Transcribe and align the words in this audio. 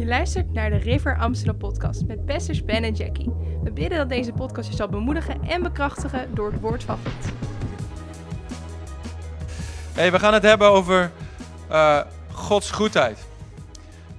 Je 0.00 0.06
luistert 0.06 0.52
naar 0.52 0.70
de 0.70 0.76
River 0.76 1.18
Amsterdam 1.18 1.56
podcast 1.56 2.04
met 2.06 2.24
pastors 2.24 2.64
Ben 2.64 2.84
en 2.84 2.94
Jackie. 2.94 3.30
We 3.62 3.72
bidden 3.72 3.98
dat 3.98 4.08
deze 4.08 4.32
podcast 4.32 4.70
je 4.70 4.76
zal 4.76 4.88
bemoedigen 4.88 5.42
en 5.42 5.62
bekrachtigen 5.62 6.34
door 6.34 6.52
het 6.52 6.60
woord 6.60 6.84
van 6.84 6.96
God. 6.96 7.32
Hey, 9.92 10.12
we 10.12 10.18
gaan 10.18 10.32
het 10.32 10.42
hebben 10.42 10.68
over 10.68 11.12
uh, 11.70 12.00
Gods 12.32 12.70
goedheid. 12.70 13.26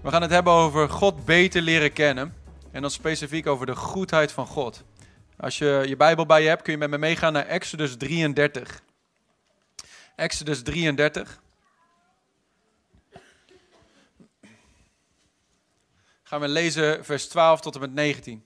We 0.02 0.10
gaan 0.10 0.22
het 0.22 0.32
hebben 0.32 0.54
over 0.54 0.90
God 0.90 1.26
beter 1.26 1.62
leren 1.62 1.94
kennen. 1.94 2.34
En 2.72 2.82
dan 2.82 2.92
specifiek 2.92 3.48
over 3.48 3.66
de 3.66 3.76
goedheid 3.76 4.32
van 4.32 4.48
God. 4.48 4.84
Als 5.38 5.58
je 5.58 5.84
je 5.88 5.96
Bijbel 5.96 6.26
bij 6.26 6.42
je 6.42 6.48
hebt, 6.48 6.62
kun 6.62 6.74
je 6.74 6.79
met 6.79 6.90
me 6.90 6.98
meegaan 6.98 7.34
naar 7.34 7.46
Exodus 7.46 7.98
33. 7.98 8.82
Exodus 10.16 10.63
33. 10.63 11.42
Gaan 16.32 16.40
we 16.40 16.48
lezen 16.48 17.05
vers 17.05 17.28
12 17.28 17.62
tot 17.62 17.76
en 17.76 17.82
met 17.82 17.94
19. 17.94 18.46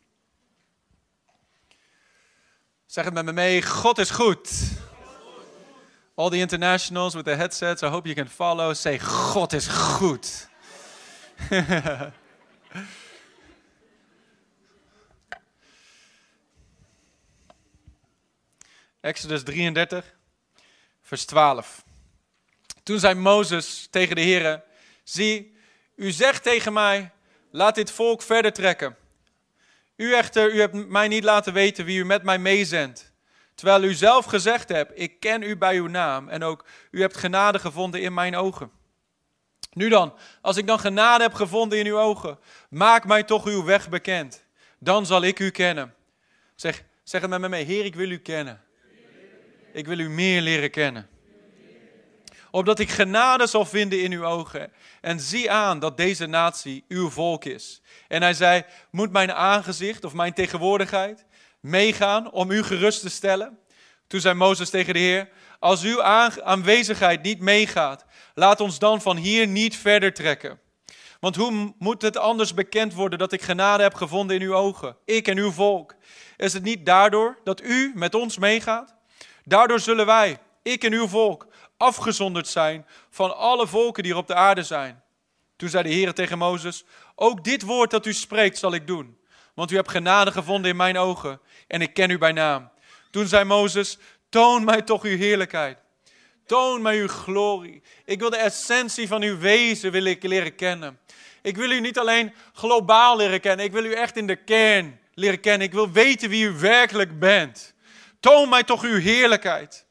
Zeg 2.85 3.05
het 3.05 3.13
met 3.13 3.25
me 3.25 3.31
mee, 3.31 3.61
God 3.61 3.97
is 3.97 4.09
goed. 4.09 4.51
All 6.15 6.29
the 6.29 6.37
internationals 6.37 7.13
with 7.13 7.25
the 7.25 7.31
headsets, 7.35 7.81
I 7.81 7.85
hope 7.85 8.07
you 8.07 8.15
can 8.15 8.29
follow. 8.29 8.73
Say, 8.73 8.99
God 8.99 9.53
is 9.53 9.67
goed. 9.67 10.47
Exodus 19.01 19.43
33, 19.43 20.15
vers 21.01 21.25
12. 21.25 21.83
Toen 22.83 22.99
zei 22.99 23.13
Mozes 23.13 23.87
tegen 23.89 24.15
de 24.15 24.21
Heer: 24.21 24.63
Zie, 25.03 25.57
u 25.95 26.11
zegt 26.11 26.43
tegen 26.43 26.73
mij: 26.73 27.13
Laat 27.55 27.75
dit 27.75 27.91
volk 27.91 28.21
verder 28.21 28.53
trekken. 28.53 28.95
U 29.95 30.13
echter, 30.13 30.53
u 30.53 30.59
hebt 30.59 30.89
mij 30.89 31.07
niet 31.07 31.23
laten 31.23 31.53
weten 31.53 31.85
wie 31.85 31.99
u 31.99 32.05
met 32.05 32.23
mij 32.23 32.39
meezendt. 32.39 33.13
Terwijl 33.53 33.83
u 33.83 33.93
zelf 33.93 34.25
gezegd 34.25 34.69
hebt: 34.69 34.91
Ik 34.95 35.19
ken 35.19 35.41
u 35.41 35.57
bij 35.57 35.75
uw 35.75 35.87
naam 35.87 36.29
en 36.29 36.43
ook 36.43 36.65
u 36.91 37.01
hebt 37.01 37.17
genade 37.17 37.59
gevonden 37.59 38.01
in 38.01 38.13
mijn 38.13 38.35
ogen. 38.35 38.71
Nu 39.71 39.89
dan, 39.89 40.13
als 40.41 40.57
ik 40.57 40.67
dan 40.67 40.79
genade 40.79 41.23
heb 41.23 41.33
gevonden 41.33 41.79
in 41.79 41.85
uw 41.85 41.99
ogen, 41.99 42.39
maak 42.69 43.05
mij 43.05 43.23
toch 43.23 43.45
uw 43.45 43.63
weg 43.63 43.89
bekend. 43.89 44.45
Dan 44.79 45.05
zal 45.05 45.21
ik 45.21 45.39
u 45.39 45.49
kennen. 45.49 45.93
Zeg, 46.55 46.83
zeg 47.03 47.21
het 47.21 47.29
met 47.29 47.39
me 47.39 47.49
mee, 47.49 47.65
Heer, 47.65 47.85
ik 47.85 47.95
wil 47.95 48.09
u 48.09 48.17
kennen. 48.17 48.63
Ik 49.73 49.87
wil 49.87 49.99
u 49.99 50.09
meer 50.09 50.41
leren 50.41 50.71
kennen. 50.71 51.09
Opdat 52.55 52.79
ik 52.79 52.89
genade 52.89 53.47
zal 53.47 53.65
vinden 53.65 54.01
in 54.01 54.11
uw 54.11 54.25
ogen. 54.25 54.71
En 55.01 55.19
zie 55.19 55.51
aan 55.51 55.79
dat 55.79 55.97
deze 55.97 56.25
natie 56.25 56.85
uw 56.87 57.09
volk 57.09 57.45
is. 57.45 57.81
En 58.07 58.21
hij 58.21 58.33
zei, 58.33 58.63
moet 58.91 59.11
mijn 59.11 59.33
aangezicht 59.33 60.03
of 60.03 60.13
mijn 60.13 60.33
tegenwoordigheid 60.33 61.25
meegaan 61.59 62.31
om 62.31 62.51
u 62.51 62.63
gerust 62.63 63.01
te 63.01 63.09
stellen? 63.09 63.59
Toen 64.07 64.19
zei 64.19 64.35
Mozes 64.35 64.69
tegen 64.69 64.93
de 64.93 64.99
Heer, 64.99 65.29
als 65.59 65.83
uw 65.83 66.03
aanwezigheid 66.43 67.21
niet 67.21 67.39
meegaat, 67.39 68.05
laat 68.33 68.61
ons 68.61 68.79
dan 68.79 69.01
van 69.01 69.17
hier 69.17 69.47
niet 69.47 69.77
verder 69.77 70.13
trekken. 70.13 70.59
Want 71.19 71.35
hoe 71.35 71.73
moet 71.79 72.01
het 72.01 72.17
anders 72.17 72.53
bekend 72.53 72.93
worden 72.93 73.19
dat 73.19 73.31
ik 73.31 73.41
genade 73.41 73.83
heb 73.83 73.93
gevonden 73.93 74.35
in 74.35 74.41
uw 74.41 74.55
ogen, 74.55 74.97
ik 75.05 75.27
en 75.27 75.37
uw 75.37 75.51
volk? 75.51 75.95
Is 76.37 76.53
het 76.53 76.63
niet 76.63 76.85
daardoor 76.85 77.37
dat 77.43 77.63
u 77.63 77.91
met 77.95 78.15
ons 78.15 78.37
meegaat? 78.37 78.95
Daardoor 79.43 79.79
zullen 79.79 80.05
wij, 80.05 80.37
ik 80.61 80.83
en 80.83 80.93
uw 80.93 81.07
volk, 81.07 81.47
afgezonderd 81.77 82.47
zijn 82.47 82.85
van 83.09 83.37
alle 83.37 83.67
volken 83.67 84.03
die 84.03 84.11
er 84.11 84.17
op 84.17 84.27
de 84.27 84.35
aarde 84.35 84.63
zijn. 84.63 85.03
Toen 85.55 85.69
zei 85.69 85.83
de 85.83 85.89
Heer 85.89 86.13
tegen 86.13 86.37
Mozes, 86.37 86.83
ook 87.15 87.43
dit 87.43 87.61
woord 87.61 87.91
dat 87.91 88.05
u 88.05 88.13
spreekt 88.13 88.57
zal 88.57 88.73
ik 88.73 88.87
doen. 88.87 89.17
Want 89.53 89.71
u 89.71 89.75
hebt 89.75 89.91
genade 89.91 90.31
gevonden 90.31 90.71
in 90.71 90.77
mijn 90.77 90.97
ogen 90.97 91.39
en 91.67 91.81
ik 91.81 91.93
ken 91.93 92.09
u 92.09 92.17
bij 92.17 92.31
naam. 92.31 92.69
Toen 93.11 93.27
zei 93.27 93.43
Mozes, 93.43 93.97
toon 94.29 94.63
mij 94.63 94.81
toch 94.81 95.03
uw 95.03 95.17
heerlijkheid. 95.17 95.77
Toon 96.45 96.81
mij 96.81 96.99
uw 96.99 97.07
glorie. 97.07 97.81
Ik 98.05 98.19
wil 98.19 98.29
de 98.29 98.37
essentie 98.37 99.07
van 99.07 99.21
uw 99.21 99.37
wezen 99.37 99.91
wil 99.91 100.01
leren 100.01 100.55
kennen. 100.55 100.99
Ik 101.41 101.57
wil 101.57 101.71
u 101.71 101.79
niet 101.79 101.99
alleen 101.99 102.33
globaal 102.53 103.17
leren 103.17 103.39
kennen, 103.39 103.65
ik 103.65 103.71
wil 103.71 103.85
u 103.85 103.93
echt 103.93 104.17
in 104.17 104.27
de 104.27 104.35
kern 104.35 104.99
leren 105.13 105.39
kennen. 105.39 105.67
Ik 105.67 105.73
wil 105.73 105.91
weten 105.91 106.29
wie 106.29 106.45
u 106.45 106.51
werkelijk 106.51 107.19
bent. 107.19 107.73
Toon 108.19 108.49
mij 108.49 108.63
toch 108.63 108.83
uw 108.83 108.99
heerlijkheid. 108.99 109.84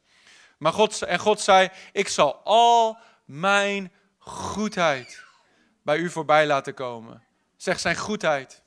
Maar 0.65 0.73
God, 0.73 1.03
en 1.03 1.19
God 1.19 1.41
zei, 1.41 1.69
ik 1.93 2.09
zal 2.09 2.41
al 2.45 2.99
mijn 3.25 3.93
goedheid 4.19 5.25
bij 5.83 5.97
u 5.97 6.11
voorbij 6.11 6.47
laten 6.47 6.75
komen. 6.75 7.23
Zeg 7.57 7.81
zijn 7.81 7.97
goedheid. 7.97 8.63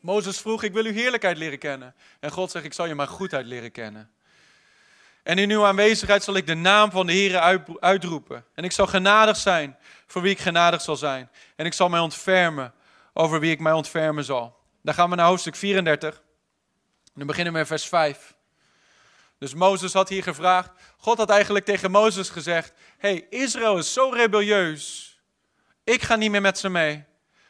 Mozes 0.00 0.38
vroeg, 0.38 0.62
ik 0.62 0.72
wil 0.72 0.84
uw 0.84 0.92
heerlijkheid 0.92 1.36
leren 1.36 1.58
kennen. 1.58 1.94
En 2.20 2.30
God 2.30 2.50
zegt, 2.50 2.64
ik 2.64 2.72
zal 2.72 2.86
je 2.86 2.94
mijn 2.94 3.08
goedheid 3.08 3.46
leren 3.46 3.72
kennen. 3.72 4.10
En 5.22 5.38
in 5.38 5.50
uw 5.50 5.64
aanwezigheid 5.64 6.22
zal 6.22 6.36
ik 6.36 6.46
de 6.46 6.54
naam 6.54 6.90
van 6.90 7.06
de 7.06 7.12
Heer 7.12 7.38
uitroepen. 7.80 8.44
En 8.54 8.64
ik 8.64 8.72
zal 8.72 8.86
genadig 8.86 9.36
zijn 9.36 9.76
voor 10.06 10.22
wie 10.22 10.32
ik 10.32 10.40
genadig 10.40 10.80
zal 10.80 10.96
zijn. 10.96 11.30
En 11.56 11.66
ik 11.66 11.72
zal 11.72 11.88
mij 11.88 12.00
ontfermen 12.00 12.74
over 13.12 13.40
wie 13.40 13.50
ik 13.50 13.60
mij 13.60 13.72
ontfermen 13.72 14.24
zal. 14.24 14.58
Dan 14.82 14.94
gaan 14.94 15.10
we 15.10 15.16
naar 15.16 15.26
hoofdstuk 15.26 15.56
34. 15.56 16.22
Dan 17.14 17.26
beginnen 17.26 17.52
we 17.52 17.58
met 17.58 17.68
vers 17.68 17.88
5. 17.88 18.34
Dus 19.42 19.54
Mozes 19.54 19.92
had 19.92 20.08
hier 20.08 20.22
gevraagd. 20.22 20.70
God 20.96 21.18
had 21.18 21.30
eigenlijk 21.30 21.64
tegen 21.64 21.90
Mozes 21.90 22.28
gezegd: 22.28 22.72
hey, 22.98 23.26
Israël 23.30 23.78
is 23.78 23.92
zo 23.92 24.08
rebelleus. 24.08 25.16
Ik 25.84 26.02
ga 26.02 26.16
niet 26.16 26.30
meer 26.30 26.40
met 26.40 26.58
ze 26.58 26.68
mee. 26.68 27.04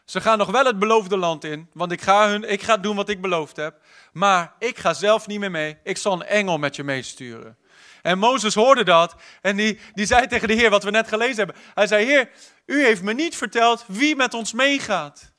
Ze 0.04 0.20
gaan 0.20 0.38
nog 0.38 0.50
wel 0.50 0.64
het 0.64 0.78
beloofde 0.78 1.16
land 1.16 1.44
in, 1.44 1.70
want 1.72 1.92
ik 1.92 2.00
ga, 2.00 2.28
hun, 2.28 2.50
ik 2.50 2.62
ga 2.62 2.76
doen 2.76 2.96
wat 2.96 3.08
ik 3.08 3.20
beloofd 3.20 3.56
heb. 3.56 3.80
Maar 4.12 4.52
ik 4.58 4.78
ga 4.78 4.94
zelf 4.94 5.26
niet 5.26 5.38
meer 5.40 5.50
mee. 5.50 5.78
Ik 5.82 5.96
zal 5.96 6.12
een 6.12 6.22
engel 6.22 6.58
met 6.58 6.76
je 6.76 6.84
meesturen. 6.84 7.58
En 8.02 8.18
Mozes 8.18 8.54
hoorde 8.54 8.84
dat 8.84 9.14
en 9.40 9.56
die, 9.56 9.78
die 9.92 10.06
zei 10.06 10.26
tegen 10.26 10.48
de 10.48 10.54
Heer, 10.54 10.70
wat 10.70 10.84
we 10.84 10.90
net 10.90 11.08
gelezen 11.08 11.36
hebben. 11.36 11.56
Hij 11.74 11.86
zei, 11.86 12.04
Heer, 12.04 12.30
u 12.66 12.84
heeft 12.84 13.02
me 13.02 13.12
niet 13.12 13.36
verteld 13.36 13.84
wie 13.86 14.16
met 14.16 14.34
ons 14.34 14.52
meegaat. 14.52 15.32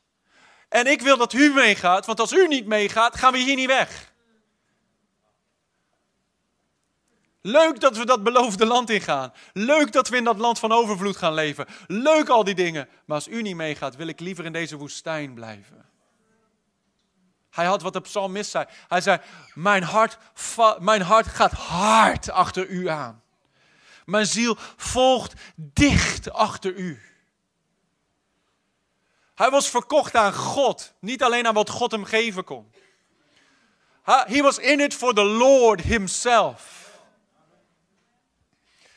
En 0.70 0.88
ik 0.88 1.02
wil 1.02 1.18
dat 1.18 1.34
u 1.34 1.53
meegaat, 1.53 2.06
want 2.06 2.20
als 2.20 2.31
u 2.31 2.47
niet 2.47 2.66
meegaat, 2.66 3.18
gaan 3.18 3.31
we 3.31 3.40
hier 3.40 3.56
niet 3.56 3.68
weg. 3.68 4.12
Leuk 7.45 7.79
dat 7.79 7.97
we 7.97 8.05
dat 8.05 8.23
beloofde 8.23 8.65
land 8.65 8.89
ingaan. 8.89 9.33
Leuk 9.53 9.91
dat 9.91 10.09
we 10.09 10.17
in 10.17 10.23
dat 10.23 10.37
land 10.37 10.59
van 10.59 10.71
overvloed 10.71 11.17
gaan 11.17 11.33
leven. 11.33 11.65
Leuk 11.87 12.29
al 12.29 12.43
die 12.43 12.55
dingen. 12.55 12.89
Maar 13.05 13.15
als 13.15 13.27
u 13.27 13.41
niet 13.41 13.55
meegaat, 13.55 13.95
wil 13.95 14.07
ik 14.07 14.19
liever 14.19 14.45
in 14.45 14.53
deze 14.53 14.77
woestijn 14.77 15.33
blijven. 15.33 15.85
Hij 17.49 17.65
had 17.65 17.81
wat 17.81 17.93
de 17.93 18.01
psalmist 18.01 18.51
zei. 18.51 18.65
Hij 18.87 19.01
zei, 19.01 19.19
mijn 19.53 19.83
hart, 19.83 20.17
mijn 20.79 21.01
hart 21.01 21.27
gaat 21.27 21.51
hard 21.51 22.29
achter 22.29 22.67
u 22.67 22.87
aan. 22.87 23.23
Mijn 24.05 24.25
ziel 24.25 24.57
volgt 24.77 25.33
dicht 25.55 26.31
achter 26.31 26.75
u. 26.75 27.01
Hij 29.35 29.49
was 29.49 29.69
verkocht 29.69 30.15
aan 30.15 30.33
God, 30.33 30.93
niet 30.99 31.23
alleen 31.23 31.47
aan 31.47 31.53
wat 31.53 31.69
God 31.69 31.91
hem 31.91 32.05
geven 32.05 32.43
kon. 32.43 32.71
He 34.03 34.41
was 34.41 34.57
in 34.57 34.79
it 34.79 34.93
for 34.93 35.13
the 35.13 35.25
Lord 35.25 35.81
himself. 35.81 36.82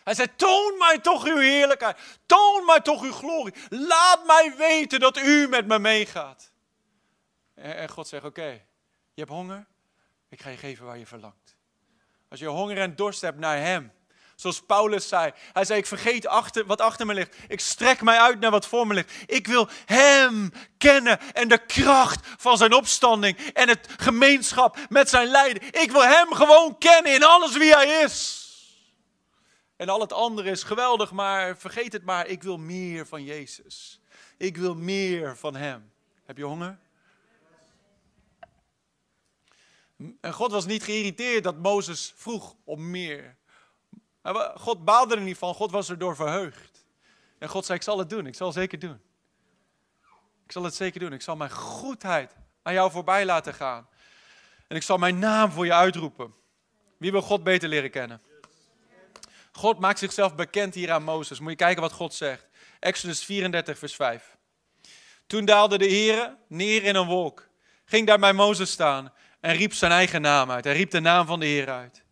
Hij 0.06 0.14
zei, 0.14 0.28
toon 0.36 0.78
mij 0.78 0.98
toch 0.98 1.24
uw 1.24 1.36
heerlijkheid. 1.36 1.98
Toon 2.26 2.64
mij 2.64 2.80
toch 2.80 3.02
uw 3.02 3.12
glorie. 3.12 3.54
Laat 3.68 4.26
mij 4.26 4.54
weten 4.56 5.00
dat 5.00 5.18
u 5.18 5.48
met 5.48 5.66
me 5.66 5.78
meegaat. 5.78 6.50
En 7.54 7.88
God 7.88 8.08
zegt, 8.08 8.24
oké, 8.24 8.50
je 9.14 9.20
hebt 9.20 9.30
honger? 9.30 9.66
Ik 10.28 10.42
ga 10.42 10.50
je 10.50 10.56
geven 10.56 10.84
waar 10.84 10.98
je 10.98 11.06
verlangt. 11.06 11.56
Als 12.28 12.40
je 12.40 12.46
honger 12.46 12.78
en 12.78 12.96
dorst 12.96 13.20
hebt 13.20 13.38
naar 13.38 13.58
hem. 13.58 13.92
Zoals 14.34 14.62
Paulus 14.62 15.08
zei. 15.08 15.32
Hij 15.52 15.64
zei, 15.64 15.78
ik 15.78 15.86
vergeet 15.86 16.26
achter, 16.26 16.66
wat 16.66 16.80
achter 16.80 17.06
me 17.06 17.14
ligt. 17.14 17.36
Ik 17.48 17.60
strek 17.60 18.02
mij 18.02 18.18
uit 18.18 18.40
naar 18.40 18.50
wat 18.50 18.66
voor 18.66 18.86
me 18.86 18.94
ligt. 18.94 19.12
Ik 19.26 19.46
wil 19.46 19.68
hem 19.84 20.52
kennen 20.78 21.20
en 21.32 21.48
de 21.48 21.66
kracht 21.66 22.26
van 22.36 22.56
zijn 22.56 22.72
opstanding. 22.72 23.38
En 23.38 23.68
het 23.68 23.88
gemeenschap 23.96 24.78
met 24.88 25.08
zijn 25.08 25.28
lijden. 25.28 25.62
Ik 25.62 25.90
wil 25.90 26.04
hem 26.04 26.34
gewoon 26.34 26.78
kennen 26.78 27.14
in 27.14 27.24
alles 27.24 27.56
wie 27.56 27.74
hij 27.74 28.02
is. 28.02 28.44
En 29.76 29.88
al 29.88 30.00
het 30.00 30.12
andere 30.12 30.50
is 30.50 30.62
geweldig, 30.62 31.12
maar 31.12 31.56
vergeet 31.56 31.92
het 31.92 32.04
maar. 32.04 32.26
Ik 32.26 32.42
wil 32.42 32.58
meer 32.58 33.06
van 33.06 33.24
Jezus. 33.24 34.00
Ik 34.36 34.56
wil 34.56 34.74
meer 34.74 35.36
van 35.36 35.56
Hem. 35.56 35.92
Heb 36.24 36.36
je 36.36 36.44
honger? 36.44 36.78
En 40.20 40.32
God 40.32 40.50
was 40.50 40.66
niet 40.66 40.82
geïrriteerd 40.82 41.44
dat 41.44 41.56
Mozes 41.56 42.12
vroeg 42.16 42.54
om 42.64 42.90
meer. 42.90 43.36
God 44.54 44.84
baalde 44.84 45.14
er 45.14 45.20
niet 45.20 45.38
van, 45.38 45.54
God 45.54 45.70
was 45.70 45.88
er 45.88 45.98
door 45.98 46.16
verheugd. 46.16 46.84
En 47.38 47.48
God 47.48 47.66
zei, 47.66 47.78
ik 47.78 47.84
zal 47.84 47.98
het 47.98 48.10
doen, 48.10 48.26
ik 48.26 48.34
zal 48.34 48.46
het 48.46 48.56
zeker 48.56 48.78
doen. 48.78 49.00
Ik 50.44 50.52
zal 50.52 50.62
het 50.62 50.74
zeker 50.74 51.00
doen, 51.00 51.12
ik 51.12 51.22
zal 51.22 51.36
mijn 51.36 51.50
goedheid 51.50 52.36
aan 52.62 52.72
jou 52.72 52.90
voorbij 52.90 53.24
laten 53.24 53.54
gaan. 53.54 53.88
En 54.68 54.76
ik 54.76 54.82
zal 54.82 54.98
mijn 54.98 55.18
naam 55.18 55.50
voor 55.50 55.64
je 55.64 55.74
uitroepen. 55.74 56.34
Wie 56.96 57.10
wil 57.10 57.22
God 57.22 57.44
beter 57.44 57.68
leren 57.68 57.90
kennen? 57.90 58.22
God 59.56 59.78
maakt 59.78 59.98
zichzelf 59.98 60.34
bekend 60.34 60.74
hier 60.74 60.92
aan 60.92 61.02
Mozes. 61.02 61.40
Moet 61.40 61.50
je 61.50 61.56
kijken 61.56 61.82
wat 61.82 61.92
God 61.92 62.14
zegt. 62.14 62.46
Exodus 62.80 63.24
34, 63.24 63.78
vers 63.78 63.94
5. 63.94 64.36
Toen 65.26 65.44
daalde 65.44 65.78
de 65.78 65.86
Heer 65.86 66.36
neer 66.48 66.84
in 66.84 66.94
een 66.94 67.06
wolk, 67.06 67.48
ging 67.84 68.06
daar 68.06 68.18
bij 68.18 68.32
Mozes 68.32 68.70
staan 68.70 69.12
en 69.40 69.56
riep 69.56 69.72
zijn 69.72 69.92
eigen 69.92 70.20
naam 70.20 70.50
uit. 70.50 70.64
Hij 70.64 70.72
riep 70.72 70.90
de 70.90 71.00
naam 71.00 71.26
van 71.26 71.40
de 71.40 71.46
Heer 71.46 71.70
uit. 71.70 72.02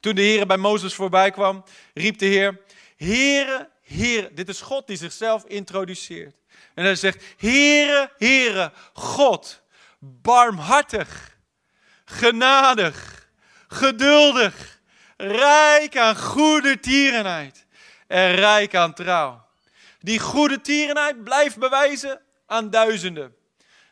Toen 0.00 0.14
de 0.14 0.22
Heer 0.22 0.46
bij 0.46 0.56
Mozes 0.56 0.94
voorbij 0.94 1.30
kwam, 1.30 1.64
riep 1.94 2.18
de 2.18 2.26
Heer, 2.26 2.60
Heere, 2.96 3.70
Heere, 3.82 4.30
dit 4.34 4.48
is 4.48 4.60
God 4.60 4.86
die 4.86 4.96
zichzelf 4.96 5.44
introduceert. 5.44 6.36
En 6.74 6.84
hij 6.84 6.94
zegt, 6.94 7.24
Heere, 7.36 8.12
Heere, 8.16 8.72
God, 8.92 9.62
barmhartig, 9.98 11.36
genadig, 12.04 13.28
geduldig, 13.68 14.73
rijk 15.16 15.96
aan 15.96 16.16
goede 16.16 16.80
tierenheid 16.80 17.66
en 18.06 18.34
rijk 18.34 18.74
aan 18.74 18.94
trouw. 18.94 19.46
Die 20.00 20.18
goede 20.18 20.60
tierenheid 20.60 21.24
blijft 21.24 21.58
bewijzen 21.58 22.20
aan 22.46 22.70
duizenden. 22.70 23.34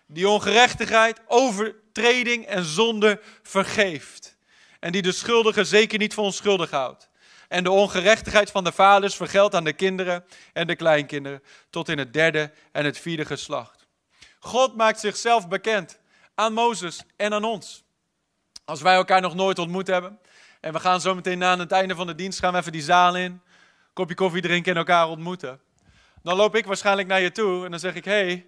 Die 0.07 0.29
ongerechtigheid, 0.29 1.21
overtreding 1.27 2.47
en 2.47 2.65
zonde 2.65 3.21
vergeeft. 3.43 4.37
En 4.81 4.93
die 4.93 5.03
de 5.03 5.13
schuldige 5.13 5.65
zeker 5.65 5.99
niet 5.99 6.15
voor 6.15 6.25
onschuldig 6.25 6.71
houdt. 6.71 7.09
En 7.49 7.65
de 7.65 7.71
ongerechtigheid 7.71 8.51
van 8.51 8.65
de 8.65 8.73
vaders 8.73 9.17
vergeldt 9.17 9.55
aan 9.55 9.65
de 9.65 9.73
kinderen 9.73 10.25
en 10.53 10.67
de 10.67 10.77
kleinkinderen. 10.77 11.43
Tot 11.71 11.89
in 11.89 11.99
het 11.99 12.13
derde 12.13 12.53
en 12.73 12.85
het 12.85 12.99
vierde 12.99 13.25
geslacht. 13.25 13.87
God 14.39 14.77
maakt 14.77 15.01
zichzelf 15.01 15.49
bekend 15.49 15.99
aan 16.35 16.53
Mozes 16.53 17.03
en 17.17 17.33
aan 17.33 17.45
ons. 17.45 17.85
Als 18.65 18.83
wij 18.83 18.95
elkaar 18.95 19.21
nog 19.21 19.35
nooit 19.35 19.59
ontmoet 19.59 19.87
hebben. 19.87 20.19
En 20.63 20.73
we 20.73 20.81
gaan 20.81 21.01
zo 21.01 21.15
meteen 21.15 21.39
na 21.39 21.51
aan 21.51 21.59
het 21.59 21.73
einde 21.73 21.95
van 21.95 22.07
de 22.07 22.15
dienst 22.15 22.39
gaan 22.39 22.53
we 22.53 22.59
even 22.59 22.73
die 22.73 22.83
zaal 22.83 23.17
in. 23.17 23.41
Kopje 23.93 24.15
koffie 24.15 24.43
drinken 24.43 24.73
en 24.73 24.79
elkaar 24.79 25.09
ontmoeten. 25.09 25.61
Dan 26.23 26.37
loop 26.37 26.57
ik 26.57 26.67
waarschijnlijk 26.67 27.09
naar 27.09 27.21
je 27.21 27.33
toe 27.33 27.65
en 27.65 27.71
dan 27.71 27.81
zeg 27.81 27.95
ik: 27.95 28.05
hey, 28.05 28.47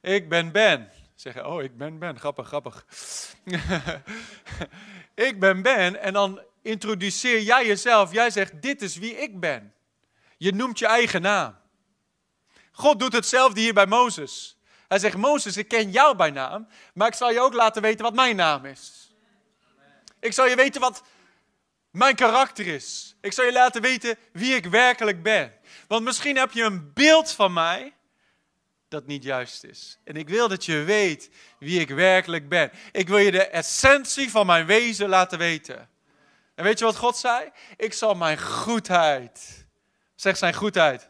ik 0.00 0.28
ben 0.28 0.52
Ben. 0.52 0.90
Zeggen, 1.14 1.46
oh, 1.46 1.62
ik 1.62 1.76
ben 1.76 1.98
Ben. 1.98 2.18
Grappig, 2.18 2.46
grappig. 2.46 2.86
ik 5.28 5.40
ben 5.40 5.62
Ben. 5.62 6.00
En 6.00 6.12
dan 6.12 6.40
introduceer 6.62 7.40
jij 7.40 7.66
jezelf. 7.66 8.12
Jij 8.12 8.30
zegt, 8.30 8.62
dit 8.62 8.82
is 8.82 8.96
wie 8.96 9.16
ik 9.16 9.40
ben. 9.40 9.74
Je 10.36 10.52
noemt 10.52 10.78
je 10.78 10.86
eigen 10.86 11.22
naam. 11.22 11.56
God 12.72 12.98
doet 12.98 13.12
hetzelfde 13.12 13.60
hier 13.60 13.74
bij 13.74 13.86
Mozes. 13.86 14.58
Hij 14.88 14.98
zegt, 14.98 15.16
Mozes, 15.16 15.56
ik 15.56 15.68
ken 15.68 15.90
jou 15.90 16.16
bij 16.16 16.30
naam, 16.30 16.68
maar 16.94 17.08
ik 17.08 17.14
zal 17.14 17.30
je 17.30 17.40
ook 17.40 17.54
laten 17.54 17.82
weten 17.82 18.04
wat 18.04 18.14
mijn 18.14 18.36
naam 18.36 18.64
is. 18.64 19.14
Ik 20.20 20.32
zal 20.32 20.46
je 20.46 20.56
weten 20.56 20.80
wat 20.80 21.02
mijn 21.96 22.14
karakter 22.14 22.66
is. 22.66 23.16
Ik 23.20 23.32
zal 23.32 23.44
je 23.44 23.52
laten 23.52 23.82
weten 23.82 24.16
wie 24.32 24.54
ik 24.54 24.66
werkelijk 24.66 25.22
ben. 25.22 25.52
Want 25.88 26.04
misschien 26.04 26.36
heb 26.36 26.52
je 26.52 26.62
een 26.62 26.92
beeld 26.92 27.32
van 27.32 27.52
mij 27.52 27.94
dat 28.88 29.06
niet 29.06 29.22
juist 29.22 29.64
is. 29.64 29.98
En 30.04 30.16
ik 30.16 30.28
wil 30.28 30.48
dat 30.48 30.64
je 30.64 30.82
weet 30.82 31.30
wie 31.58 31.80
ik 31.80 31.88
werkelijk 31.88 32.48
ben. 32.48 32.70
Ik 32.92 33.08
wil 33.08 33.18
je 33.18 33.30
de 33.30 33.46
essentie 33.46 34.30
van 34.30 34.46
mijn 34.46 34.66
wezen 34.66 35.08
laten 35.08 35.38
weten. 35.38 35.88
En 36.54 36.64
weet 36.64 36.78
je 36.78 36.84
wat 36.84 36.96
God 36.96 37.16
zei? 37.16 37.50
Ik 37.76 37.92
zal 37.92 38.14
mijn 38.14 38.40
goedheid, 38.40 39.66
zeg 40.14 40.36
zijn 40.36 40.54
goedheid. 40.54 41.08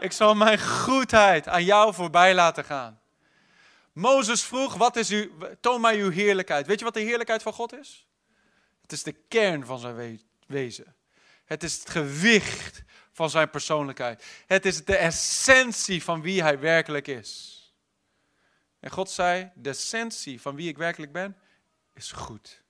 Ik 0.00 0.12
zal 0.12 0.34
mijn 0.34 0.60
goedheid 0.60 1.48
aan 1.48 1.64
jou 1.64 1.94
voorbij 1.94 2.34
laten 2.34 2.64
gaan. 2.64 3.00
Mozes 3.92 4.42
vroeg, 4.42 4.74
wat 4.74 4.96
is 4.96 5.10
u, 5.10 5.32
toon 5.60 5.80
mij 5.80 5.96
uw 5.96 6.10
heerlijkheid. 6.10 6.66
Weet 6.66 6.78
je 6.78 6.84
wat 6.84 6.94
de 6.94 7.00
heerlijkheid 7.00 7.42
van 7.42 7.52
God 7.52 7.78
is? 7.78 8.06
Het 8.92 9.00
is 9.00 9.12
de 9.12 9.20
kern 9.28 9.66
van 9.66 9.78
zijn 9.78 10.20
wezen. 10.46 10.94
Het 11.44 11.62
is 11.62 11.78
het 11.78 11.90
gewicht 11.90 12.82
van 13.12 13.30
zijn 13.30 13.50
persoonlijkheid. 13.50 14.24
Het 14.46 14.66
is 14.66 14.84
de 14.84 14.96
essentie 14.96 16.02
van 16.02 16.22
wie 16.22 16.42
hij 16.42 16.58
werkelijk 16.58 17.08
is. 17.08 17.58
En 18.80 18.90
God 18.90 19.10
zei, 19.10 19.50
de 19.54 19.68
essentie 19.68 20.40
van 20.40 20.56
wie 20.56 20.68
ik 20.68 20.76
werkelijk 20.76 21.12
ben, 21.12 21.36
is 21.94 22.12
goed. 22.12 22.62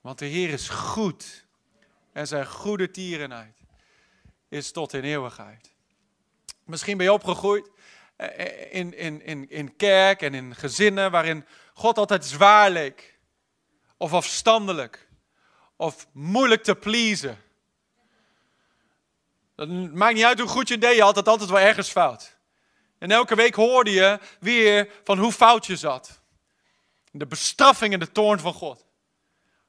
Want 0.00 0.18
de 0.18 0.26
Heer 0.26 0.48
is 0.48 0.68
goed. 0.68 1.46
En 2.12 2.26
zijn 2.26 2.46
goede 2.46 2.90
tierenheid 2.90 3.60
is 4.48 4.72
tot 4.72 4.92
in 4.92 5.04
eeuwigheid. 5.04 5.74
Misschien 6.64 6.96
ben 6.96 7.06
je 7.06 7.12
opgegroeid 7.12 7.70
eh, 8.16 8.74
in, 8.74 8.96
in, 8.96 9.22
in, 9.22 9.50
in 9.50 9.76
kerk 9.76 10.22
en 10.22 10.34
in 10.34 10.54
gezinnen 10.54 11.10
waarin 11.10 11.46
God 11.74 11.98
altijd 11.98 12.24
zwaar 12.24 12.70
leek. 12.70 13.16
Of 13.98 14.12
afstandelijk. 14.12 15.08
Of 15.76 16.06
moeilijk 16.12 16.62
te 16.62 16.74
pleasen. 16.74 17.38
Dat 19.54 19.68
maakt 19.92 20.14
niet 20.14 20.24
uit 20.24 20.38
hoe 20.38 20.48
goed 20.48 20.68
je 20.68 20.78
deed, 20.78 20.96
je 20.96 21.02
had 21.02 21.16
het 21.16 21.28
altijd 21.28 21.50
wel 21.50 21.60
ergens 21.60 21.90
fout. 21.90 22.36
En 22.98 23.10
elke 23.10 23.34
week 23.34 23.54
hoorde 23.54 23.90
je 23.90 24.18
weer 24.40 24.90
van 25.04 25.18
hoe 25.18 25.32
fout 25.32 25.66
je 25.66 25.76
zat. 25.76 26.20
De 27.10 27.26
bestraffing 27.26 27.92
en 27.92 28.00
de 28.00 28.12
toorn 28.12 28.40
van 28.40 28.52
God. 28.52 28.86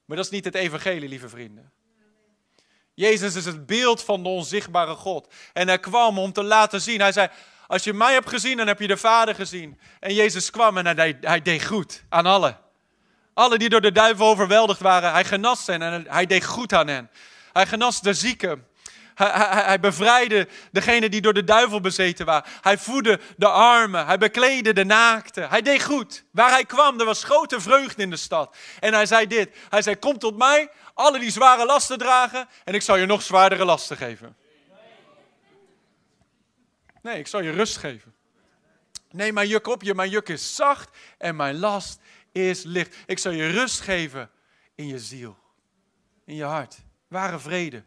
Maar 0.06 0.18
dat 0.18 0.26
is 0.26 0.32
niet 0.32 0.46
het 0.46 0.56
evangelie, 0.56 1.10
lieve 1.10 1.30
vrienden. 1.30 1.72
Jezus 2.94 3.36
is 3.36 3.46
het 3.46 3.66
beeld 3.66 4.04
van 4.04 4.24
de 4.24 4.30
onzichtbare 4.30 4.96
God. 4.96 5.34
En 5.54 5.68
hij 5.68 5.80
kwam 5.80 6.20
om 6.20 6.34
te 6.34 6.44
laten 6.44 6.82
zien. 6.82 7.00
Hij 7.00 7.12
zei, 7.12 7.30
als 7.68 7.84
je 7.84 7.94
mij 7.94 8.14
hebt 8.14 8.30
gezien, 8.30 8.58
dan 8.58 8.68
heb 8.68 8.80
je 8.80 8.88
de 8.88 8.98
Vader 8.98 9.36
gezien. 9.36 9.80
En 10.00 10.14
Jezus 10.14 10.50
kwam 10.50 10.78
en 10.78 10.98
hij, 10.98 11.18
hij 11.22 11.42
deed 11.42 11.66
goed 11.66 12.04
aan 12.10 12.26
allen. 12.26 12.60
Alle 13.40 13.58
die 13.58 13.70
door 13.70 13.82
de 13.82 13.92
duivel 13.92 14.28
overweldigd 14.28 14.80
waren, 14.80 15.12
hij 15.12 15.26
genas 15.26 15.68
hen 15.68 15.82
en 15.82 16.06
hij 16.08 16.26
deed 16.26 16.46
goed 16.46 16.74
aan 16.74 16.88
hen. 16.88 17.10
Hij 17.54 17.68
genas 17.68 18.02
de 18.02 18.14
zieken. 18.14 18.68
Hij, 19.16 19.30
hij, 19.30 19.64
hij, 19.64 19.80
bevrijdde 19.80 20.48
degene 20.72 21.10
die 21.10 21.22
door 21.22 21.34
de 21.34 21.44
duivel 21.44 21.82
bezeten 21.82 22.26
waren. 22.26 22.52
Hij 22.62 22.78
voedde 22.78 23.20
de 23.38 23.48
armen. 23.48 24.06
Hij 24.06 24.18
bekleedde 24.18 24.74
de 24.74 24.84
naakten. 24.84 25.50
Hij 25.50 25.62
deed 25.62 25.84
goed. 25.84 26.24
Waar 26.32 26.50
hij 26.50 26.66
kwam, 26.66 27.00
er 27.00 27.06
was 27.06 27.24
grote 27.24 27.62
vreugde 27.62 28.02
in 28.02 28.10
de 28.10 28.18
stad. 28.18 28.56
En 28.80 28.94
hij 28.94 29.06
zei 29.06 29.28
dit. 29.28 29.56
Hij 29.70 29.82
zei, 29.82 29.96
kom 29.96 30.18
tot 30.18 30.38
mij, 30.38 30.70
alle 30.94 31.20
die 31.20 31.32
zware 31.32 31.66
lasten 31.66 31.98
dragen, 31.98 32.48
en 32.64 32.74
ik 32.74 32.82
zal 32.82 32.96
je 32.96 33.06
nog 33.06 33.22
zwaardere 33.22 33.66
lasten 33.66 33.98
geven. 33.98 34.36
Nee, 37.02 37.20
ik 37.20 37.28
zal 37.28 37.42
je 37.42 37.52
rust 37.52 37.78
geven. 37.78 38.14
Neem 39.12 39.34
mijn 39.34 39.48
juk 39.48 39.68
op 39.68 39.84
je, 39.84 39.96
mijn 39.96 40.10
juk 40.10 40.30
is 40.30 40.56
zacht 40.56 40.90
en 41.18 41.36
mijn 41.36 41.60
last 41.60 42.00
is 42.32 42.64
licht. 42.64 42.96
Ik 43.06 43.20
zal 43.20 43.32
je 43.32 43.48
rust 43.48 43.80
geven 43.80 44.30
in 44.76 44.88
je 44.88 45.00
ziel, 45.00 45.38
in 46.26 46.36
je 46.36 46.44
hart. 46.44 46.78
Ware 47.08 47.40
vrede. 47.40 47.84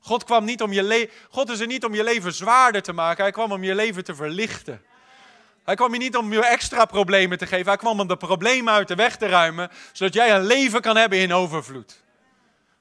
God, 0.00 0.24
kwam 0.24 0.44
niet 0.44 0.62
om 0.62 0.72
je 0.72 1.10
God 1.30 1.50
is 1.50 1.60
er 1.60 1.66
niet 1.66 1.84
om 1.84 1.94
je 1.94 2.04
leven 2.04 2.34
zwaarder 2.34 2.82
te 2.82 2.92
maken, 2.92 3.22
hij 3.22 3.32
kwam 3.32 3.52
om 3.52 3.64
je 3.64 3.74
leven 3.74 4.04
te 4.04 4.14
verlichten. 4.14 4.82
Hij 5.64 5.74
kwam 5.74 5.90
hier 5.90 5.98
niet 5.98 6.16
om 6.16 6.32
je 6.32 6.44
extra 6.46 6.84
problemen 6.84 7.38
te 7.38 7.46
geven, 7.46 7.66
hij 7.66 7.76
kwam 7.76 8.00
om 8.00 8.08
de 8.08 8.16
problemen 8.16 8.74
uit 8.74 8.88
de 8.88 8.94
weg 8.94 9.16
te 9.16 9.26
ruimen, 9.26 9.70
zodat 9.92 10.14
jij 10.14 10.34
een 10.34 10.44
leven 10.44 10.80
kan 10.80 10.96
hebben 10.96 11.18
in 11.18 11.32
overvloed. 11.32 12.02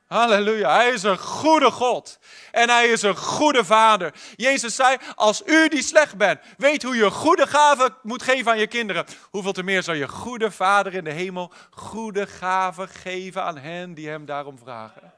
Halleluja, 0.09 0.75
hij 0.75 0.89
is 0.89 1.03
een 1.03 1.17
goede 1.17 1.71
God 1.71 2.19
en 2.51 2.69
hij 2.69 2.87
is 2.87 3.01
een 3.01 3.15
goede 3.15 3.65
vader. 3.65 4.13
Jezus 4.35 4.75
zei, 4.75 4.97
als 5.15 5.41
u 5.45 5.67
die 5.67 5.81
slecht 5.81 6.17
bent, 6.17 6.39
weet 6.57 6.83
hoe 6.83 6.95
je 6.95 7.11
goede 7.11 7.47
gaven 7.47 7.95
moet 8.03 8.23
geven 8.23 8.51
aan 8.51 8.59
je 8.59 8.67
kinderen. 8.67 9.05
Hoeveel 9.29 9.51
te 9.51 9.63
meer 9.63 9.83
zal 9.83 9.93
je 9.93 10.07
goede 10.07 10.51
vader 10.51 10.93
in 10.93 11.03
de 11.03 11.11
hemel 11.11 11.51
goede 11.69 12.27
gaven 12.27 12.87
geven 12.87 13.43
aan 13.43 13.57
hen 13.57 13.93
die 13.93 14.09
hem 14.09 14.25
daarom 14.25 14.57
vragen. 14.57 15.13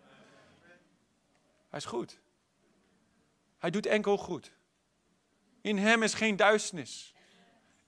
Hij 1.70 1.80
is 1.80 1.86
goed. 1.86 2.20
Hij 3.58 3.70
doet 3.70 3.86
enkel 3.86 4.18
goed. 4.18 4.52
In 5.62 5.78
hem 5.78 6.04
is 6.04 6.14
geen 6.14 6.36
duisternis. 6.36 7.14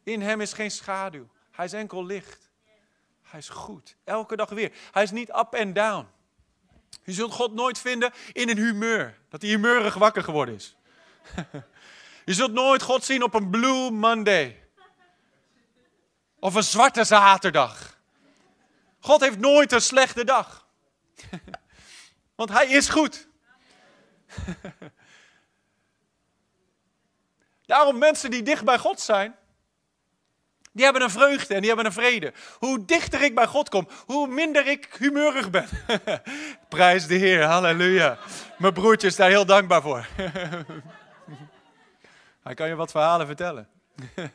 In 0.03 0.21
hem 0.21 0.41
is 0.41 0.53
geen 0.53 0.71
schaduw. 0.71 1.27
Hij 1.51 1.65
is 1.65 1.73
enkel 1.73 2.05
licht. 2.05 2.49
Hij 3.21 3.39
is 3.39 3.49
goed. 3.49 3.95
Elke 4.03 4.35
dag 4.35 4.49
weer. 4.49 4.71
Hij 4.91 5.03
is 5.03 5.11
niet 5.11 5.29
up 5.29 5.53
en 5.53 5.73
down. 5.73 6.07
Je 7.03 7.11
zult 7.11 7.31
God 7.31 7.53
nooit 7.53 7.79
vinden 7.79 8.13
in 8.31 8.49
een 8.49 8.57
humeur. 8.57 9.17
Dat 9.29 9.41
hij 9.41 9.51
humeurig 9.51 9.93
wakker 9.93 10.23
geworden 10.23 10.55
is. 10.55 10.75
Je 12.25 12.33
zult 12.33 12.51
nooit 12.51 12.81
God 12.81 13.03
zien 13.03 13.23
op 13.23 13.33
een 13.33 13.49
Blue 13.49 13.91
Monday. 13.91 14.63
Of 16.39 16.55
een 16.55 16.63
zwarte 16.63 17.03
zaterdag. 17.03 17.97
God 18.99 19.21
heeft 19.21 19.39
nooit 19.39 19.71
een 19.71 19.81
slechte 19.81 20.23
dag. 20.23 20.67
Want 22.35 22.49
hij 22.49 22.67
is 22.67 22.89
goed. 22.89 23.27
Daarom 27.65 27.97
mensen 27.97 28.31
die 28.31 28.43
dicht 28.43 28.63
bij 28.63 28.77
God 28.77 28.99
zijn, 28.99 29.35
die 30.73 30.83
hebben 30.83 31.01
een 31.01 31.09
vreugde 31.09 31.53
en 31.53 31.59
die 31.59 31.67
hebben 31.67 31.85
een 31.85 31.93
vrede. 31.93 32.33
Hoe 32.59 32.85
dichter 32.85 33.21
ik 33.21 33.35
bij 33.35 33.47
God 33.47 33.69
kom, 33.69 33.87
hoe 34.05 34.27
minder 34.27 34.67
ik 34.67 34.95
humeurig 34.97 35.49
ben. 35.49 35.67
Prijs 36.69 37.07
de 37.07 37.15
Heer, 37.15 37.43
halleluja. 37.43 38.17
Mijn 38.57 38.73
broertje 38.73 39.07
is 39.07 39.15
daar 39.15 39.29
heel 39.29 39.45
dankbaar 39.45 39.81
voor. 39.81 40.07
Hij 42.43 42.53
kan 42.53 42.67
je 42.67 42.75
wat 42.75 42.91
verhalen 42.91 43.25
vertellen. 43.27 43.69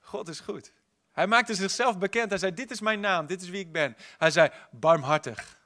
God 0.00 0.28
is 0.28 0.40
goed. 0.40 0.72
Hij 1.12 1.26
maakte 1.26 1.54
zichzelf 1.54 1.98
bekend. 1.98 2.30
Hij 2.30 2.38
zei: 2.38 2.54
Dit 2.54 2.70
is 2.70 2.80
mijn 2.80 3.00
naam, 3.00 3.26
dit 3.26 3.42
is 3.42 3.48
wie 3.48 3.60
ik 3.60 3.72
ben. 3.72 3.96
Hij 4.18 4.30
zei: 4.30 4.50
Barmhartig 4.70 5.56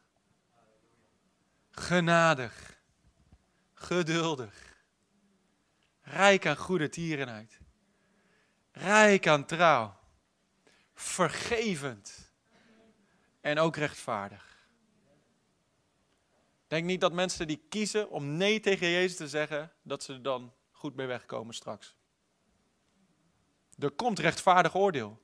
genadig, 1.70 2.80
geduldig, 3.74 4.68
Rijk 6.02 6.46
aan 6.46 6.56
goede 6.56 6.88
tierenheid. 6.88 7.59
Rijk 8.82 9.26
aan 9.26 9.44
trouw. 9.44 9.96
Vergevend. 10.94 12.32
En 13.40 13.58
ook 13.58 13.76
rechtvaardig. 13.76 14.68
Denk 16.66 16.84
niet 16.84 17.00
dat 17.00 17.12
mensen 17.12 17.46
die 17.46 17.62
kiezen 17.68 18.10
om 18.10 18.36
nee 18.36 18.60
tegen 18.60 18.88
Jezus 18.88 19.16
te 19.16 19.28
zeggen, 19.28 19.72
dat 19.82 20.02
ze 20.02 20.12
er 20.12 20.22
dan 20.22 20.52
goed 20.70 20.96
mee 20.96 21.06
wegkomen 21.06 21.54
straks. 21.54 21.96
Er 23.78 23.90
komt 23.90 24.18
rechtvaardig 24.18 24.74
oordeel. 24.74 25.22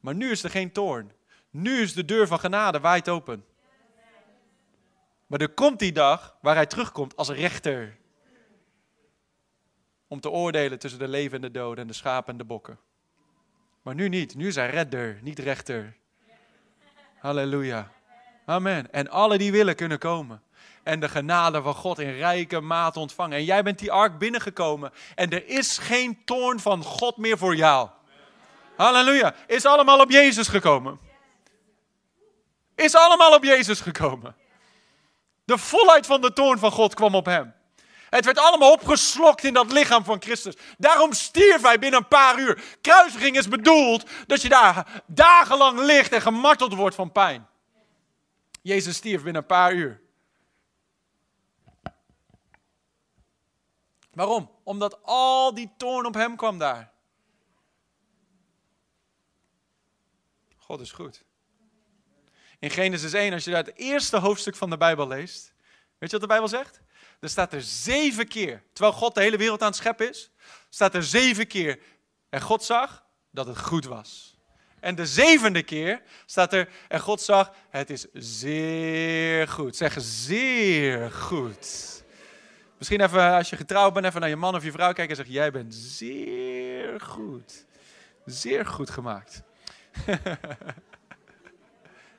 Maar 0.00 0.14
nu 0.14 0.30
is 0.30 0.42
er 0.42 0.50
geen 0.50 0.72
toorn. 0.72 1.12
Nu 1.50 1.80
is 1.80 1.92
de 1.94 2.04
deur 2.04 2.26
van 2.26 2.38
genade 2.38 2.80
wijd 2.80 3.08
open. 3.08 3.44
Maar 5.26 5.40
er 5.40 5.54
komt 5.54 5.78
die 5.78 5.92
dag 5.92 6.38
waar 6.40 6.54
hij 6.54 6.66
terugkomt 6.66 7.16
als 7.16 7.28
rechter. 7.28 7.98
Om 10.14 10.20
te 10.20 10.30
oordelen 10.30 10.78
tussen 10.78 11.00
de 11.00 11.08
leven 11.08 11.34
en 11.34 11.40
de 11.40 11.50
doden 11.50 11.78
en 11.78 11.86
de 11.86 11.92
schapen 11.92 12.32
en 12.32 12.38
de 12.38 12.44
bokken. 12.44 12.78
Maar 13.82 13.94
nu 13.94 14.08
niet. 14.08 14.34
Nu 14.34 14.46
is 14.46 14.54
hij 14.54 14.70
redder, 14.70 15.18
niet 15.22 15.38
rechter. 15.38 15.96
Halleluja. 17.18 17.90
Amen. 18.46 18.92
En 18.92 19.10
alle 19.10 19.38
die 19.38 19.52
willen 19.52 19.74
kunnen 19.74 19.98
komen. 19.98 20.42
En 20.82 21.00
de 21.00 21.08
genade 21.08 21.62
van 21.62 21.74
God 21.74 21.98
in 21.98 22.12
rijke 22.12 22.60
mate 22.60 22.98
ontvangen. 22.98 23.38
En 23.38 23.44
jij 23.44 23.62
bent 23.62 23.78
die 23.78 23.92
ark 23.92 24.18
binnengekomen. 24.18 24.92
En 25.14 25.30
er 25.30 25.48
is 25.48 25.78
geen 25.78 26.24
toorn 26.24 26.60
van 26.60 26.82
God 26.82 27.16
meer 27.16 27.38
voor 27.38 27.56
jou. 27.56 27.88
Halleluja. 28.76 29.34
Is 29.46 29.66
allemaal 29.66 30.00
op 30.00 30.10
Jezus 30.10 30.48
gekomen. 30.48 30.98
Is 32.74 32.94
allemaal 32.94 33.34
op 33.34 33.44
Jezus 33.44 33.80
gekomen. 33.80 34.36
De 35.44 35.58
volheid 35.58 36.06
van 36.06 36.20
de 36.20 36.32
toorn 36.32 36.58
van 36.58 36.70
God 36.70 36.94
kwam 36.94 37.14
op 37.14 37.26
hem. 37.26 37.54
Het 38.14 38.24
werd 38.24 38.38
allemaal 38.38 38.72
opgeslokt 38.72 39.44
in 39.44 39.54
dat 39.54 39.72
lichaam 39.72 40.04
van 40.04 40.22
Christus. 40.22 40.54
Daarom 40.78 41.12
stierf 41.12 41.62
hij 41.62 41.78
binnen 41.78 42.00
een 42.00 42.08
paar 42.08 42.38
uur. 42.38 42.64
Kruisiging 42.80 43.36
is 43.36 43.48
bedoeld 43.48 44.10
dat 44.26 44.42
je 44.42 44.48
daar 44.48 45.02
dagenlang 45.06 45.78
ligt 45.78 46.12
en 46.12 46.20
gemarteld 46.20 46.74
wordt 46.74 46.94
van 46.94 47.12
pijn. 47.12 47.48
Jezus 48.62 48.96
stierf 48.96 49.22
binnen 49.22 49.42
een 49.42 49.48
paar 49.48 49.72
uur. 49.72 50.00
Waarom? 54.12 54.50
Omdat 54.62 55.02
al 55.02 55.54
die 55.54 55.72
toorn 55.76 56.06
op 56.06 56.14
hem 56.14 56.36
kwam 56.36 56.58
daar. 56.58 56.92
God 60.56 60.80
is 60.80 60.92
goed. 60.92 61.24
In 62.58 62.70
Genesis 62.70 63.12
1, 63.12 63.32
als 63.32 63.44
je 63.44 63.50
daar 63.50 63.64
het 63.64 63.76
eerste 63.76 64.16
hoofdstuk 64.18 64.56
van 64.56 64.70
de 64.70 64.76
Bijbel 64.76 65.08
leest, 65.08 65.54
weet 65.98 66.10
je 66.10 66.18
wat 66.18 66.20
de 66.20 66.26
Bijbel 66.26 66.48
zegt? 66.48 66.82
Er 67.20 67.28
staat 67.28 67.52
er 67.52 67.62
zeven 67.62 68.28
keer, 68.28 68.62
terwijl 68.72 68.96
God 68.96 69.14
de 69.14 69.20
hele 69.20 69.36
wereld 69.36 69.60
aan 69.60 69.68
het 69.68 69.76
scheppen 69.76 70.08
is, 70.08 70.30
staat 70.68 70.94
er 70.94 71.02
zeven 71.02 71.46
keer. 71.46 71.78
En 72.28 72.40
God 72.40 72.64
zag 72.64 73.04
dat 73.30 73.46
het 73.46 73.58
goed 73.58 73.84
was. 73.84 74.38
En 74.80 74.94
de 74.94 75.06
zevende 75.06 75.62
keer 75.62 76.02
staat 76.26 76.52
er, 76.52 76.68
en 76.88 77.00
God 77.00 77.20
zag, 77.20 77.52
het 77.70 77.90
is 77.90 78.06
zeer 78.12 79.48
goed. 79.48 79.76
Zeg 79.76 79.94
zeer 79.98 81.10
goed. 81.10 82.02
Misschien 82.78 83.00
even, 83.00 83.32
als 83.32 83.50
je 83.50 83.56
getrouwd 83.56 83.92
bent, 83.92 84.06
even 84.06 84.20
naar 84.20 84.28
je 84.28 84.36
man 84.36 84.54
of 84.54 84.64
je 84.64 84.72
vrouw 84.72 84.92
kijken 84.92 85.08
en 85.08 85.16
zeggen, 85.16 85.34
jij 85.34 85.50
bent 85.50 85.74
zeer 85.74 87.00
goed. 87.00 87.64
Zeer 88.24 88.66
goed 88.66 88.90
gemaakt. 88.90 89.42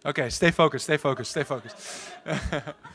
Oké, 0.09 0.29
stay 0.29 0.53
focused, 0.53 0.81
stay 0.81 0.99
focused, 0.99 1.27
stay 1.27 1.45
focused. 1.45 1.77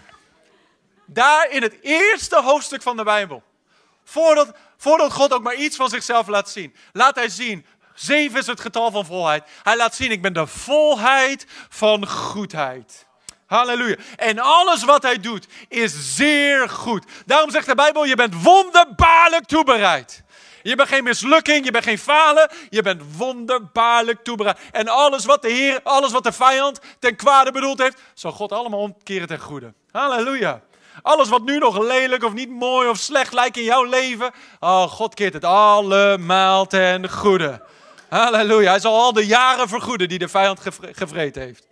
Daar 1.12 1.50
in 1.50 1.62
het 1.62 1.76
eerste 1.80 2.42
hoofdstuk 2.42 2.82
van 2.82 2.96
de 2.96 3.04
Bijbel. 3.04 3.42
Voordat, 4.04 4.52
voordat 4.76 5.12
God 5.12 5.32
ook 5.32 5.42
maar 5.42 5.54
iets 5.54 5.76
van 5.76 5.88
zichzelf 5.88 6.26
laat 6.26 6.50
zien. 6.50 6.74
Laat 6.92 7.14
hij 7.14 7.28
zien, 7.28 7.66
zeven 7.94 8.38
is 8.38 8.46
het 8.46 8.60
getal 8.60 8.90
van 8.90 9.06
volheid. 9.06 9.44
Hij 9.62 9.76
laat 9.76 9.94
zien, 9.94 10.10
ik 10.10 10.22
ben 10.22 10.32
de 10.32 10.46
volheid 10.46 11.46
van 11.68 12.08
goedheid. 12.08 13.06
Halleluja. 13.46 13.96
En 14.16 14.38
alles 14.38 14.84
wat 14.84 15.02
hij 15.02 15.20
doet 15.20 15.46
is 15.68 16.16
zeer 16.16 16.68
goed. 16.68 17.04
Daarom 17.26 17.50
zegt 17.50 17.66
de 17.66 17.74
Bijbel, 17.74 18.04
je 18.04 18.16
bent 18.16 18.42
wonderbaarlijk 18.42 19.46
toebereid. 19.46 20.22
Je 20.62 20.76
bent 20.76 20.88
geen 20.88 21.04
mislukking, 21.04 21.64
je 21.64 21.70
bent 21.70 21.84
geen 21.84 21.98
falen, 21.98 22.50
je 22.68 22.82
bent 22.82 23.02
wonderbaarlijk 23.16 24.24
toebereid. 24.24 24.58
En 24.72 24.88
alles 24.88 25.24
wat 25.24 25.42
de 25.42 25.50
Heer, 25.50 25.80
alles 25.82 26.12
wat 26.12 26.24
de 26.24 26.32
vijand 26.32 26.80
ten 26.98 27.16
kwade 27.16 27.52
bedoeld 27.52 27.78
heeft, 27.78 28.00
zal 28.14 28.32
God 28.32 28.52
allemaal 28.52 28.80
omkeren 28.80 29.26
ten 29.26 29.40
goede. 29.40 29.74
Halleluja. 29.90 30.62
Alles 31.02 31.28
wat 31.28 31.45
nu 31.45 31.59
nog 31.59 31.78
lelijk 31.78 32.25
of 32.25 32.33
niet 32.33 32.50
mooi 32.50 32.88
of 32.88 32.97
slecht 32.97 33.33
lijkt 33.33 33.57
in 33.57 33.64
jouw 33.64 33.85
leven, 33.85 34.33
oh, 34.61 34.83
God 34.83 35.14
keert 35.14 35.33
het 35.33 35.45
allemaal 35.45 36.66
ten 36.66 37.11
goede. 37.11 37.62
Halleluja. 38.09 38.71
Hij 38.71 38.80
zal 38.80 39.00
al 39.00 39.12
de 39.12 39.26
jaren 39.26 39.69
vergoeden 39.69 40.09
die 40.09 40.19
de 40.19 40.28
vijand 40.28 40.61
gevreten 40.80 41.42
heeft. 41.42 41.66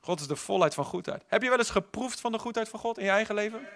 God 0.00 0.20
is 0.20 0.26
de 0.26 0.36
volheid 0.36 0.74
van 0.74 0.84
goedheid. 0.84 1.22
Heb 1.26 1.42
je 1.42 1.48
wel 1.48 1.58
eens 1.58 1.70
geproefd 1.70 2.20
van 2.20 2.32
de 2.32 2.38
goedheid 2.38 2.68
van 2.68 2.80
God 2.80 2.98
in 2.98 3.04
je 3.04 3.10
eigen 3.10 3.34
leven? 3.34 3.68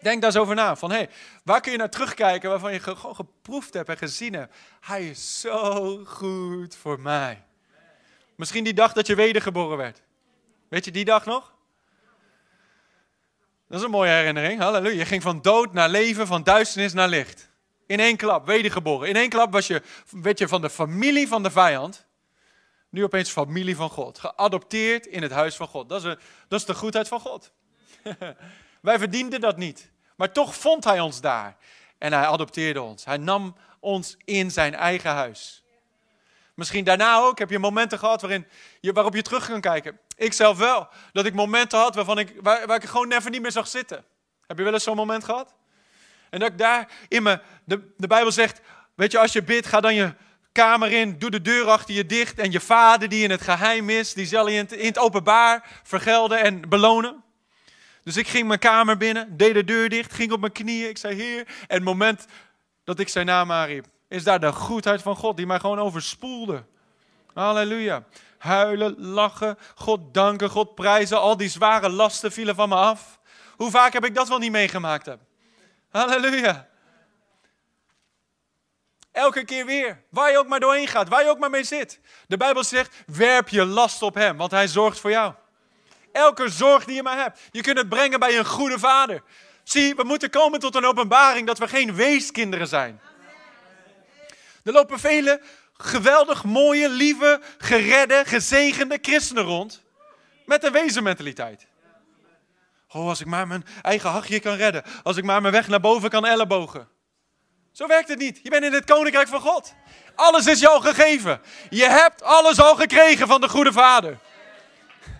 Denk 0.00 0.20
daar 0.20 0.30
eens 0.30 0.40
over 0.40 0.54
na. 0.54 0.76
Van, 0.76 0.90
hey, 0.90 1.08
waar 1.44 1.60
kun 1.60 1.72
je 1.72 1.78
naar 1.78 1.90
terugkijken 1.90 2.50
waarvan 2.50 2.72
je 2.72 2.80
gewoon 2.80 3.14
geproefd 3.14 3.74
hebt 3.74 3.88
en 3.88 3.96
gezien 3.96 4.34
hebt. 4.34 4.54
Hij 4.80 5.08
is 5.08 5.40
zo 5.40 6.00
goed 6.04 6.76
voor 6.76 7.00
mij. 7.00 7.44
Misschien 8.34 8.64
die 8.64 8.74
dag 8.74 8.92
dat 8.92 9.06
je 9.06 9.14
wedergeboren 9.14 9.76
werd. 9.76 10.02
Weet 10.68 10.84
je 10.84 10.90
die 10.90 11.04
dag 11.04 11.24
nog? 11.24 11.54
Dat 13.68 13.78
is 13.78 13.84
een 13.84 13.90
mooie 13.90 14.10
herinnering. 14.10 14.60
Halleluja. 14.60 14.98
Je 14.98 15.04
ging 15.04 15.22
van 15.22 15.42
dood 15.42 15.72
naar 15.72 15.88
leven, 15.88 16.26
van 16.26 16.42
duisternis 16.42 16.92
naar 16.92 17.08
licht. 17.08 17.50
In 17.86 18.00
één 18.00 18.16
klap, 18.16 18.46
wedergeboren. 18.46 19.08
In 19.08 19.16
één 19.16 19.28
klap 19.28 19.52
was 19.52 19.66
je, 19.66 19.82
weet 20.10 20.38
je 20.38 20.48
van 20.48 20.60
de 20.60 20.70
familie 20.70 21.28
van 21.28 21.42
de 21.42 21.50
vijand. 21.50 22.06
Nu 22.90 23.04
opeens 23.04 23.30
familie 23.30 23.76
van 23.76 23.90
God. 23.90 24.18
Geadopteerd 24.18 25.06
in 25.06 25.22
het 25.22 25.32
huis 25.32 25.56
van 25.56 25.66
God. 25.66 25.88
Dat 25.88 26.04
is, 26.04 26.16
dat 26.48 26.60
is 26.60 26.66
de 26.66 26.74
goedheid 26.74 27.08
van 27.08 27.20
God. 27.20 27.52
Wij 28.80 28.98
verdienden 28.98 29.40
dat 29.40 29.56
niet. 29.56 29.90
Maar 30.16 30.32
toch 30.32 30.56
vond 30.56 30.84
hij 30.84 31.00
ons 31.00 31.20
daar. 31.20 31.56
En 31.98 32.12
hij 32.12 32.26
adopteerde 32.26 32.82
ons. 32.82 33.04
Hij 33.04 33.16
nam 33.16 33.56
ons 33.80 34.16
in 34.24 34.50
zijn 34.50 34.74
eigen 34.74 35.10
huis. 35.10 35.64
Misschien 36.56 36.84
daarna 36.84 37.18
ook 37.18 37.38
heb 37.38 37.50
je 37.50 37.58
momenten 37.58 37.98
gehad 37.98 38.20
waarin 38.20 38.46
je, 38.80 38.92
waarop 38.92 39.14
je 39.14 39.22
terug 39.22 39.46
kan 39.46 39.60
kijken. 39.60 39.98
Ik 40.16 40.32
zelf 40.32 40.58
wel. 40.58 40.88
Dat 41.12 41.26
ik 41.26 41.34
momenten 41.34 41.78
had 41.78 41.94
waarvan 41.94 42.18
ik, 42.18 42.34
waar, 42.42 42.66
waar 42.66 42.76
ik 42.76 42.88
gewoon 42.88 43.12
even 43.12 43.30
niet 43.30 43.42
meer 43.42 43.52
zag 43.52 43.68
zitten. 43.68 44.04
Heb 44.46 44.58
je 44.58 44.64
wel 44.64 44.72
eens 44.72 44.84
zo'n 44.84 44.96
moment 44.96 45.24
gehad? 45.24 45.54
En 46.30 46.38
dat 46.38 46.50
ik 46.50 46.58
daar 46.58 46.88
in 47.08 47.22
me, 47.22 47.40
de, 47.64 47.92
de 47.96 48.06
Bijbel 48.06 48.32
zegt, 48.32 48.60
weet 48.94 49.12
je, 49.12 49.18
als 49.18 49.32
je 49.32 49.42
bidt, 49.42 49.66
ga 49.66 49.80
dan 49.80 49.94
je 49.94 50.14
kamer 50.52 50.92
in, 50.92 51.18
doe 51.18 51.30
de 51.30 51.42
deur 51.42 51.66
achter 51.66 51.94
je 51.94 52.06
dicht. 52.06 52.38
En 52.38 52.50
je 52.50 52.60
vader 52.60 53.08
die 53.08 53.22
in 53.22 53.30
het 53.30 53.42
geheim 53.42 53.90
is, 53.90 54.14
die 54.14 54.26
zal 54.26 54.48
je 54.48 54.54
in 54.54 54.64
het, 54.64 54.72
in 54.72 54.86
het 54.86 54.98
openbaar 54.98 55.80
vergelden 55.82 56.42
en 56.42 56.68
belonen. 56.68 57.24
Dus 58.02 58.16
ik 58.16 58.28
ging 58.28 58.46
mijn 58.46 58.58
kamer 58.58 58.96
binnen, 58.96 59.36
deed 59.36 59.54
de 59.54 59.64
deur 59.64 59.88
dicht, 59.88 60.12
ging 60.12 60.32
op 60.32 60.40
mijn 60.40 60.52
knieën. 60.52 60.88
Ik 60.88 60.98
zei, 60.98 61.14
Heer. 61.14 61.46
En 61.46 61.76
het 61.76 61.82
moment 61.82 62.26
dat 62.84 62.98
ik 62.98 63.08
zijn 63.08 63.26
naam 63.26 63.52
aanriep, 63.52 63.86
is 64.08 64.24
daar 64.24 64.40
de 64.40 64.52
goedheid 64.52 65.02
van 65.02 65.16
God 65.16 65.36
die 65.36 65.46
mij 65.46 65.58
gewoon 65.58 65.78
overspoelde. 65.78 66.64
Halleluja. 67.34 68.04
Huilen, 68.38 69.00
lachen, 69.00 69.58
God 69.74 70.14
danken, 70.14 70.50
God 70.50 70.74
prijzen. 70.74 71.20
Al 71.20 71.36
die 71.36 71.48
zware 71.48 71.88
lasten 71.88 72.32
vielen 72.32 72.54
van 72.54 72.68
me 72.68 72.74
af. 72.74 73.18
Hoe 73.56 73.70
vaak 73.70 73.92
heb 73.92 74.04
ik 74.04 74.14
dat 74.14 74.28
wel 74.28 74.38
niet 74.38 74.50
meegemaakt? 74.50 75.06
Heb? 75.06 75.20
Halleluja. 75.90 76.68
Elke 79.12 79.44
keer 79.44 79.66
weer. 79.66 80.02
Waar 80.08 80.30
je 80.30 80.38
ook 80.38 80.46
maar 80.46 80.60
doorheen 80.60 80.88
gaat, 80.88 81.08
waar 81.08 81.22
je 81.22 81.30
ook 81.30 81.38
maar 81.38 81.50
mee 81.50 81.64
zit. 81.64 82.00
De 82.26 82.36
Bijbel 82.36 82.64
zegt, 82.64 83.02
werp 83.06 83.48
je 83.48 83.64
last 83.64 84.02
op 84.02 84.14
hem, 84.14 84.36
want 84.36 84.50
hij 84.50 84.68
zorgt 84.68 85.00
voor 85.00 85.10
jou. 85.10 85.34
Elke 86.12 86.48
zorg 86.48 86.84
die 86.84 86.94
je 86.94 87.02
maar 87.02 87.16
hebt. 87.16 87.40
Je 87.50 87.60
kunt 87.60 87.78
het 87.78 87.88
brengen 87.88 88.20
bij 88.20 88.38
een 88.38 88.46
goede 88.46 88.78
vader. 88.78 89.22
Zie, 89.64 89.94
we 89.94 90.02
moeten 90.04 90.30
komen 90.30 90.60
tot 90.60 90.74
een 90.74 90.84
openbaring 90.84 91.46
dat 91.46 91.58
we 91.58 91.68
geen 91.68 91.94
weeskinderen 91.94 92.68
zijn. 92.68 93.00
Er 94.66 94.72
lopen 94.72 94.98
vele 94.98 95.40
geweldig 95.72 96.44
mooie, 96.44 96.88
lieve, 96.88 97.40
geredde, 97.58 98.22
gezegende 98.26 98.98
christenen 99.02 99.44
rond. 99.44 99.82
Met 100.46 100.64
een 100.64 100.72
wezenmentaliteit. 100.72 101.66
Oh, 102.88 103.08
als 103.08 103.20
ik 103.20 103.26
maar 103.26 103.46
mijn 103.46 103.66
eigen 103.82 104.10
hachje 104.10 104.40
kan 104.40 104.56
redden. 104.56 104.82
Als 105.02 105.16
ik 105.16 105.24
maar 105.24 105.40
mijn 105.40 105.52
weg 105.52 105.68
naar 105.68 105.80
boven 105.80 106.10
kan 106.10 106.26
ellebogen. 106.26 106.88
Zo 107.72 107.86
werkt 107.86 108.08
het 108.08 108.18
niet. 108.18 108.40
Je 108.42 108.50
bent 108.50 108.64
in 108.64 108.72
het 108.72 108.84
koninkrijk 108.84 109.28
van 109.28 109.40
God. 109.40 109.74
Alles 110.14 110.46
is 110.46 110.60
jou 110.60 110.82
gegeven. 110.82 111.40
Je 111.70 111.88
hebt 111.88 112.22
alles 112.22 112.60
al 112.60 112.74
gekregen 112.76 113.26
van 113.26 113.40
de 113.40 113.48
goede 113.48 113.72
vader. 113.72 114.18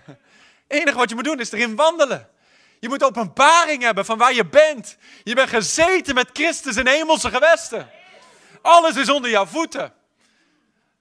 Het 0.04 0.16
enige 0.66 0.96
wat 0.96 1.08
je 1.08 1.14
moet 1.14 1.24
doen 1.24 1.40
is 1.40 1.52
erin 1.52 1.76
wandelen. 1.76 2.28
Je 2.80 2.88
moet 2.88 3.02
openbaring 3.02 3.82
hebben 3.82 4.04
van 4.04 4.18
waar 4.18 4.34
je 4.34 4.46
bent. 4.46 4.96
Je 5.22 5.34
bent 5.34 5.48
gezeten 5.48 6.14
met 6.14 6.30
Christus 6.32 6.76
in 6.76 6.86
hemelse 6.86 7.30
gewesten. 7.30 7.90
Alles 8.66 8.96
is 8.96 9.10
onder 9.10 9.30
jouw 9.30 9.46
voeten. 9.46 9.92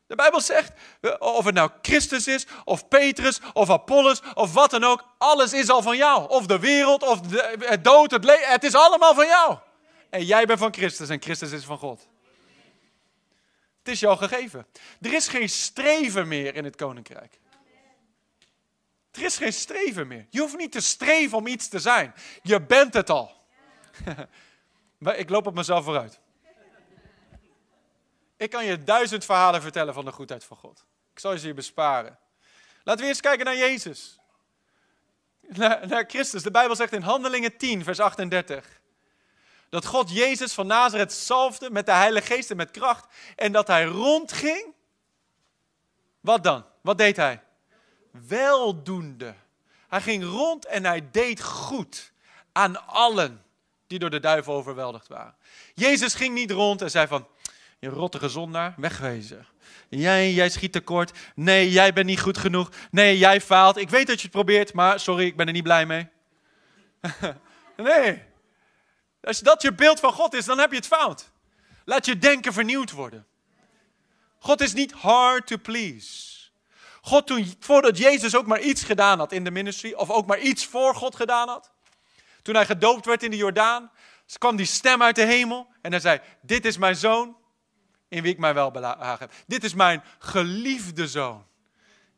De 0.07 0.15
Bijbel 0.15 0.41
zegt, 0.41 0.72
of 1.19 1.45
het 1.45 1.55
nou 1.55 1.69
Christus 1.81 2.27
is, 2.27 2.45
of 2.63 2.88
Petrus, 2.88 3.39
of 3.53 3.69
Apollos, 3.69 4.22
of 4.34 4.53
wat 4.53 4.72
dan 4.72 4.84
ook, 4.84 5.03
alles 5.17 5.53
is 5.53 5.69
al 5.69 5.81
van 5.81 5.98
jou. 5.98 6.29
Of 6.29 6.45
de 6.45 6.60
wereld, 6.60 7.03
of 7.03 7.22
de, 7.22 7.55
het 7.60 7.84
dood, 7.84 8.12
het 8.12 8.24
leven, 8.24 8.48
het 8.50 8.63
is 8.63 8.75
allemaal 8.75 9.13
van 9.13 9.25
jou. 9.25 9.57
En 10.10 10.25
jij 10.25 10.45
bent 10.45 10.60
van 10.60 10.74
Christus 10.74 11.10
en 11.10 11.22
Christus 11.22 11.51
is 11.51 11.63
van 11.63 11.77
God. 11.77 12.07
Het 13.79 13.93
is 13.93 14.00
jou 14.00 14.17
gegeven. 14.17 14.67
Er 15.01 15.13
is 15.13 15.27
geen 15.27 15.50
streven 15.50 16.27
meer 16.27 16.55
in 16.55 16.63
het 16.63 16.75
koninkrijk. 16.75 17.39
Er 19.12 19.24
is 19.24 19.38
geen 19.38 19.53
streven 19.53 20.07
meer. 20.07 20.27
Je 20.29 20.39
hoeft 20.39 20.57
niet 20.57 20.72
te 20.72 20.81
streven 20.81 21.38
om 21.38 21.48
iets 21.48 21.67
te 21.67 21.79
zijn. 21.79 22.13
Je 22.41 22.62
bent 22.62 22.93
het 22.93 23.10
al. 23.10 23.31
maar 24.98 25.15
ik 25.15 25.29
loop 25.29 25.48
op 25.48 25.55
mezelf 25.55 25.84
vooruit. 25.84 26.24
Ik 28.38 28.50
kan 28.50 28.65
je 28.65 28.84
duizend 28.84 29.25
verhalen 29.25 29.62
vertellen 29.62 29.94
van 29.94 30.06
de 30.06 30.12
goedheid 30.12 30.44
van 30.44 30.58
God. 30.58 30.86
Ik 31.13 31.20
zal 31.20 31.38
ze 31.38 31.48
je 31.48 31.54
besparen. 31.54 32.20
Laten 32.84 33.01
we 33.01 33.08
eerst 33.08 33.22
kijken 33.22 33.46
naar 33.46 33.58
Jezus. 33.58 34.20
Naar, 35.42 35.88
naar 35.88 36.06
Christus. 36.08 36.44
De 36.44 36.51
Bijbel 36.51 36.75
zegt 36.75 36.94
in 36.94 37.01
Handelingen 37.01 37.58
10, 37.58 37.84
vers 37.84 38.00
38 38.00 38.84
dat 39.75 39.86
God 39.86 40.12
Jezus 40.12 40.54
van 40.54 40.68
Nazareth 40.68 41.13
zalfde 41.13 41.72
met 41.72 41.86
de 41.86 41.92
Heilige 41.92 42.34
Geest 42.34 42.51
en 42.51 42.58
met 42.58 42.72
kracht. 42.72 43.06
En 43.36 43.51
dat 43.51 43.68
hij 43.68 43.86
rondging. 43.86 44.74
Wat 46.20 46.44
dan? 46.44 46.65
Wat 46.82 46.98
deed 46.98 47.15
hij? 47.15 47.44
Weldoende. 48.12 49.34
Hij 49.88 50.01
ging 50.01 50.24
rond 50.24 50.65
en 50.65 50.86
hij 50.86 51.08
deed 51.12 51.42
goed 51.42 52.12
aan 52.51 52.88
allen 52.88 53.44
die 53.88 54.00
door 54.00 54.10
de 54.10 54.20
duivel 54.20 54.54
overweldigd 54.54 55.08
waren. 55.08 55.36
Jezus 55.74 56.13
ging 56.13 56.34
niet 56.34 56.51
rond 56.51 56.82
en 56.82 56.92
zei 56.92 57.08
van, 57.08 57.27
je 57.79 57.89
rottige 57.89 58.29
zondaar, 58.29 58.74
wegwezen. 58.77 59.48
Jij, 59.89 60.34
jij 60.34 60.50
schiet 60.50 60.72
tekort. 60.72 61.12
Nee, 61.36 61.72
jij 61.72 61.94
bent 61.94 62.05
niet 62.05 62.22
goed 62.22 62.38
genoeg. 62.38 62.70
Nee, 62.91 63.17
jij 63.17 63.41
faalt. 63.41 63.77
Ik 63.77 63.89
weet 63.89 64.08
dat 64.08 64.15
je 64.15 64.22
het 64.22 64.32
probeert, 64.32 64.74
maar 64.74 65.00
sorry, 65.00 65.25
ik 65.25 65.36
ben 65.36 65.48
er 65.48 65.53
niet 65.53 65.63
blij 65.63 65.86
mee. 65.86 66.08
nee. 67.77 68.24
Als 69.22 69.39
dat 69.39 69.62
je 69.62 69.74
beeld 69.74 70.00
van 70.00 70.13
God 70.13 70.34
is, 70.34 70.46
dan 70.46 70.58
heb 70.58 70.70
je 70.70 70.77
het 70.77 70.88
fout. 70.88 71.32
Laat 71.86 72.05
je 72.05 72.17
denken 72.17 72.53
vernieuwd 72.53 72.91
worden. 72.91 73.25
God 74.39 74.62
is 74.62 74.74
niet 74.74 74.91
hard 74.91 75.48
to 75.48 75.58
please. 75.58 76.34
God, 77.01 77.27
toen, 77.27 77.55
voordat 77.60 77.98
Jezus 77.98 78.36
ook 78.36 78.46
maar 78.46 78.62
iets 78.62 78.84
gedaan 78.84 79.20
had 79.20 79.32
in 79.32 79.44
de 79.44 79.51
ministry, 79.51 79.94
of 79.94 80.10
ook 80.10 80.25
maar 80.25 80.39
iets 80.39 80.65
voor 80.65 80.96
God 80.96 81.15
gedaan 81.15 81.48
had, 81.48 81.72
toen 82.41 82.55
hij 82.55 82.65
gedoopt 82.65 83.05
werd 83.05 83.24
in 83.24 83.32
de 83.32 83.38
Jordaan, 83.38 83.91
kwam 84.38 84.55
die 84.55 84.65
stem 84.65 85.03
uit 85.03 85.15
de 85.15 85.25
hemel 85.25 85.67
en 85.82 85.91
hij 85.91 86.00
zei: 86.00 86.20
Dit 86.41 86.65
is 86.65 86.77
mijn 86.77 86.96
zoon, 86.96 87.38
in 88.07 88.21
wie 88.21 88.31
ik 88.31 88.39
mijn 88.39 88.53
welbehagen 88.53 89.19
heb. 89.19 89.31
Dit 89.47 89.63
is 89.63 89.74
mijn 89.74 90.03
geliefde 90.19 91.07
zoon, 91.07 91.45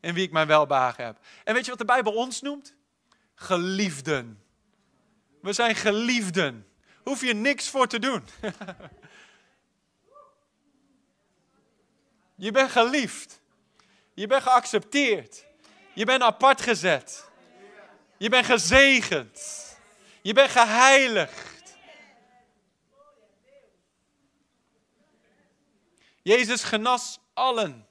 in 0.00 0.14
wie 0.14 0.24
ik 0.24 0.32
mijn 0.32 0.46
welbehagen 0.46 1.04
heb. 1.04 1.18
En 1.44 1.54
weet 1.54 1.64
je 1.64 1.70
wat 1.70 1.78
de 1.78 1.84
Bijbel 1.84 2.12
ons 2.12 2.40
noemt? 2.40 2.74
Geliefden. 3.34 4.42
We 5.40 5.52
zijn 5.52 5.74
geliefden 5.74 6.68
hoef 7.08 7.20
je 7.20 7.34
niks 7.34 7.68
voor 7.68 7.86
te 7.86 7.98
doen. 7.98 8.24
je 12.44 12.50
bent 12.50 12.70
geliefd. 12.70 13.40
Je 14.14 14.26
bent 14.26 14.42
geaccepteerd. 14.42 15.44
Je 15.94 16.04
bent 16.04 16.22
apart 16.22 16.60
gezet. 16.60 17.30
Je 18.16 18.28
bent 18.28 18.46
gezegend. 18.46 19.66
Je 20.22 20.32
bent 20.32 20.50
geheiligd. 20.50 21.47
Jezus 26.22 26.62
genas 26.62 27.18
allen. 27.34 27.86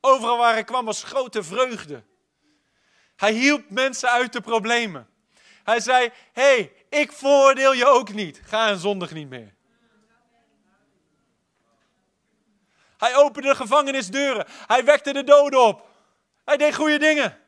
Overal 0.00 0.36
waar 0.36 0.52
hij 0.52 0.64
kwam 0.64 0.84
was 0.84 1.02
grote 1.02 1.42
vreugde. 1.42 2.02
Hij 3.16 3.32
hielp 3.32 3.70
mensen 3.70 4.10
uit 4.10 4.32
de 4.32 4.40
problemen. 4.40 5.08
Hij 5.64 5.80
zei: 5.80 6.10
hey, 6.32 6.72
ik 6.88 7.12
voordeel 7.12 7.72
je 7.72 7.86
ook 7.86 8.12
niet. 8.12 8.40
Ga 8.44 8.68
en 8.68 8.78
zondig 8.78 9.12
niet 9.12 9.28
meer. 9.28 9.54
Hij 12.98 13.16
opende 13.16 13.48
de 13.48 13.54
gevangenisdeuren. 13.54 14.46
Hij 14.66 14.84
wekte 14.84 15.12
de 15.12 15.24
doden 15.24 15.62
op. 15.62 15.88
Hij 16.44 16.56
deed 16.56 16.74
goede 16.74 16.98
dingen. 16.98 17.38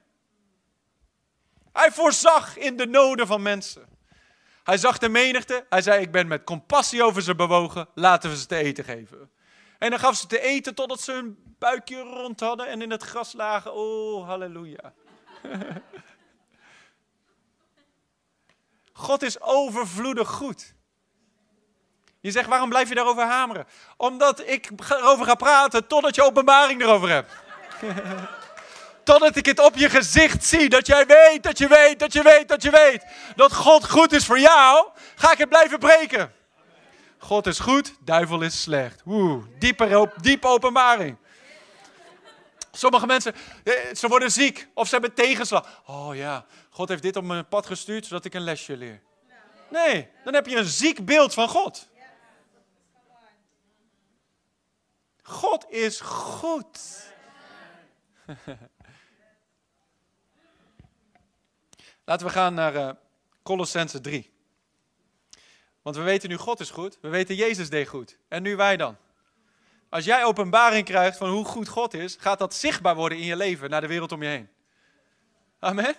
Hij 1.73 1.90
voorzag 1.93 2.57
in 2.57 2.77
de 2.77 2.87
noden 2.87 3.27
van 3.27 3.43
mensen. 3.43 3.87
Hij 4.64 4.77
zag 4.77 4.99
de 4.99 5.09
menigte. 5.09 5.67
Hij 5.69 5.83
zei: 5.83 6.03
Ik 6.03 6.11
ben 6.11 6.27
met 6.27 6.45
compassie 6.45 7.03
over 7.03 7.23
ze 7.23 7.35
bewogen. 7.35 7.88
Laten 7.95 8.31
we 8.31 8.37
ze 8.37 8.47
te 8.47 8.57
eten 8.57 8.85
geven. 8.85 9.31
En 9.79 9.91
dan 9.91 9.99
gaf 9.99 10.17
ze 10.17 10.27
te 10.27 10.41
eten 10.41 10.75
totdat 10.75 11.01
ze 11.01 11.13
hun 11.13 11.57
buikje 11.59 12.01
rond 12.01 12.41
hadden 12.41 12.67
en 12.67 12.83
in 12.83 12.91
het 12.91 13.03
gras 13.03 13.33
lagen. 13.33 13.75
Oh, 13.75 14.27
halleluja. 14.27 14.93
God 18.93 19.23
is 19.23 19.41
overvloedig 19.41 20.29
goed. 20.29 20.75
Je 22.21 22.31
zegt, 22.31 22.49
waarom 22.49 22.69
blijf 22.69 22.89
je 22.89 22.95
daarover 22.95 23.25
hameren? 23.25 23.67
Omdat 23.97 24.47
ik 24.47 24.71
erover 24.89 25.27
ga 25.27 25.35
praten 25.35 25.87
totdat 25.87 26.15
je 26.15 26.23
openbaring 26.23 26.83
erover 26.83 27.09
hebt. 27.09 27.33
totdat 29.05 29.37
ik 29.37 29.47
het 29.47 29.61
op 29.61 29.77
je 29.77 29.91
gezicht 29.91 30.45
zie. 30.45 30.69
Dat 30.69 30.87
jij 30.87 31.07
weet, 31.07 31.43
dat 31.43 31.59
je 31.59 31.69
weet, 31.69 31.99
dat 31.99 32.13
je 32.13 32.23
weet, 32.23 32.49
dat 32.49 32.63
je 32.63 32.71
weet. 32.71 33.05
Dat 33.37 33.55
God 33.55 33.91
goed 33.91 34.13
is 34.13 34.25
voor 34.25 34.39
jou. 34.39 34.89
Ga 35.15 35.33
ik 35.33 35.39
het 35.39 35.49
blijven 35.49 35.79
breken. 35.79 36.33
God 37.25 37.47
is 37.47 37.59
goed, 37.59 37.95
duivel 38.01 38.43
is 38.43 38.63
slecht. 38.63 39.03
Oeh, 39.07 39.45
diepe, 39.59 40.49
openbaring. 40.49 41.17
Sommige 42.73 43.07
mensen, 43.07 43.35
eh, 43.65 43.95
ze 43.95 44.09
worden 44.09 44.31
ziek 44.31 44.69
of 44.75 44.87
ze 44.87 44.93
hebben 44.93 45.15
tegenslag. 45.15 45.83
Oh 45.87 46.17
ja, 46.17 46.47
God 46.71 46.89
heeft 46.89 47.03
dit 47.03 47.17
op 47.17 47.25
mijn 47.25 47.49
pad 47.49 47.67
gestuurd 47.67 48.07
zodat 48.07 48.25
ik 48.25 48.35
een 48.35 48.43
lesje 48.43 48.77
leer. 48.77 49.03
Nee, 49.71 50.09
dan 50.25 50.35
heb 50.35 50.47
je 50.47 50.57
een 50.57 50.65
ziek 50.65 51.05
beeld 51.05 51.35
van 51.35 51.49
God. 51.49 51.89
God 55.23 55.71
is 55.71 56.01
goed. 56.01 57.03
Laten 62.05 62.27
we 62.27 62.33
gaan 62.33 62.55
naar 62.55 62.75
uh, 62.75 62.91
Colossense 63.43 64.01
3. 64.01 64.34
Want 65.85 65.97
we 65.97 66.03
weten 66.03 66.29
nu 66.29 66.37
God 66.37 66.61
is 66.61 66.70
goed, 66.70 66.99
we 67.01 67.09
weten 67.09 67.35
Jezus 67.35 67.70
deed 67.70 67.88
goed. 67.88 68.18
En 68.29 68.42
nu 68.42 68.57
wij 68.57 68.77
dan. 68.77 68.97
Als 69.88 70.05
jij 70.05 70.25
openbaring 70.25 70.85
krijgt 70.85 71.16
van 71.16 71.31
hoe 71.31 71.44
goed 71.44 71.68
God 71.68 71.94
is, 71.94 72.16
gaat 72.20 72.38
dat 72.38 72.55
zichtbaar 72.55 72.94
worden 72.94 73.18
in 73.18 73.25
je 73.25 73.37
leven 73.37 73.70
naar 73.70 73.81
de 73.81 73.87
wereld 73.87 74.12
om 74.12 74.23
je 74.23 74.29
heen. 74.29 74.49
Amen. 75.59 75.94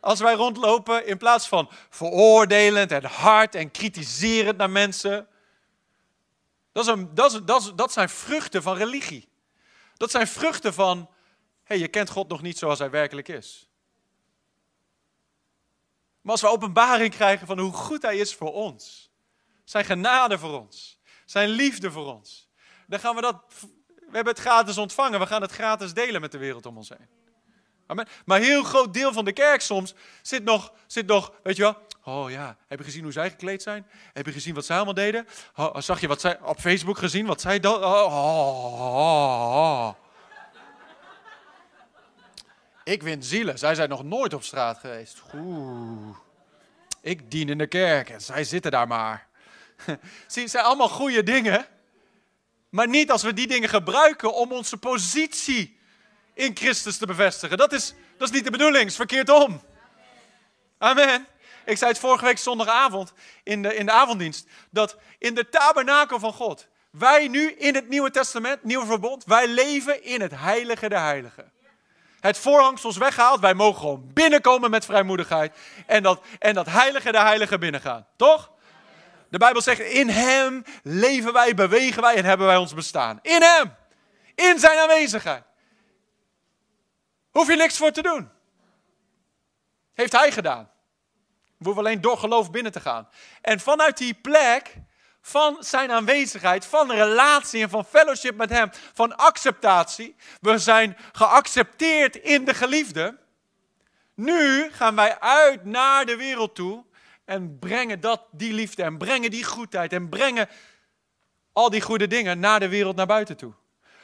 Als 0.00 0.20
wij 0.20 0.34
rondlopen 0.34 1.06
in 1.06 1.18
plaats 1.18 1.48
van 1.48 1.70
veroordelend 1.88 2.92
en 2.92 3.04
hard 3.04 3.54
en 3.54 3.70
kritiserend 3.70 4.56
naar 4.56 4.70
mensen. 4.70 5.28
Dat, 6.72 6.86
is 6.86 6.92
een, 6.92 7.74
dat, 7.76 7.92
zijn 7.92 8.08
vruchten 8.08 8.62
van 8.62 8.76
religie. 8.76 9.28
Dat 9.96 10.10
zijn 10.10 10.26
vruchten 10.26 10.74
van, 10.74 11.10
hey, 11.64 11.78
je 11.78 11.88
kent 11.88 12.10
God 12.10 12.28
nog 12.28 12.42
niet 12.42 12.58
zoals 12.58 12.78
hij 12.78 12.90
werkelijk 12.90 13.28
is. 13.28 13.70
Maar 16.20 16.32
als 16.32 16.40
we 16.40 16.48
openbaring 16.48 17.14
krijgen 17.14 17.46
van 17.46 17.58
hoe 17.58 17.72
goed 17.72 18.02
hij 18.02 18.16
is 18.16 18.34
voor 18.34 18.52
ons, 18.52 19.09
zijn 19.70 19.84
genade 19.84 20.38
voor 20.38 20.60
ons, 20.60 20.98
zijn 21.24 21.48
liefde 21.48 21.90
voor 21.90 22.14
ons, 22.14 22.48
dan 22.86 23.00
gaan 23.00 23.14
we 23.14 23.20
dat. 23.20 23.42
We 23.96 24.16
hebben 24.16 24.32
het 24.32 24.42
gratis 24.42 24.78
ontvangen. 24.78 25.20
We 25.20 25.26
gaan 25.26 25.42
het 25.42 25.52
gratis 25.52 25.94
delen 25.94 26.20
met 26.20 26.32
de 26.32 26.38
wereld 26.38 26.66
om 26.66 26.76
ons 26.76 26.88
heen. 26.88 27.08
Amen. 27.86 28.08
Maar 28.24 28.38
een 28.38 28.44
heel 28.44 28.62
groot 28.62 28.94
deel 28.94 29.12
van 29.12 29.24
de 29.24 29.32
kerk 29.32 29.60
soms 29.60 29.94
zit 30.22 30.44
nog, 30.44 30.72
zit 30.86 31.06
nog, 31.06 31.32
weet 31.42 31.56
je 31.56 31.62
wel. 31.62 31.76
Oh 32.04 32.30
ja, 32.30 32.56
heb 32.68 32.78
je 32.78 32.84
gezien 32.84 33.02
hoe 33.02 33.12
zij 33.12 33.30
gekleed 33.30 33.62
zijn? 33.62 33.86
Heb 34.12 34.26
je 34.26 34.32
gezien 34.32 34.54
wat 34.54 34.64
zij 34.64 34.76
allemaal 34.76 34.94
deden? 34.94 35.26
Zag 35.74 36.00
je 36.00 36.08
wat 36.08 36.20
zij 36.20 36.40
op 36.42 36.60
Facebook 36.60 36.98
gezien? 36.98 37.26
Wat 37.26 37.40
zij 37.40 37.60
dat? 37.60 37.82
Oh, 37.82 38.04
oh, 38.04 38.74
oh, 39.54 39.94
Ik 42.84 43.02
win 43.02 43.22
zielen. 43.22 43.58
Zij 43.58 43.74
zijn 43.74 43.88
nog 43.88 44.04
nooit 44.04 44.34
op 44.34 44.42
straat 44.42 44.78
geweest. 44.78 45.22
Oeh. 45.34 46.16
Ik 47.00 47.30
dien 47.30 47.48
in 47.48 47.58
de 47.58 47.66
kerk 47.66 48.10
en 48.10 48.20
zij 48.20 48.44
zitten 48.44 48.70
daar 48.70 48.86
maar. 48.86 49.28
Zie, 50.26 50.42
het 50.42 50.50
zijn 50.50 50.64
allemaal 50.64 50.88
goede 50.88 51.22
dingen. 51.22 51.66
Maar 52.68 52.88
niet 52.88 53.10
als 53.10 53.22
we 53.22 53.32
die 53.32 53.46
dingen 53.46 53.68
gebruiken 53.68 54.34
om 54.34 54.52
onze 54.52 54.76
positie 54.76 55.78
in 56.34 56.56
Christus 56.56 56.96
te 56.96 57.06
bevestigen. 57.06 57.58
Dat 57.58 57.72
is, 57.72 57.94
dat 58.18 58.28
is 58.28 58.34
niet 58.34 58.44
de 58.44 58.50
bedoeling, 58.50 58.82
het 58.82 58.90
is 58.90 58.96
verkeerd 58.96 59.30
om. 59.30 59.62
Amen. 60.78 61.26
Ik 61.64 61.76
zei 61.76 61.90
het 61.90 62.00
vorige 62.00 62.24
week 62.24 62.38
zondagavond 62.38 63.12
in 63.42 63.62
de, 63.62 63.74
in 63.74 63.86
de 63.86 63.92
avonddienst. 63.92 64.46
Dat 64.70 64.96
in 65.18 65.34
de 65.34 65.48
tabernakel 65.48 66.18
van 66.18 66.32
God, 66.32 66.68
wij 66.90 67.28
nu 67.28 67.52
in 67.52 67.74
het 67.74 67.88
Nieuwe 67.88 68.10
Testament, 68.10 68.64
Nieuwe 68.64 68.86
Verbond, 68.86 69.24
wij 69.24 69.48
leven 69.48 70.04
in 70.04 70.20
het 70.20 70.32
heilige 70.34 70.88
der 70.88 71.00
heiligen. 71.00 71.52
Het 72.20 72.38
voorhangsel 72.38 72.90
is 72.90 72.96
weggehaald, 72.96 73.40
wij 73.40 73.54
mogen 73.54 73.80
gewoon 73.80 74.10
binnenkomen 74.12 74.70
met 74.70 74.84
vrijmoedigheid. 74.84 75.56
En 75.86 76.02
dat, 76.02 76.22
en 76.38 76.54
dat 76.54 76.66
heilige 76.66 77.12
der 77.12 77.22
heiligen 77.22 77.60
binnengaan. 77.60 78.06
Toch? 78.16 78.50
De 79.30 79.38
Bijbel 79.38 79.62
zegt, 79.62 79.80
in 79.80 80.08
Hem 80.08 80.64
leven 80.82 81.32
wij, 81.32 81.54
bewegen 81.54 82.02
wij 82.02 82.16
en 82.16 82.24
hebben 82.24 82.46
wij 82.46 82.56
ons 82.56 82.74
bestaan. 82.74 83.18
In 83.22 83.42
Hem. 83.42 83.74
In 84.34 84.58
Zijn 84.58 84.78
aanwezigheid. 84.78 85.44
Hoef 87.30 87.48
je 87.48 87.56
niks 87.56 87.76
voor 87.76 87.90
te 87.90 88.02
doen. 88.02 88.30
Heeft 89.94 90.12
Hij 90.12 90.32
gedaan. 90.32 90.70
We 91.58 91.64
hoeven 91.64 91.84
alleen 91.84 92.00
door 92.00 92.18
geloof 92.18 92.50
binnen 92.50 92.72
te 92.72 92.80
gaan. 92.80 93.08
En 93.40 93.60
vanuit 93.60 93.96
die 93.96 94.14
plek 94.14 94.74
van 95.20 95.56
zijn 95.60 95.90
aanwezigheid, 95.90 96.66
van 96.66 96.92
relatie 96.92 97.62
en 97.62 97.70
van 97.70 97.84
fellowship 97.84 98.36
met 98.36 98.50
hem, 98.50 98.70
van 98.94 99.16
acceptatie. 99.16 100.16
We 100.40 100.58
zijn 100.58 100.96
geaccepteerd 101.12 102.16
in 102.16 102.44
de 102.44 102.54
geliefde. 102.54 103.18
Nu 104.14 104.70
gaan 104.72 104.94
wij 104.94 105.20
uit 105.20 105.64
naar 105.64 106.06
de 106.06 106.16
wereld 106.16 106.54
toe 106.54 106.84
en 107.30 107.58
brengen 107.58 108.00
dat, 108.00 108.22
die 108.30 108.52
liefde 108.52 108.82
en 108.82 108.98
brengen 108.98 109.30
die 109.30 109.44
goedheid 109.44 109.92
en 109.92 110.08
brengen 110.08 110.48
al 111.52 111.70
die 111.70 111.80
goede 111.80 112.06
dingen 112.06 112.40
naar 112.40 112.60
de 112.60 112.68
wereld 112.68 112.96
naar 112.96 113.06
buiten 113.06 113.36
toe. 113.36 113.52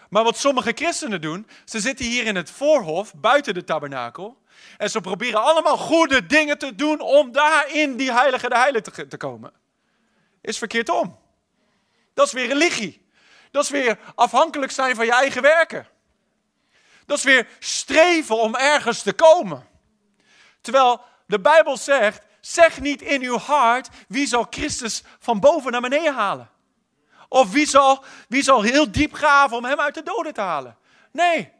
Maar 0.09 0.25
wat 0.25 0.39
sommige 0.39 0.73
christenen 0.75 1.21
doen, 1.21 1.47
ze 1.65 1.81
zitten 1.81 2.07
hier 2.07 2.27
in 2.27 2.37
het 2.37 2.51
voorhof, 2.51 3.15
buiten 3.15 3.55
de 3.55 3.65
tabernakel. 3.65 4.43
En 4.77 4.91
ze 4.91 5.01
proberen 5.01 5.43
allemaal 5.43 5.77
goede 5.77 6.27
dingen 6.27 6.59
te 6.59 6.75
doen 6.75 7.01
om 7.01 7.33
daar 7.33 7.73
in 7.73 7.97
die 7.97 8.12
heilige 8.12 8.49
de 8.49 8.57
heilige 8.57 8.91
te, 8.91 9.07
te 9.07 9.17
komen. 9.17 9.53
Is 10.41 10.59
verkeerd 10.59 10.89
om. 10.89 11.19
Dat 12.15 12.27
is 12.27 12.33
weer 12.33 12.47
religie. 12.47 13.07
Dat 13.51 13.65
is 13.65 13.71
weer 13.71 13.99
afhankelijk 14.15 14.73
zijn 14.73 14.95
van 14.95 15.05
je 15.05 15.12
eigen 15.12 15.43
werken. 15.43 15.87
Dat 17.07 17.19
is 17.19 17.25
weer 17.25 17.49
streven 17.59 18.39
om 18.39 18.55
ergens 18.55 19.03
te 19.03 19.12
komen. 19.12 19.69
Terwijl 20.61 21.01
de 21.27 21.41
Bijbel 21.41 21.77
zegt, 21.77 22.25
zeg 22.52 22.80
niet 22.80 23.02
in 23.02 23.22
uw 23.22 23.38
hart 23.38 23.88
wie 24.09 24.26
zal 24.26 24.46
Christus 24.50 25.02
van 25.18 25.40
boven 25.40 25.72
naar 25.72 25.80
beneden 25.80 26.14
halen. 26.14 26.50
Of 27.28 27.52
wie 27.52 27.66
zal, 27.66 28.04
wie 28.28 28.42
zal 28.42 28.62
heel 28.62 28.90
diep 28.90 29.14
graven 29.14 29.56
om 29.56 29.64
hem 29.64 29.80
uit 29.80 29.94
de 29.94 30.02
doden 30.02 30.35
te 30.35 30.40
halen. 30.40 30.76
Nee, 31.12 31.52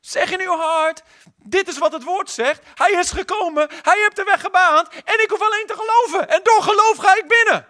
zeg 0.00 0.30
in 0.30 0.40
uw 0.40 0.56
hart, 0.56 1.02
dit 1.36 1.68
is 1.68 1.78
wat 1.78 1.92
het 1.92 2.02
woord 2.02 2.30
zegt. 2.30 2.62
Hij 2.74 2.90
is 2.90 3.10
gekomen, 3.10 3.68
hij 3.82 3.98
heeft 3.98 4.16
de 4.16 4.24
weg 4.24 4.40
gebaand 4.40 4.88
en 4.88 5.22
ik 5.22 5.30
hoef 5.30 5.40
alleen 5.40 5.66
te 5.66 5.74
geloven. 5.76 6.28
En 6.28 6.40
door 6.42 6.62
geloof 6.62 6.96
ga 6.96 7.16
ik 7.16 7.28
binnen. 7.28 7.66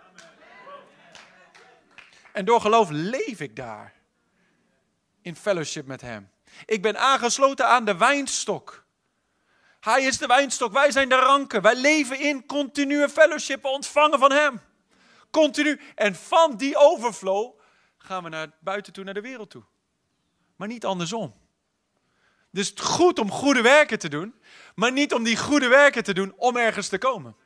En 2.32 2.44
door 2.44 2.60
geloof 2.60 2.88
leef 2.90 3.40
ik 3.40 3.56
daar. 3.56 3.92
In 5.22 5.36
fellowship 5.36 5.86
met 5.86 6.00
hem. 6.00 6.30
Ik 6.64 6.82
ben 6.82 6.98
aangesloten 6.98 7.66
aan 7.66 7.84
de 7.84 7.96
wijnstok. 7.96 8.81
Hij 9.82 10.02
is 10.02 10.18
de 10.18 10.26
wijnstok, 10.26 10.72
wij 10.72 10.90
zijn 10.90 11.08
de 11.08 11.14
ranken. 11.14 11.62
Wij 11.62 11.74
leven 11.74 12.20
in 12.20 12.46
continue 12.46 13.08
fellowship, 13.08 13.64
ontvangen 13.64 14.18
van 14.18 14.32
hem. 14.32 14.60
Continu. 15.30 15.80
En 15.94 16.14
van 16.14 16.56
die 16.56 16.76
overflow 16.76 17.58
gaan 17.98 18.22
we 18.22 18.28
naar 18.28 18.50
buiten 18.60 18.92
toe, 18.92 19.04
naar 19.04 19.14
de 19.14 19.20
wereld 19.20 19.50
toe. 19.50 19.62
Maar 20.56 20.68
niet 20.68 20.84
andersom. 20.84 21.34
Dus 22.50 22.68
het 22.68 22.78
is 22.78 22.84
goed 22.84 23.18
om 23.18 23.30
goede 23.30 23.62
werken 23.62 23.98
te 23.98 24.08
doen, 24.08 24.34
maar 24.74 24.92
niet 24.92 25.14
om 25.14 25.22
die 25.22 25.36
goede 25.36 25.68
werken 25.68 26.04
te 26.04 26.14
doen 26.14 26.34
om 26.36 26.56
ergens 26.56 26.88
te 26.88 26.98
komen. 26.98 27.36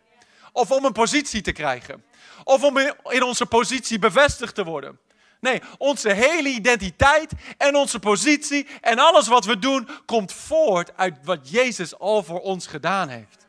Of 0.52 0.70
om 0.70 0.84
een 0.84 0.92
positie 0.92 1.40
te 1.40 1.52
krijgen. 1.52 2.04
Of 2.44 2.62
om 2.62 2.78
in 3.08 3.22
onze 3.22 3.46
positie 3.46 3.98
bevestigd 3.98 4.54
te 4.54 4.64
worden. 4.64 4.98
Nee, 5.46 5.62
onze 5.78 6.12
hele 6.12 6.48
identiteit 6.48 7.32
en 7.56 7.74
onze 7.76 7.98
positie 7.98 8.66
en 8.80 8.98
alles 8.98 9.26
wat 9.26 9.44
we 9.44 9.58
doen 9.58 9.88
komt 10.06 10.32
voort 10.32 10.96
uit 10.96 11.18
wat 11.24 11.50
Jezus 11.50 11.98
al 11.98 12.22
voor 12.22 12.40
ons 12.40 12.66
gedaan 12.66 13.08
heeft. 13.08 13.46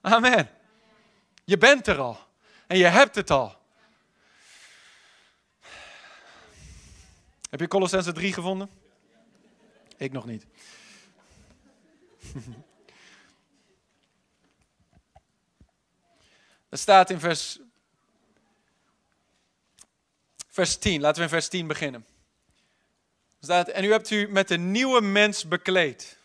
Amen. 0.00 0.50
Je 1.44 1.58
bent 1.58 1.86
er 1.86 1.98
al 1.98 2.18
en 2.66 2.78
je 2.78 2.86
hebt 2.86 3.14
het 3.14 3.30
al. 3.30 3.56
Heb 7.50 7.60
je 7.60 7.68
Colossense 7.68 8.12
3 8.12 8.32
gevonden? 8.32 8.70
Ik 9.96 10.12
nog 10.12 10.26
niet. 10.26 10.46
Er 16.68 16.80
staat 16.80 17.10
in 17.10 17.20
vers, 17.20 17.58
vers 20.54 20.76
10, 20.76 21.00
laten 21.00 21.16
we 21.16 21.22
in 21.22 21.28
vers 21.28 21.48
10 21.48 21.66
beginnen. 21.66 22.06
Staat, 23.40 23.68
en 23.68 23.84
u 23.84 23.90
hebt 23.90 24.10
u 24.10 24.28
met 24.28 24.50
een 24.50 24.70
nieuwe 24.70 25.00
mens 25.00 25.48
bekleed. 25.48 26.18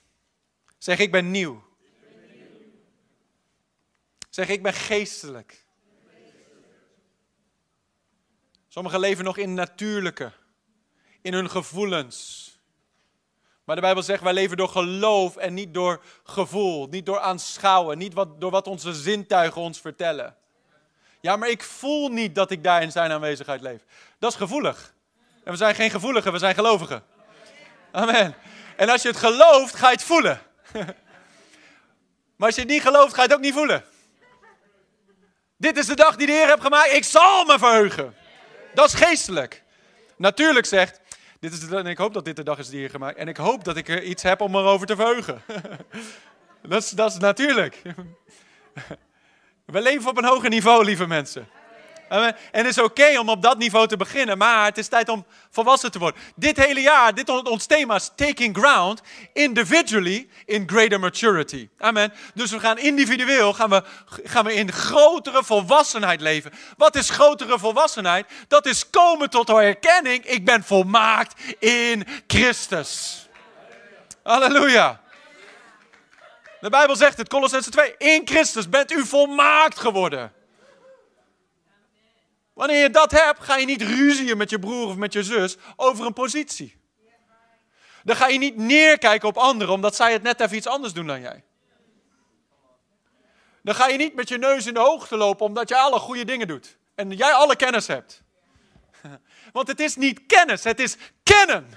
Zeg, 0.78 1.00
ik 1.00 1.12
ben 1.12 1.32
nieuw. 1.32 1.63
Zeg, 4.30 4.48
ik 4.48 4.63
ben 4.63 4.74
geestelijk. 4.74 5.65
Sommigen 8.68 9.00
leven 9.00 9.24
nog 9.24 9.38
in 9.38 9.54
natuurlijke 9.54 10.32
in 11.22 11.34
hun 11.34 11.50
gevoelens. 11.50 12.48
Maar 13.63 13.76
de 13.76 13.82
Bijbel 13.82 14.04
zegt, 14.04 14.24
wij 14.24 14.34
leven 14.34 14.58
door 14.58 14.70
geloof 14.70 15.36
en 15.36 15.54
niet 15.54 15.74
door 15.74 16.04
gevoel, 16.24 16.88
niet 16.88 17.06
door 17.06 17.20
aanschouwen, 17.20 17.98
niet 17.98 18.13
wat, 18.13 18.42
door 18.42 18.52
wat 18.52 18.68
onze 18.68 18.94
zintuigen 18.94 19.62
ons 19.62 19.82
vertellen. 19.82 20.38
Ja, 21.21 21.36
maar 21.36 21.49
ik 21.49 21.63
voel 21.63 22.10
niet 22.10 22.36
dat 22.36 22.51
ik 22.51 22.63
daar 22.63 22.82
in 22.82 22.91
zijn 22.91 23.12
aanwezigheid 23.12 23.62
leef. 23.62 23.82
Dat 24.19 24.32
is 24.32 24.38
gevoelig. 24.38 24.93
En 25.43 25.51
we 25.51 25.58
zijn 25.58 25.75
geen 25.75 25.89
gevoeligen, 25.89 26.32
we 26.32 26.38
zijn 26.38 26.55
gelovigen. 26.55 27.03
Amen. 27.91 28.36
En 28.75 28.89
als 28.89 29.01
je 29.01 29.08
het 29.08 29.17
gelooft, 29.17 29.75
ga 29.75 29.88
je 29.88 29.95
het 29.95 30.03
voelen. 30.03 30.41
Maar 32.36 32.47
als 32.47 32.55
je 32.55 32.62
het 32.62 32.69
niet 32.69 32.82
gelooft, 32.82 33.13
ga 33.13 33.21
je 33.21 33.27
het 33.27 33.38
ook 33.38 33.43
niet 33.43 33.53
voelen. 33.53 33.84
Dit 35.58 35.77
is 35.77 35.86
de 35.86 35.95
dag 35.95 36.15
die 36.15 36.27
de 36.27 36.34
Heer 36.34 36.47
heeft 36.47 36.62
gemaakt. 36.62 36.93
Ik 36.93 37.03
zal 37.03 37.45
me 37.45 37.58
verheugen. 37.58 38.15
Dat 38.73 38.88
is 38.88 38.93
geestelijk. 38.93 39.63
Natuurlijk 40.17 40.65
zegt, 40.65 41.01
dit 41.39 41.53
is 41.53 41.67
en 41.67 41.86
ik 41.86 41.97
hoop 41.97 42.13
dat 42.13 42.25
dit 42.25 42.36
de 42.36 42.43
dag 42.43 42.58
is 42.58 42.69
die 42.69 42.82
je 42.82 42.89
gemaakt. 42.89 43.17
En 43.17 43.27
ik 43.27 43.38
hoop 43.38 43.63
dat 43.63 43.77
ik 43.77 43.88
er 43.88 44.03
iets 44.03 44.23
heb 44.23 44.41
om 44.41 44.55
erover 44.55 44.88
te 44.88 44.95
verheugen. 44.95 45.41
dat, 46.62 46.84
is, 46.84 46.89
dat 46.89 47.12
is 47.12 47.17
natuurlijk. 47.17 47.82
We 49.71 49.82
leven 49.82 50.10
op 50.10 50.17
een 50.17 50.25
hoger 50.25 50.49
niveau, 50.49 50.86
lieve 50.86 51.08
mensen. 51.08 51.47
En 52.10 52.36
het 52.51 52.65
is 52.65 52.77
oké 52.77 53.19
om 53.19 53.29
op 53.29 53.41
dat 53.41 53.58
niveau 53.58 53.88
te 53.88 53.97
beginnen, 53.97 54.38
maar 54.38 54.65
het 54.65 54.77
is 54.77 54.88
tijd 54.88 55.10
om 55.10 55.25
volwassen 55.49 55.91
te 55.91 55.99
worden. 55.99 56.21
Dit 56.36 56.58
hele 56.58 56.82
jaar, 56.82 57.15
dit 57.15 57.29
ons 57.29 57.65
thema 57.65 57.95
is 57.95 58.12
taking 58.15 58.58
ground 58.58 59.01
individually 59.34 60.29
in 60.45 60.69
greater 60.69 60.99
maturity. 60.99 61.69
Amen. 61.77 62.13
Dus 62.34 62.51
we 62.51 62.60
gaan 62.60 62.77
individueel, 62.77 63.53
gaan 63.53 63.69
we, 63.69 63.84
gaan 64.23 64.45
we 64.45 64.53
in 64.53 64.71
grotere 64.71 65.43
volwassenheid 65.43 66.21
leven. 66.21 66.51
Wat 66.77 66.95
is 66.95 67.10
grotere 67.10 67.60
volwassenheid? 67.60 68.25
Dat 68.47 68.65
is 68.65 68.89
komen 68.89 69.29
tot 69.29 69.47
de 69.47 69.53
herkenning, 69.53 70.25
ik 70.25 70.45
ben 70.45 70.63
volmaakt 70.63 71.41
in 71.60 72.08
Christus. 72.27 73.27
Halleluja. 74.23 75.01
De 76.62 76.69
Bijbel 76.69 76.95
zegt 76.95 77.17
het, 77.17 77.30
Colossense 77.30 77.69
2, 77.69 77.95
in 77.98 78.22
Christus 78.28 78.69
bent 78.69 78.91
u 78.91 79.06
volmaakt 79.06 79.80
geworden. 79.80 80.34
Wanneer 82.54 82.82
je 82.82 82.89
dat 82.89 83.12
hebt, 83.12 83.43
ga 83.43 83.56
je 83.56 83.65
niet 83.65 83.82
ruzien 83.82 84.38
met 84.38 84.50
je 84.50 84.60
broer 84.60 84.88
of 84.88 84.95
met 84.95 85.13
je 85.13 85.24
zus 85.24 85.58
over 85.76 86.06
een 86.06 86.13
positie. 86.13 86.78
Dan 88.04 88.15
ga 88.15 88.28
je 88.28 88.38
niet 88.38 88.56
neerkijken 88.56 89.28
op 89.28 89.38
anderen 89.38 89.74
omdat 89.74 89.95
zij 89.95 90.12
het 90.12 90.24
net 90.24 90.39
even 90.39 90.58
iets 90.58 90.67
anders 90.67 90.93
doen 90.93 91.08
dan 91.08 91.22
jij. 91.22 91.43
Dan 93.62 93.76
ga 93.76 93.88
je 93.88 93.98
niet 93.98 94.15
met 94.15 94.28
je 94.28 94.38
neus 94.38 94.65
in 94.65 94.74
de 94.74 94.80
hoogte 94.80 95.17
lopen 95.17 95.45
omdat 95.45 95.69
jij 95.69 95.78
alle 95.78 96.00
goede 96.00 96.26
dingen 96.26 96.48
doet. 96.48 96.78
En 96.95 97.12
jij 97.12 97.32
alle 97.32 97.56
kennis 97.56 97.88
hebt. 97.88 98.22
Want 99.54 99.67
het 99.67 99.80
is 99.80 99.95
niet 99.95 100.26
kennis, 100.26 100.63
het 100.63 100.80
is 100.80 100.98
kennen. 101.24 101.69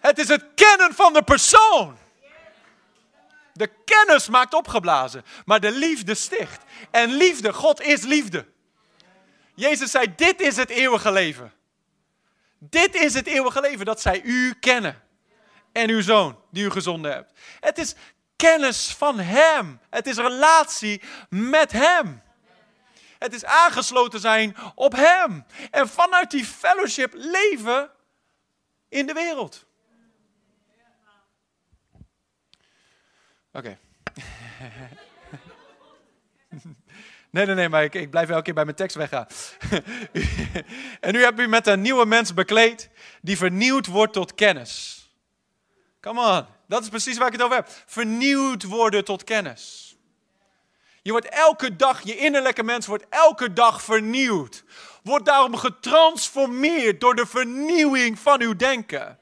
Het 0.00 0.18
is 0.18 0.28
het 0.28 0.44
kennen 0.54 0.94
van 0.94 1.12
de 1.12 1.22
persoon. 1.22 1.98
De 3.58 3.70
kennis 3.84 4.28
maakt 4.28 4.54
opgeblazen, 4.54 5.24
maar 5.44 5.60
de 5.60 5.70
liefde 5.70 6.14
sticht. 6.14 6.62
En 6.90 7.12
liefde, 7.12 7.52
God 7.52 7.80
is 7.80 8.02
liefde. 8.02 8.46
Jezus 9.54 9.90
zei, 9.90 10.14
dit 10.16 10.40
is 10.40 10.56
het 10.56 10.70
eeuwige 10.70 11.12
leven. 11.12 11.52
Dit 12.58 12.94
is 12.94 13.14
het 13.14 13.26
eeuwige 13.26 13.60
leven, 13.60 13.84
dat 13.84 14.00
zij 14.00 14.22
u 14.22 14.54
kennen. 14.60 15.02
En 15.72 15.90
uw 15.90 16.00
zoon, 16.00 16.38
die 16.50 16.64
u 16.64 16.70
gezonden 16.70 17.12
hebt. 17.12 17.32
Het 17.60 17.78
is 17.78 17.94
kennis 18.36 18.94
van 18.94 19.18
Hem. 19.18 19.80
Het 19.90 20.06
is 20.06 20.16
relatie 20.16 21.02
met 21.28 21.72
Hem. 21.72 22.22
Het 23.18 23.34
is 23.34 23.44
aangesloten 23.44 24.20
zijn 24.20 24.56
op 24.74 24.92
Hem. 24.92 25.46
En 25.70 25.88
vanuit 25.88 26.30
die 26.30 26.44
fellowship 26.44 27.12
leven 27.14 27.90
in 28.88 29.06
de 29.06 29.12
wereld. 29.12 29.66
Oké. 33.52 33.78
Nee, 37.30 37.46
nee, 37.46 37.54
nee, 37.54 37.68
maar 37.68 37.84
ik, 37.84 37.94
ik 37.94 38.10
blijf 38.10 38.28
elke 38.28 38.42
keer 38.42 38.54
bij 38.54 38.64
mijn 38.64 38.76
tekst 38.76 38.96
weggaan. 38.96 39.26
en 41.00 41.12
nu 41.12 41.22
heb 41.22 41.40
u 41.40 41.46
met 41.46 41.66
een 41.66 41.80
nieuwe 41.80 42.06
mens 42.06 42.34
bekleed 42.34 42.90
die 43.22 43.36
vernieuwd 43.36 43.86
wordt 43.86 44.12
tot 44.12 44.34
kennis. 44.34 45.02
Come 46.00 46.20
on, 46.20 46.46
dat 46.66 46.82
is 46.82 46.88
precies 46.88 47.18
waar 47.18 47.26
ik 47.26 47.32
het 47.32 47.42
over 47.42 47.56
heb. 47.56 47.68
Vernieuwd 47.86 48.62
worden 48.62 49.04
tot 49.04 49.24
kennis. 49.24 49.96
Je 51.02 51.10
wordt 51.10 51.28
elke 51.28 51.76
dag, 51.76 52.00
je 52.02 52.16
innerlijke 52.16 52.62
mens 52.62 52.86
wordt 52.86 53.06
elke 53.08 53.52
dag 53.52 53.82
vernieuwd. 53.82 54.64
Wordt 55.02 55.24
daarom 55.24 55.56
getransformeerd 55.56 57.00
door 57.00 57.14
de 57.14 57.26
vernieuwing 57.26 58.18
van 58.18 58.40
uw 58.40 58.56
denken. 58.56 59.18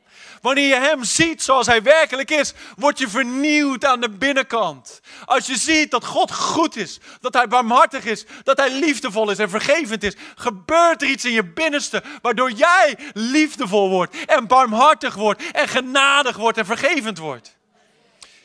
Wanneer 0.46 0.68
je 0.68 0.80
Hem 0.80 1.04
ziet 1.04 1.42
zoals 1.42 1.66
Hij 1.66 1.82
werkelijk 1.82 2.30
is, 2.30 2.52
word 2.76 2.98
je 2.98 3.09
vernieuwd 3.09 3.85
aan 3.85 4.00
de 4.00 4.11
binnenkant. 4.11 5.00
Als 5.24 5.46
je 5.46 5.56
ziet 5.56 5.90
dat 5.90 6.04
God 6.04 6.32
goed 6.32 6.76
is, 6.76 6.98
dat 7.20 7.35
Hij 7.35 7.48
barmhartig 7.48 8.04
is, 8.04 8.24
dat 8.42 8.56
Hij 8.56 8.70
liefdevol 8.70 9.30
is 9.30 9.38
en 9.38 9.50
vergevend 9.50 10.02
is, 10.02 10.14
gebeurt 10.35 11.02
er 11.02 11.09
iets 11.09 11.24
in 11.24 11.32
je 11.32 11.44
binnenste 11.44 12.02
waardoor 12.22 12.50
jij 12.50 12.98
liefdevol 13.12 13.88
wordt 13.88 14.24
en 14.24 14.46
barmhartig 14.46 15.14
wordt 15.14 15.50
en 15.50 15.68
genadig 15.68 16.37
wordt 16.37 16.59
en 16.59 16.66
vergevend 16.66 17.18
wordt. 17.18 17.56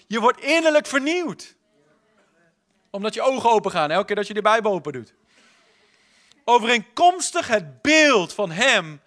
Je 0.07 0.19
wordt 0.19 0.39
innerlijk 0.39 0.87
vernieuwd. 0.87 1.55
Omdat 2.89 3.13
je 3.13 3.21
ogen 3.21 3.49
open 3.49 3.71
gaan 3.71 3.91
elke 3.91 4.05
keer 4.05 4.15
dat 4.15 4.27
je 4.27 4.33
de 4.33 4.41
Bijbel 4.41 4.71
open 4.71 4.93
doet. 4.93 5.13
Overeenkomstig 6.43 7.47
het 7.47 7.81
beeld 7.81 8.33
van 8.33 8.51
Hem 8.51 9.01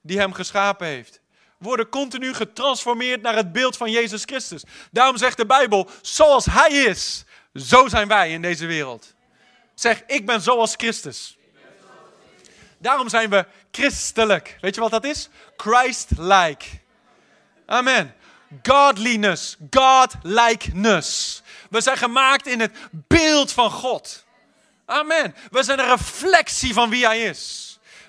die 0.00 0.18
Hem 0.18 0.32
geschapen 0.32 0.86
heeft 0.86 1.24
worden 1.58 1.88
continu 1.88 2.34
getransformeerd 2.34 3.22
naar 3.22 3.36
het 3.36 3.52
beeld 3.52 3.76
van 3.76 3.90
Jezus 3.90 4.22
Christus. 4.22 4.62
Daarom 4.90 5.16
zegt 5.16 5.36
de 5.36 5.46
Bijbel, 5.46 5.88
zoals 6.02 6.44
Hij 6.44 6.70
is, 6.70 7.24
zo 7.54 7.88
zijn 7.88 8.08
wij 8.08 8.30
in 8.30 8.42
deze 8.42 8.66
wereld. 8.66 9.14
Zeg, 9.74 10.02
ik 10.06 10.26
ben 10.26 10.40
zoals 10.40 10.74
Christus. 10.76 11.36
Daarom 12.78 13.08
zijn 13.08 13.30
we 13.30 13.46
christelijk. 13.70 14.56
Weet 14.60 14.74
je 14.74 14.80
wat 14.80 14.90
dat 14.90 15.04
is? 15.04 15.28
Christ-like. 15.56 16.66
Amen. 17.66 18.14
Godliness, 18.62 19.56
godlikeness. 19.70 21.42
We 21.70 21.80
zijn 21.80 21.96
gemaakt 21.96 22.46
in 22.46 22.60
het 22.60 22.76
beeld 22.90 23.52
van 23.52 23.70
God. 23.70 24.24
Amen. 24.84 25.34
We 25.50 25.62
zijn 25.62 25.78
een 25.78 25.88
reflectie 25.88 26.74
van 26.74 26.90
wie 26.90 27.06
Hij 27.06 27.22
is. 27.22 27.65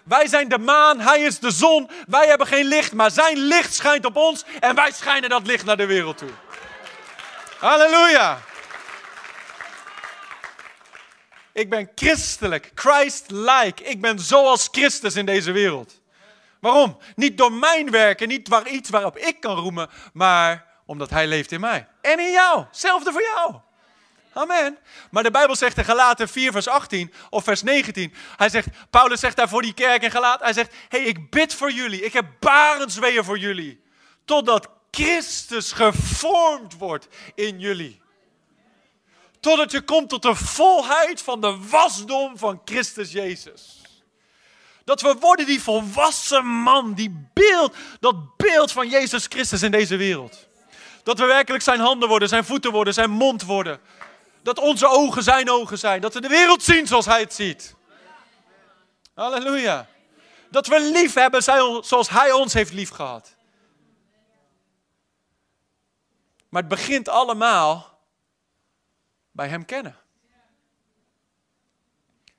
Wij 0.07 0.27
zijn 0.27 0.47
de 0.47 0.57
maan, 0.57 0.99
hij 0.99 1.21
is 1.21 1.39
de 1.39 1.51
zon. 1.51 1.89
Wij 2.07 2.27
hebben 2.27 2.47
geen 2.47 2.65
licht, 2.65 2.93
maar 2.93 3.11
zijn 3.11 3.37
licht 3.37 3.73
schijnt 3.73 4.05
op 4.05 4.15
ons 4.15 4.45
en 4.59 4.75
wij 4.75 4.91
schijnen 4.91 5.29
dat 5.29 5.47
licht 5.47 5.65
naar 5.65 5.77
de 5.77 5.85
wereld 5.85 6.17
toe. 6.17 6.29
Halleluja. 7.59 8.39
Ik 11.53 11.69
ben 11.69 11.91
christelijk, 11.95 12.71
Christ-like. 12.75 13.83
Ik 13.83 14.01
ben 14.01 14.19
zoals 14.19 14.67
Christus 14.71 15.15
in 15.15 15.25
deze 15.25 15.51
wereld. 15.51 16.01
Waarom? 16.59 16.97
Niet 17.15 17.37
door 17.37 17.51
mijn 17.51 17.91
werken, 17.91 18.27
niet 18.27 18.47
waar 18.47 18.67
iets 18.67 18.89
waarop 18.89 19.17
ik 19.17 19.39
kan 19.39 19.55
roemen, 19.55 19.89
maar 20.13 20.65
omdat 20.85 21.09
Hij 21.09 21.27
leeft 21.27 21.51
in 21.51 21.59
mij. 21.59 21.87
En 22.01 22.19
in 22.19 22.31
jou. 22.31 22.63
Hetzelfde 22.63 23.11
voor 23.11 23.23
jou. 23.35 23.55
Amen. 24.37 24.77
Maar 25.11 25.23
de 25.23 25.31
Bijbel 25.31 25.55
zegt 25.55 25.77
in 25.77 25.85
Galaten 25.85 26.29
4 26.29 26.51
vers 26.51 26.67
18 26.67 27.13
of 27.29 27.43
vers 27.43 27.61
19. 27.61 28.13
Hij 28.35 28.49
zegt, 28.49 28.67
Paulus 28.89 29.19
zegt 29.19 29.35
daar 29.35 29.49
voor 29.49 29.61
die 29.61 29.73
kerk 29.73 30.03
in 30.03 30.11
Galaten. 30.11 30.45
Hij 30.45 30.53
zegt, 30.53 30.73
hey, 30.89 30.99
ik 30.99 31.29
bid 31.29 31.53
voor 31.53 31.71
jullie. 31.71 32.05
Ik 32.05 32.13
heb 32.13 32.25
barensweeën 32.39 33.23
voor 33.23 33.37
jullie. 33.37 33.81
Totdat 34.25 34.69
Christus 34.91 35.71
gevormd 35.71 36.77
wordt 36.77 37.07
in 37.35 37.59
jullie. 37.59 38.01
Totdat 39.39 39.71
je 39.71 39.81
komt 39.81 40.09
tot 40.09 40.21
de 40.21 40.35
volheid 40.35 41.21
van 41.21 41.41
de 41.41 41.57
wasdom 41.69 42.37
van 42.37 42.61
Christus 42.65 43.11
Jezus. 43.11 43.81
Dat 44.83 45.01
we 45.01 45.15
worden 45.19 45.45
die 45.45 45.61
volwassen 45.61 46.45
man, 46.45 46.93
die 46.93 47.29
beeld, 47.33 47.75
dat 47.99 48.37
beeld 48.37 48.71
van 48.71 48.89
Jezus 48.89 49.25
Christus 49.29 49.61
in 49.61 49.71
deze 49.71 49.95
wereld. 49.95 50.47
Dat 51.03 51.19
we 51.19 51.25
werkelijk 51.25 51.63
zijn 51.63 51.79
handen 51.79 52.09
worden, 52.09 52.27
zijn 52.27 52.45
voeten 52.45 52.71
worden, 52.71 52.93
zijn 52.93 53.09
mond 53.09 53.43
worden. 53.43 53.79
Dat 54.47 54.59
onze 54.59 54.87
ogen 54.87 55.23
zijn 55.23 55.49
ogen 55.49 55.77
zijn. 55.77 56.01
Dat 56.01 56.13
we 56.13 56.21
de 56.21 56.27
wereld 56.27 56.63
zien 56.63 56.87
zoals 56.87 57.05
hij 57.05 57.19
het 57.19 57.33
ziet. 57.33 57.75
Halleluja. 59.13 59.87
Dat 60.49 60.67
we 60.67 60.91
lief 60.93 61.13
hebben 61.13 61.43
zoals 61.83 62.09
hij 62.09 62.31
ons 62.31 62.53
heeft 62.53 62.73
lief 62.73 62.89
gehad. 62.89 63.35
Maar 66.49 66.61
het 66.61 66.69
begint 66.69 67.09
allemaal 67.09 67.99
bij 69.31 69.47
hem 69.47 69.65
kennen. 69.65 69.95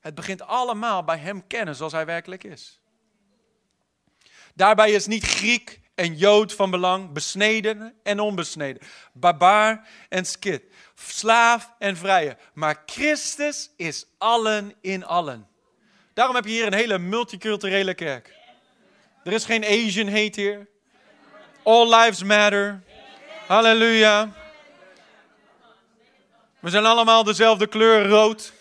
Het 0.00 0.14
begint 0.14 0.42
allemaal 0.42 1.04
bij 1.04 1.18
hem 1.18 1.46
kennen 1.46 1.74
zoals 1.74 1.92
hij 1.92 2.06
werkelijk 2.06 2.44
is. 2.44 2.80
Daarbij 4.54 4.90
is 4.90 5.06
niet 5.06 5.24
Griek 5.24 5.80
en 5.94 6.16
Jood 6.16 6.52
van 6.52 6.70
belang, 6.70 7.12
besneden 7.12 7.98
en 8.02 8.20
onbesneden, 8.20 8.88
barbaar 9.12 9.88
en 10.08 10.24
skit 10.24 10.62
slaaf 11.06 11.72
en 11.78 11.96
vrije. 11.96 12.36
Maar 12.52 12.82
Christus 12.86 13.70
is 13.76 14.06
allen 14.18 14.74
in 14.80 15.04
allen. 15.04 15.48
Daarom 16.14 16.34
heb 16.34 16.44
je 16.44 16.50
hier 16.50 16.66
een 16.66 16.74
hele 16.74 16.98
multiculturele 16.98 17.94
kerk. 17.94 18.36
Er 19.24 19.32
is 19.32 19.44
geen 19.44 19.64
Asian 19.64 20.08
hate 20.08 20.40
hier. 20.40 20.66
All 21.62 21.94
lives 21.94 22.22
matter. 22.22 22.82
Halleluja. 23.46 24.28
We 26.60 26.70
zijn 26.70 26.86
allemaal 26.86 27.24
dezelfde 27.24 27.66
kleur 27.66 28.08
rood. 28.08 28.52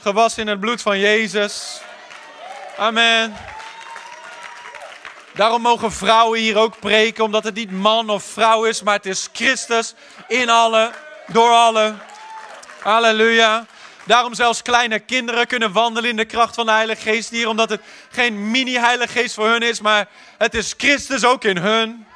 Gewassen 0.00 0.42
in 0.42 0.48
het 0.48 0.60
bloed 0.60 0.82
van 0.82 0.98
Jezus. 0.98 1.80
Amen. 2.76 3.36
Daarom 5.34 5.62
mogen 5.62 5.92
vrouwen 5.92 6.40
hier 6.40 6.56
ook 6.56 6.78
preken, 6.78 7.24
omdat 7.24 7.44
het 7.44 7.54
niet 7.54 7.70
man 7.70 8.10
of 8.10 8.24
vrouw 8.24 8.64
is, 8.64 8.82
maar 8.82 8.94
het 8.94 9.06
is 9.06 9.28
Christus 9.32 9.94
in 10.28 10.48
allen 10.48 10.92
door 11.28 11.50
allen. 11.50 12.00
Halleluja. 12.80 13.66
Daarom 14.06 14.34
zelfs 14.34 14.62
kleine 14.62 14.98
kinderen 14.98 15.46
kunnen 15.46 15.72
wandelen 15.72 16.10
in 16.10 16.16
de 16.16 16.24
kracht 16.24 16.54
van 16.54 16.66
de 16.66 16.72
Heilige 16.72 17.00
Geest 17.00 17.30
hier, 17.30 17.48
omdat 17.48 17.70
het 17.70 17.80
geen 18.10 18.50
mini-Heilige 18.50 19.12
Geest 19.12 19.34
voor 19.34 19.48
hun 19.48 19.62
is, 19.62 19.80
maar 19.80 20.08
het 20.38 20.54
is 20.54 20.74
Christus 20.76 21.24
ook 21.24 21.44
in 21.44 21.56
hun. 21.56 22.06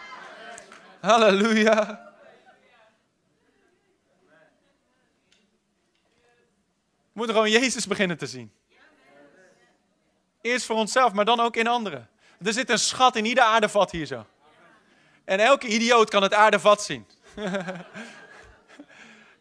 Halleluja. 1.00 2.10
We 7.12 7.18
moeten 7.18 7.34
gewoon 7.34 7.50
Jezus 7.50 7.86
beginnen 7.86 8.18
te 8.18 8.26
zien. 8.26 8.52
Eerst 10.40 10.66
voor 10.66 10.76
onszelf, 10.76 11.12
maar 11.12 11.24
dan 11.24 11.40
ook 11.40 11.56
in 11.56 11.66
anderen. 11.66 12.08
Er 12.44 12.52
zit 12.52 12.70
een 12.70 12.78
schat 12.78 13.16
in 13.16 13.24
ieder 13.24 13.44
aardevat 13.44 13.90
hier 13.90 14.06
zo. 14.06 14.26
En 15.24 15.40
elke 15.40 15.66
idioot 15.66 16.10
kan 16.10 16.22
het 16.22 16.34
aardevat 16.34 16.82
zien. 16.82 17.06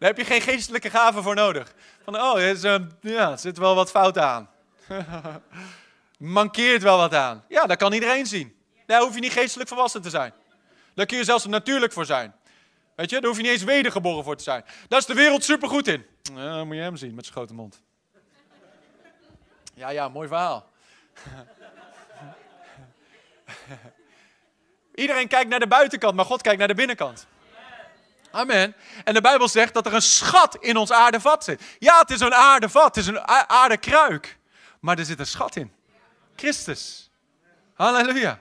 Daar 0.01 0.09
heb 0.09 0.19
je 0.19 0.25
geen 0.25 0.41
geestelijke 0.41 0.89
gaven 0.89 1.23
voor 1.23 1.35
nodig. 1.35 1.73
Van, 2.03 2.15
oh, 2.15 2.41
er, 2.41 2.65
uh, 2.65 2.79
ja, 3.01 3.37
zit 3.37 3.57
wel 3.57 3.75
wat 3.75 3.91
fout 3.91 4.17
aan. 4.17 4.49
Mankeert 6.17 6.81
wel 6.81 6.97
wat 6.97 7.13
aan. 7.13 7.45
Ja, 7.47 7.65
dat 7.65 7.77
kan 7.77 7.93
iedereen 7.93 8.25
zien. 8.25 8.55
Daar 8.85 9.01
hoef 9.01 9.13
je 9.13 9.19
niet 9.19 9.31
geestelijk 9.31 9.69
volwassen 9.69 10.01
te 10.01 10.09
zijn. 10.09 10.33
Daar 10.93 11.05
kun 11.05 11.17
je 11.17 11.23
zelfs 11.23 11.45
natuurlijk 11.45 11.93
voor 11.93 12.05
zijn. 12.05 12.35
Weet 12.95 13.09
je, 13.09 13.19
daar 13.19 13.27
hoef 13.29 13.37
je 13.37 13.43
niet 13.43 13.51
eens 13.51 13.63
wedergeboren 13.63 14.23
voor 14.23 14.35
te 14.35 14.43
zijn. 14.43 14.65
Daar 14.87 14.99
is 14.99 15.05
de 15.05 15.13
wereld 15.13 15.43
supergoed 15.43 15.87
in. 15.87 16.05
Ja, 16.35 16.63
moet 16.63 16.75
je 16.75 16.81
hem 16.81 16.95
zien 16.95 17.15
met 17.15 17.23
zijn 17.25 17.37
grote 17.37 17.53
mond. 17.53 17.81
Ja, 19.73 19.89
ja, 19.89 20.09
mooi 20.09 20.27
verhaal. 20.27 20.69
Iedereen 24.95 25.27
kijkt 25.27 25.49
naar 25.49 25.59
de 25.59 25.67
buitenkant, 25.67 26.15
maar 26.15 26.25
God 26.25 26.41
kijkt 26.41 26.59
naar 26.59 26.67
de 26.67 26.73
binnenkant. 26.73 27.27
Amen. 28.31 28.75
En 29.03 29.13
de 29.13 29.21
Bijbel 29.21 29.47
zegt 29.47 29.73
dat 29.73 29.85
er 29.85 29.93
een 29.93 30.01
schat 30.01 30.55
in 30.55 30.77
ons 30.77 30.91
aardevat 30.91 31.43
zit. 31.43 31.61
Ja, 31.79 31.99
het 31.99 32.09
is 32.09 32.19
een 32.19 32.33
aardevat, 32.33 32.95
het 32.95 32.97
is 32.97 33.07
een 33.07 33.27
aardekruik. 33.27 34.37
Maar 34.79 34.97
er 34.97 35.05
zit 35.05 35.19
een 35.19 35.27
schat 35.27 35.55
in. 35.55 35.73
Christus. 36.35 37.11
Halleluja. 37.73 38.39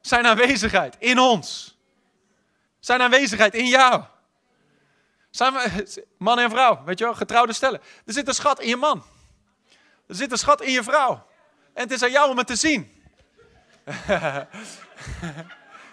Zijn 0.00 0.26
aanwezigheid 0.26 0.96
in 0.98 1.18
ons. 1.18 1.78
Zijn 2.80 3.02
aanwezigheid 3.02 3.54
in 3.54 3.66
jou. 3.66 4.02
Zijn 5.30 5.54
man 6.18 6.38
en 6.38 6.50
vrouw, 6.50 6.84
weet 6.84 6.98
je 6.98 7.04
wel, 7.04 7.14
getrouwde 7.14 7.52
stellen. 7.52 7.80
Er 8.06 8.12
zit 8.12 8.28
een 8.28 8.34
schat 8.34 8.60
in 8.60 8.68
je 8.68 8.76
man. 8.76 9.04
Er 10.06 10.14
zit 10.14 10.32
een 10.32 10.38
schat 10.38 10.62
in 10.62 10.72
je 10.72 10.82
vrouw. 10.82 11.26
En 11.74 11.82
het 11.82 11.90
is 11.90 12.02
aan 12.02 12.10
jou 12.10 12.30
om 12.30 12.38
het 12.38 12.46
te 12.46 12.56
zien. 12.56 12.92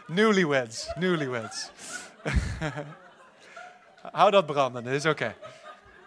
newlyweds, 0.08 0.91
newlyweds. 0.96 1.70
Hou 4.12 4.31
dat 4.31 4.45
branden, 4.45 4.84
dat 4.84 4.93
is 4.93 5.05
oké. 5.05 5.36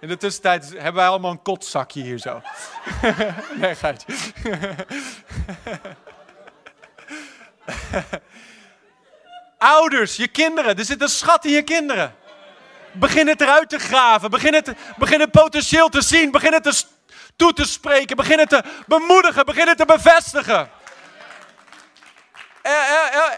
In 0.01 0.09
de 0.09 0.17
tussentijd 0.17 0.71
hebben 0.73 0.95
wij 0.95 1.07
allemaal 1.07 1.31
een 1.31 1.43
kotzakje 1.43 2.03
hier 2.03 2.19
zo. 2.19 2.43
nee, 3.61 3.75
gaatje. 3.75 4.07
Ouders, 9.59 10.17
je 10.17 10.29
kinderen, 10.29 10.79
er 10.79 10.85
zit 10.85 11.03
een 11.03 11.09
schat 11.09 11.45
in 11.45 11.53
je 11.53 11.63
kinderen. 11.63 12.15
Begin 12.93 13.29
het 13.29 13.41
eruit 13.41 13.69
te 13.69 13.79
graven. 13.79 14.31
Begin 14.31 14.55
het, 14.55 14.73
begin 14.97 15.21
het 15.21 15.31
potentieel 15.31 15.89
te 15.89 16.03
zien. 16.03 16.31
Begin 16.31 16.53
het 16.53 16.63
te, 16.63 16.83
toe 17.37 17.53
te 17.53 17.65
spreken. 17.65 18.17
Begin 18.17 18.39
het 18.39 18.49
te 18.49 18.63
bemoedigen. 18.87 19.45
Begin 19.45 19.69
het 19.69 19.77
te 19.77 19.85
bevestigen 19.85 20.71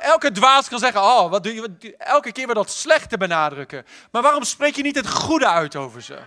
elke 0.02 0.30
dwaas 0.32 0.68
kan 0.68 0.78
zeggen, 0.78 1.00
oh, 1.00 1.30
wat 1.30 1.42
doe 1.42 1.54
je, 1.54 1.96
elke 1.96 2.32
keer 2.32 2.46
weer 2.46 2.54
dat 2.54 2.70
slechte 2.70 3.16
benadrukken. 3.16 3.86
Maar 4.10 4.22
waarom 4.22 4.42
spreek 4.42 4.76
je 4.76 4.82
niet 4.82 4.96
het 4.96 5.08
goede 5.08 5.48
uit 5.48 5.76
over 5.76 6.02
ze? 6.02 6.18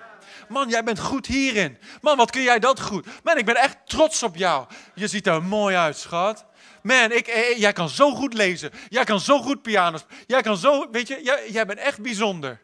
Man, 0.49 0.69
jij 0.69 0.83
bent 0.83 0.99
goed 0.99 1.25
hierin. 1.25 1.77
Man, 2.01 2.17
wat 2.17 2.31
kun 2.31 2.41
jij 2.41 2.59
dat 2.59 2.79
goed? 2.79 3.07
Man, 3.23 3.37
ik 3.37 3.45
ben 3.45 3.55
echt 3.55 3.77
trots 3.85 4.23
op 4.23 4.35
jou. 4.35 4.65
Je 4.93 5.07
ziet 5.07 5.27
er 5.27 5.43
mooi 5.43 5.75
uit, 5.75 5.97
schat. 5.97 6.45
man, 6.81 7.11
ik, 7.11 7.27
eh, 7.27 7.57
jij 7.57 7.73
kan 7.73 7.89
zo 7.89 8.11
goed 8.11 8.33
lezen. 8.33 8.71
Jij 8.89 9.03
kan 9.03 9.19
zo 9.19 9.41
goed 9.41 9.61
piano 9.61 9.97
spelen. 9.97 10.23
Jij 10.27 10.41
kan 10.41 10.57
zo, 10.57 10.89
weet 10.91 11.07
je, 11.07 11.19
jij, 11.23 11.51
jij 11.51 11.65
bent 11.65 11.79
echt 11.79 12.01
bijzonder. 12.01 12.59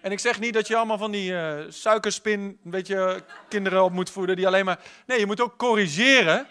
En 0.00 0.12
ik 0.12 0.18
zeg 0.18 0.40
niet 0.40 0.54
dat 0.54 0.68
je 0.68 0.76
allemaal 0.76 0.98
van 0.98 1.10
die 1.10 1.32
uh, 1.32 1.54
suikerspin, 1.68 2.58
weet 2.62 2.86
je, 2.86 3.22
kinderen 3.48 3.84
op 3.84 3.92
moet 3.92 4.10
voeden 4.10 4.36
die 4.36 4.46
alleen 4.46 4.64
maar... 4.64 4.78
Nee, 5.06 5.18
je 5.18 5.26
moet 5.26 5.40
ook 5.40 5.56
corrigeren. 5.56 6.46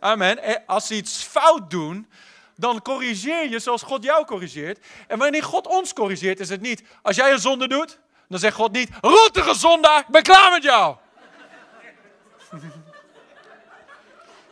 Amen. 0.00 0.66
Als 0.66 0.86
ze 0.86 0.94
iets 0.94 1.22
fout 1.22 1.70
doen, 1.70 2.08
dan 2.56 2.82
corrigeer 2.82 3.48
je 3.48 3.58
zoals 3.58 3.82
God 3.82 4.02
jou 4.02 4.24
corrigeert. 4.24 4.86
En 5.06 5.18
wanneer 5.18 5.42
God 5.42 5.66
ons 5.66 5.92
corrigeert, 5.92 6.40
is 6.40 6.48
het 6.48 6.60
niet... 6.60 6.82
Als 7.02 7.16
jij 7.16 7.32
een 7.32 7.38
zonde 7.38 7.68
doet, 7.68 7.98
dan 8.28 8.38
zegt 8.38 8.54
God 8.54 8.72
niet... 8.72 8.90
Rottige 9.00 9.54
zondaar, 9.54 10.00
ik 10.00 10.06
ben 10.06 10.22
klaar 10.22 10.50
met 10.50 10.62
jou. 10.62 10.96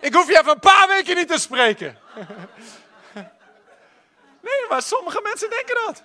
ik 0.01 0.15
hoef 0.15 0.29
je 0.29 0.39
even 0.39 0.53
een 0.53 0.59
paar 0.59 0.89
weken 0.89 1.17
niet 1.17 1.29
te 1.29 1.39
spreken. 1.39 1.99
nee, 4.47 4.67
maar 4.69 4.83
sommige 4.83 5.21
mensen 5.23 5.51
denken 5.51 5.77
dat. 5.87 6.03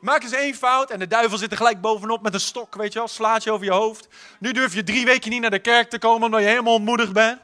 Maak 0.00 0.22
eens 0.22 0.32
één 0.32 0.54
fout 0.54 0.90
en 0.90 0.98
de 0.98 1.06
duivel 1.06 1.38
zit 1.38 1.50
er 1.50 1.56
gelijk 1.56 1.80
bovenop 1.80 2.22
met 2.22 2.34
een 2.34 2.40
stok, 2.40 2.74
weet 2.74 2.92
je 2.92 2.98
wel, 2.98 3.08
slaat 3.08 3.42
je 3.42 3.52
over 3.52 3.64
je 3.64 3.72
hoofd. 3.72 4.08
Nu 4.38 4.52
durf 4.52 4.74
je 4.74 4.82
drie 4.82 5.04
weken 5.04 5.30
niet 5.30 5.40
naar 5.40 5.50
de 5.50 5.58
kerk 5.58 5.90
te 5.90 5.98
komen 5.98 6.24
omdat 6.24 6.40
je 6.40 6.46
helemaal 6.46 6.74
ontmoedigd 6.74 7.12
bent. 7.12 7.40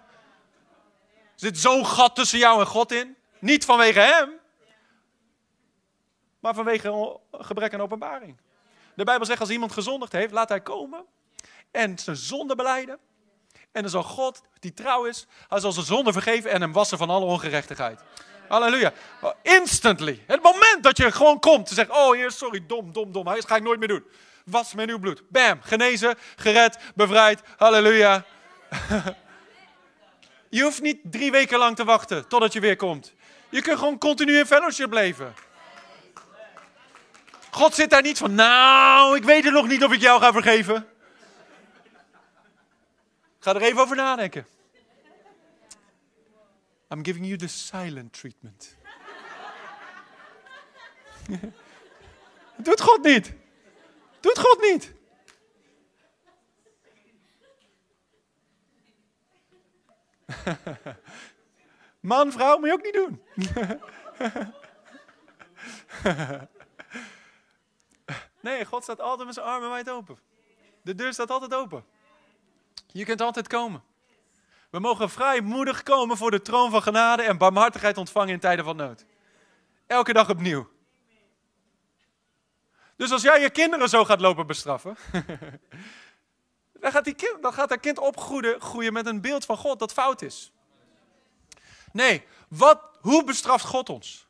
Zit 1.42 1.58
zo'n 1.58 1.86
gat 1.86 2.14
tussen 2.14 2.38
jou 2.38 2.60
en 2.60 2.66
God 2.66 2.92
in. 2.92 3.16
Niet 3.38 3.64
vanwege 3.64 4.00
hem, 4.00 4.30
maar 6.40 6.54
vanwege 6.54 7.18
gebrek 7.32 7.74
aan 7.74 7.80
openbaring. 7.80 8.36
De 8.94 9.04
Bijbel 9.04 9.26
zegt 9.26 9.40
als 9.40 9.50
iemand 9.50 9.72
gezondigd 9.72 10.12
heeft, 10.12 10.32
laat 10.32 10.48
hij 10.48 10.60
komen 10.60 11.04
en 11.70 11.98
zijn 11.98 12.16
zonde 12.16 12.54
beleiden. 12.54 12.98
En 13.72 13.82
dan 13.82 13.90
zal 13.90 14.02
God, 14.02 14.42
die 14.58 14.74
trouw 14.74 15.04
is, 15.04 15.26
hij 15.48 15.60
zal 15.60 15.72
zijn 15.72 15.86
zonde 15.86 16.12
vergeven 16.12 16.50
en 16.50 16.60
hem 16.60 16.72
wassen 16.72 16.98
van 16.98 17.10
alle 17.10 17.24
ongerechtigheid. 17.24 18.00
Halleluja. 18.48 18.92
Instantly. 19.42 20.24
Het 20.26 20.42
moment 20.42 20.82
dat 20.82 20.96
je 20.96 21.12
gewoon 21.12 21.40
komt 21.40 21.66
te 21.66 21.74
zeggen, 21.74 21.94
oh 21.94 22.12
heer, 22.12 22.30
sorry, 22.30 22.64
dom, 22.66 22.92
dom, 22.92 23.12
dom. 23.12 23.24
Dat 23.24 23.46
ga 23.46 23.56
ik 23.56 23.62
nooit 23.62 23.78
meer 23.78 23.88
doen. 23.88 24.04
Was 24.44 24.74
met 24.74 24.88
uw 24.88 24.98
bloed. 24.98 25.22
Bam. 25.28 25.62
Genezen, 25.62 26.14
gered, 26.36 26.78
bevrijd. 26.94 27.42
Halleluja. 27.56 28.24
je 30.52 30.62
hoeft 30.62 30.82
niet 30.82 30.98
drie 31.02 31.30
weken 31.30 31.58
lang 31.58 31.76
te 31.76 31.84
wachten 31.84 32.28
totdat 32.28 32.52
je 32.52 32.60
weer 32.60 32.76
komt. 32.76 33.14
Je 33.48 33.62
kunt 33.62 33.78
gewoon 33.78 33.98
continu 33.98 34.38
in 34.38 34.46
fellowship 34.46 34.92
leven. 34.92 35.34
God 37.50 37.74
zit 37.74 37.90
daar 37.90 38.02
niet 38.02 38.18
van, 38.18 38.34
nou, 38.34 39.16
ik 39.16 39.24
weet 39.24 39.44
er 39.44 39.52
nog 39.52 39.68
niet 39.68 39.84
of 39.84 39.92
ik 39.92 40.00
jou 40.00 40.20
ga 40.20 40.32
vergeven. 40.32 40.88
Ga 43.38 43.54
er 43.54 43.62
even 43.62 43.80
over 43.80 43.96
nadenken. 43.96 44.46
I'm 46.88 47.04
giving 47.04 47.26
you 47.26 47.36
the 47.36 47.48
silent 47.48 48.12
treatment. 48.12 48.76
Doet 52.56 52.80
God 52.80 53.02
niet. 53.02 53.32
Doet 54.20 54.38
God 54.38 54.60
niet. 54.60 54.92
Man, 62.00 62.32
vrouw, 62.32 62.58
moet 62.58 62.66
je 62.66 62.72
ook 62.72 62.82
niet 62.82 62.94
doen. 62.94 63.22
nee, 68.40 68.64
God 68.64 68.82
staat 68.82 69.00
altijd 69.00 69.26
met 69.26 69.34
zijn 69.34 69.46
armen 69.46 69.70
wijd 69.70 69.90
open. 69.90 70.18
De 70.82 70.94
deur 70.94 71.12
staat 71.12 71.30
altijd 71.30 71.54
open. 71.54 71.84
Je 72.86 73.04
kunt 73.04 73.20
altijd 73.20 73.48
komen. 73.48 73.82
We 74.70 74.78
mogen 74.78 75.10
vrijmoedig 75.10 75.82
komen 75.82 76.16
voor 76.16 76.30
de 76.30 76.42
troon 76.42 76.70
van 76.70 76.82
genade 76.82 77.22
en 77.22 77.38
barmhartigheid 77.38 77.98
ontvangen 77.98 78.32
in 78.32 78.40
tijden 78.40 78.64
van 78.64 78.76
nood. 78.76 79.04
Elke 79.86 80.12
dag 80.12 80.30
opnieuw. 80.30 80.70
Dus 82.96 83.10
als 83.10 83.22
jij 83.22 83.40
je 83.40 83.50
kinderen 83.50 83.88
zo 83.88 84.04
gaat 84.04 84.20
lopen 84.20 84.46
bestraffen, 84.46 84.96
dan 86.82 87.52
gaat, 87.52 87.68
dat 87.68 87.80
kind 87.80 87.98
opgroeien 87.98 88.92
met 88.92 89.06
een 89.06 89.20
beeld 89.20 89.44
van 89.44 89.56
God 89.56 89.78
dat 89.78 89.92
fout 89.92 90.22
is. 90.22 90.52
Nee, 91.92 92.24
wat, 92.48 92.80
hoe 93.00 93.24
bestraft 93.24 93.64
God 93.64 93.88
ons? 93.88 94.26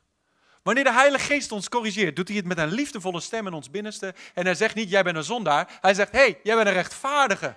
Wanneer 0.63 0.83
de 0.83 0.93
Heilige 0.93 1.25
Geest 1.25 1.51
ons 1.51 1.69
corrigeert, 1.69 2.15
doet 2.15 2.27
hij 2.27 2.37
het 2.37 2.45
met 2.45 2.57
een 2.57 2.71
liefdevolle 2.71 3.19
stem 3.19 3.47
in 3.47 3.53
ons 3.53 3.71
binnenste. 3.71 4.13
En 4.33 4.45
hij 4.45 4.55
zegt 4.55 4.75
niet, 4.75 4.89
jij 4.89 5.03
bent 5.03 5.17
een 5.17 5.23
zondaar. 5.23 5.77
Hij 5.81 5.93
zegt, 5.93 6.11
hé, 6.11 6.17
hey, 6.17 6.39
jij 6.43 6.55
bent 6.55 6.67
een 6.67 6.73
rechtvaardige 6.73 7.55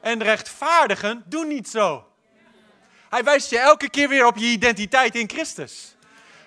en 0.00 0.22
rechtvaardigen 0.22 1.22
doen 1.26 1.48
niet 1.48 1.68
zo. 1.68 2.06
Hij 3.08 3.24
wijst 3.24 3.50
je 3.50 3.58
elke 3.58 3.90
keer 3.90 4.08
weer 4.08 4.26
op 4.26 4.36
je 4.36 4.46
identiteit 4.46 5.14
in 5.14 5.28
Christus. 5.28 5.96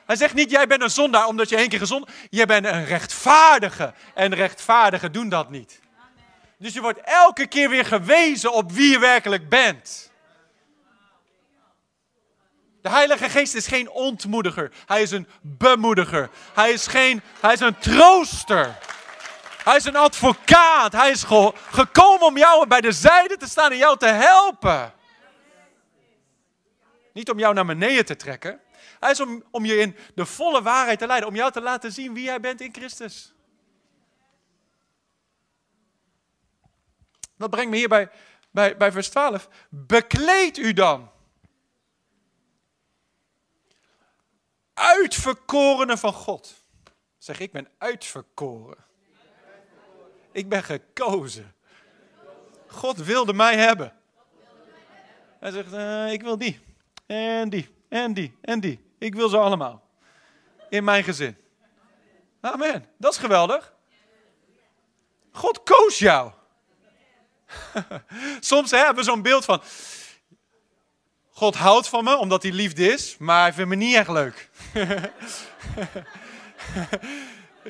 Hij 0.06 0.16
zegt 0.16 0.34
niet, 0.34 0.52
jij 0.52 0.68
bent 0.68 0.82
een 0.82 0.90
zondaar 0.90 1.28
omdat 1.28 1.50
je 1.50 1.56
één 1.56 1.70
keer 1.70 1.80
gezond 1.80 2.10
Jij 2.30 2.46
bent 2.46 2.66
een 2.66 2.86
rechtvaardige. 2.86 3.94
En 4.16 4.36
rechtvaardigen 4.36 5.12
doen 5.12 5.30
dat 5.30 5.50
niet. 5.50 5.80
Dus 6.62 6.74
je 6.74 6.82
wordt 6.82 7.00
elke 7.04 7.48
keer 7.48 7.70
weer 7.70 7.86
gewezen 7.86 8.54
op 8.54 8.72
wie 8.72 8.92
je 8.92 9.00
werkelijk 9.00 9.50
bent. 9.50 10.12
De 12.82 12.90
Heilige 12.90 13.30
Geest 13.30 13.56
is 13.56 13.68
geen 13.68 13.90
ontmoediger. 13.90 14.72
Hij 14.86 15.02
is 15.02 15.12
een 15.12 15.28
bemoediger. 15.42 16.30
Hij 16.54 16.72
is, 16.72 16.88
geen, 16.88 17.22
hij 17.40 17.54
is 17.54 17.60
een 17.60 17.78
trooster. 17.78 18.78
Hij 19.64 19.76
is 19.76 19.86
een 19.86 19.96
advocaat. 19.96 20.92
Hij 20.92 21.12
is 21.12 21.24
gekomen 21.72 22.26
om 22.26 22.38
jou 22.38 22.68
bij 22.68 22.82
de 22.82 22.92
zijde 22.92 23.38
te 23.38 23.48
staan 23.48 23.72
en 23.72 23.78
jou 23.78 23.98
te 23.98 24.08
helpen. 24.08 24.94
Niet 27.14 27.30
om 27.30 27.40
jou 27.40 27.54
naar 27.54 27.66
beneden 27.66 28.06
te 28.06 28.16
trekken. 28.16 28.60
Hij 29.00 29.12
is 29.12 29.20
om, 29.20 29.44
om 29.52 29.66
je 29.66 29.78
in 29.78 29.96
de 30.16 30.26
volle 30.26 30.62
waarheid 30.62 31.00
te 31.00 31.08
leiden. 31.08 31.30
Om 31.30 31.36
jou 31.36 31.52
te 31.52 31.62
laten 31.62 31.92
zien 31.92 32.14
wie 32.14 32.24
jij 32.24 32.40
bent 32.40 32.62
in 32.62 32.74
Christus. 32.74 33.34
Dat 37.42 37.50
brengt 37.50 37.70
me 37.70 37.78
hier 37.78 37.88
bij, 37.88 38.10
bij, 38.52 38.78
bij 38.78 38.92
vers 38.92 39.10
12. 39.10 39.50
Bekleed 39.70 40.58
u 40.58 40.74
dan. 40.74 41.12
Uitverkorenen 44.74 45.98
van 45.98 46.14
God. 46.14 46.54
Zeg, 47.18 47.40
ik 47.40 47.52
ben 47.52 47.68
uitverkoren. 47.78 48.86
Ik 50.32 50.50
ben 50.50 50.64
gekozen. 50.64 51.56
God 52.68 52.98
wilde 52.98 53.34
mij 53.34 53.58
hebben. 53.58 53.94
Hij 55.40 55.52
zegt, 55.52 55.74
uh, 55.74 56.12
ik 56.12 56.22
wil 56.22 56.38
die. 56.38 56.60
En 57.06 57.50
die. 57.50 57.76
En 57.90 58.14
die. 58.14 58.38
En 58.42 58.60
die. 58.60 58.94
Ik 58.98 59.16
wil 59.16 59.30
ze 59.30 59.38
allemaal. 59.38 59.90
In 60.70 60.84
mijn 60.84 61.04
gezin. 61.04 61.38
Amen. 62.42 62.86
Dat 62.98 63.12
is 63.12 63.18
geweldig. 63.18 63.74
God 65.32 65.64
koos 65.64 66.00
jou. 66.00 66.32
Soms 68.40 68.72
hebben 68.72 68.96
we 68.96 69.04
zo'n 69.04 69.22
beeld 69.22 69.46
van. 69.46 69.62
God 71.30 71.56
houdt 71.56 71.88
van 71.88 72.04
me 72.04 72.18
omdat 72.18 72.44
hij 72.44 72.52
liefde 72.52 72.92
is, 72.92 73.18
maar 73.18 73.42
hij 73.42 73.54
vindt 73.54 73.70
me 73.70 73.76
niet 73.76 73.96
echt 73.96 74.10
leuk. 74.10 74.50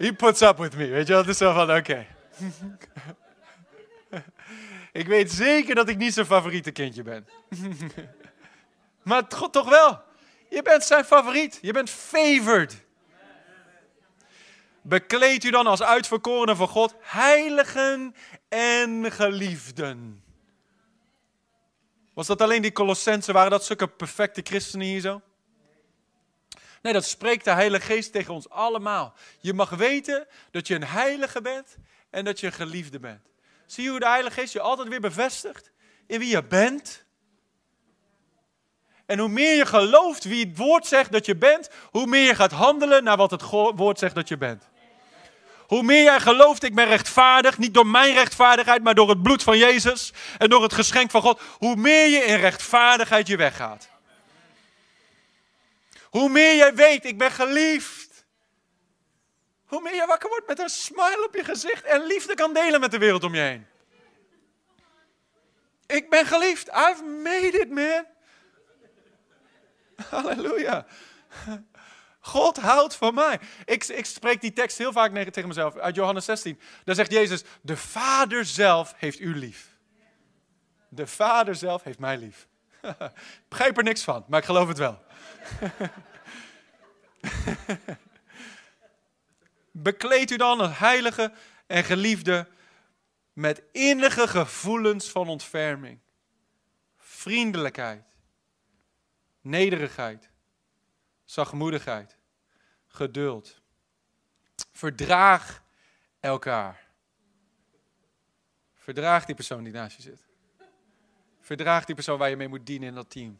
he 0.04 0.14
puts 0.14 0.42
up 0.42 0.58
with 0.58 0.76
me. 0.76 0.88
Weet 0.88 1.08
je, 1.08 1.14
dat 1.14 1.28
is 1.28 1.38
zo 1.38 1.54
van 1.54 1.76
oké. 1.76 2.06
ik 5.02 5.08
weet 5.08 5.32
zeker 5.32 5.76
dat 5.76 5.90
ik 5.90 5.98
niet 5.98 6.14
zijn 6.14 6.26
favoriete 6.26 6.72
kindje 6.72 7.04
ben. 7.04 7.28
maar 9.04 9.24
God 9.30 9.54
toch 9.54 9.70
wel. 9.70 10.02
Je 10.50 10.62
bent 10.62 10.84
zijn 10.84 11.06
favoriet. 11.06 11.60
Je 11.62 11.74
bent 11.74 11.90
favored. 11.90 12.86
Bekleed 14.82 15.44
u 15.44 15.50
dan 15.50 15.68
als 15.68 15.82
uitverkorenen 15.82 16.56
van 16.56 16.68
God, 16.68 16.96
heiligen 17.00 18.16
en 18.50 19.12
geliefden. 19.12 20.24
Was 22.14 22.28
dat 22.28 22.42
alleen 22.42 22.62
die 22.62 22.72
Colossensen? 22.72 23.34
Waren 23.34 23.52
dat 23.52 23.66
zulke 23.66 23.88
perfecte 23.88 24.42
christenen 24.44 24.88
hier 24.88 25.02
zo? 25.02 25.22
Nee, 26.82 26.94
dat 26.94 27.06
spreekt 27.06 27.44
de 27.44 27.52
Heilige 27.52 27.86
Geest 27.86 28.12
tegen 28.12 28.34
ons 28.34 28.50
allemaal. 28.50 29.14
Je 29.40 29.54
mag 29.54 29.70
weten 29.70 30.28
dat 30.52 30.68
je 30.68 30.76
een 30.76 30.88
heilige 30.88 31.42
bent 31.42 31.78
en 32.10 32.26
dat 32.26 32.40
je 32.40 32.46
een 32.46 32.54
geliefde 32.54 33.00
bent. 33.00 33.30
Zie 33.66 33.84
je 33.84 33.90
hoe 33.90 34.00
de 34.00 34.08
Heilige 34.08 34.40
Geest 34.40 34.54
je 34.54 34.62
altijd 34.62 34.88
weer 34.88 35.02
bevestigt 35.02 35.72
in 36.08 36.20
wie 36.20 36.30
je 36.30 36.44
bent? 36.44 37.04
En 39.06 39.20
hoe 39.20 39.30
meer 39.30 39.56
je 39.56 39.66
gelooft 39.66 40.24
wie 40.24 40.46
het 40.46 40.58
woord 40.58 40.86
zegt 40.86 41.12
dat 41.12 41.26
je 41.26 41.36
bent, 41.36 41.70
hoe 41.90 42.06
meer 42.06 42.26
je 42.26 42.36
gaat 42.36 42.52
handelen 42.52 43.04
naar 43.04 43.18
wat 43.18 43.32
het 43.32 43.50
woord 43.76 44.00
zegt 44.00 44.16
dat 44.16 44.28
je 44.28 44.38
bent. 44.38 44.70
Hoe 45.72 45.84
meer 45.84 46.04
jij 46.04 46.20
gelooft, 46.20 46.64
ik 46.64 46.76
ben 46.76 46.86
rechtvaardig, 46.86 47.58
niet 47.58 47.74
door 47.74 47.88
mijn 47.88 48.14
rechtvaardigheid, 48.14 48.84
maar 48.84 48.96
door 48.96 49.10
het 49.10 49.22
bloed 49.22 49.44
van 49.44 49.58
Jezus 49.58 50.14
en 50.38 50.50
door 50.50 50.64
het 50.64 50.74
geschenk 50.74 51.12
van 51.12 51.22
God, 51.22 51.42
hoe 51.58 51.76
meer 51.76 52.08
je 52.08 52.18
in 52.18 52.36
rechtvaardigheid 52.36 53.28
je 53.28 53.38
weggaat. 53.38 53.90
Hoe 56.04 56.30
meer 56.30 56.56
jij 56.56 56.76
weet, 56.76 57.06
ik 57.06 57.18
ben 57.18 57.32
geliefd. 57.32 58.26
Hoe 59.66 59.82
meer 59.82 59.96
je 59.96 60.06
wakker 60.06 60.30
wordt 60.30 60.48
met 60.48 60.60
een 60.60 60.70
smile 60.70 61.26
op 61.28 61.36
je 61.36 61.44
gezicht 61.44 61.84
en 61.84 62.06
liefde 62.06 62.34
kan 62.36 62.54
delen 62.54 62.80
met 62.80 62.92
de 62.92 62.98
wereld 62.98 63.24
om 63.24 63.36
je 63.36 63.42
heen. 63.42 63.68
Ik 65.86 66.10
ben 66.10 66.26
geliefd. 66.26 66.68
I've 66.68 67.04
made 67.04 67.60
it, 67.60 67.70
man. 67.70 68.06
Halleluja. 70.10 70.86
God 72.32 72.58
houdt 72.58 72.96
van 72.96 73.14
mij. 73.14 73.40
Ik, 73.66 73.88
ik 73.88 74.06
spreek 74.06 74.42
die 74.42 74.54
tekst 74.54 74.78
heel 74.78 74.92
vaak 74.92 75.14
tegen 75.14 75.48
mezelf 75.48 75.78
uit 75.78 75.96
Johannes 75.96 76.26
16. 76.26 76.60
Daar 76.84 76.96
zegt 76.96 77.12
Jezus, 77.12 77.44
de 77.62 77.78
Vader 77.78 78.46
zelf 78.46 78.94
heeft 78.98 79.20
u 79.20 79.36
lief. 79.36 79.70
De 80.90 81.08
Vader 81.08 81.56
zelf 81.56 81.84
heeft 81.84 82.00
mij 82.00 82.18
lief. 82.18 82.48
begrijp 83.50 83.78
er 83.78 83.84
niks 83.84 84.04
van, 84.04 84.26
maar 84.28 84.40
ik 84.40 84.46
geloof 84.46 84.68
het 84.68 84.78
wel. 84.78 85.04
Bekleed 89.72 90.32
u 90.32 90.38
dan 90.38 90.60
als 90.60 90.78
heilige 90.78 91.34
en 91.68 91.84
geliefde 91.84 92.48
met 93.34 93.62
innige 93.72 94.28
gevoelens 94.28 95.10
van 95.10 95.28
ontferming, 95.28 96.00
vriendelijkheid, 96.98 98.04
nederigheid, 99.42 100.30
zachtmoedigheid, 101.26 102.20
geduld. 102.92 103.62
Verdraag 104.72 105.64
elkaar. 106.20 106.90
Verdraag 108.76 109.26
die 109.26 109.36
persoon 109.36 109.64
die 109.64 109.74
naast 109.74 109.96
je 109.96 110.02
zit. 110.02 110.26
Verdraag 111.40 111.86
die 111.86 111.96
persoon 111.96 112.18
waar 112.18 112.30
je 112.30 112.36
mee 112.36 112.48
moet 112.48 112.66
dienen 112.66 112.88
in 112.88 112.96
dat 112.96 113.10
team. 113.10 113.40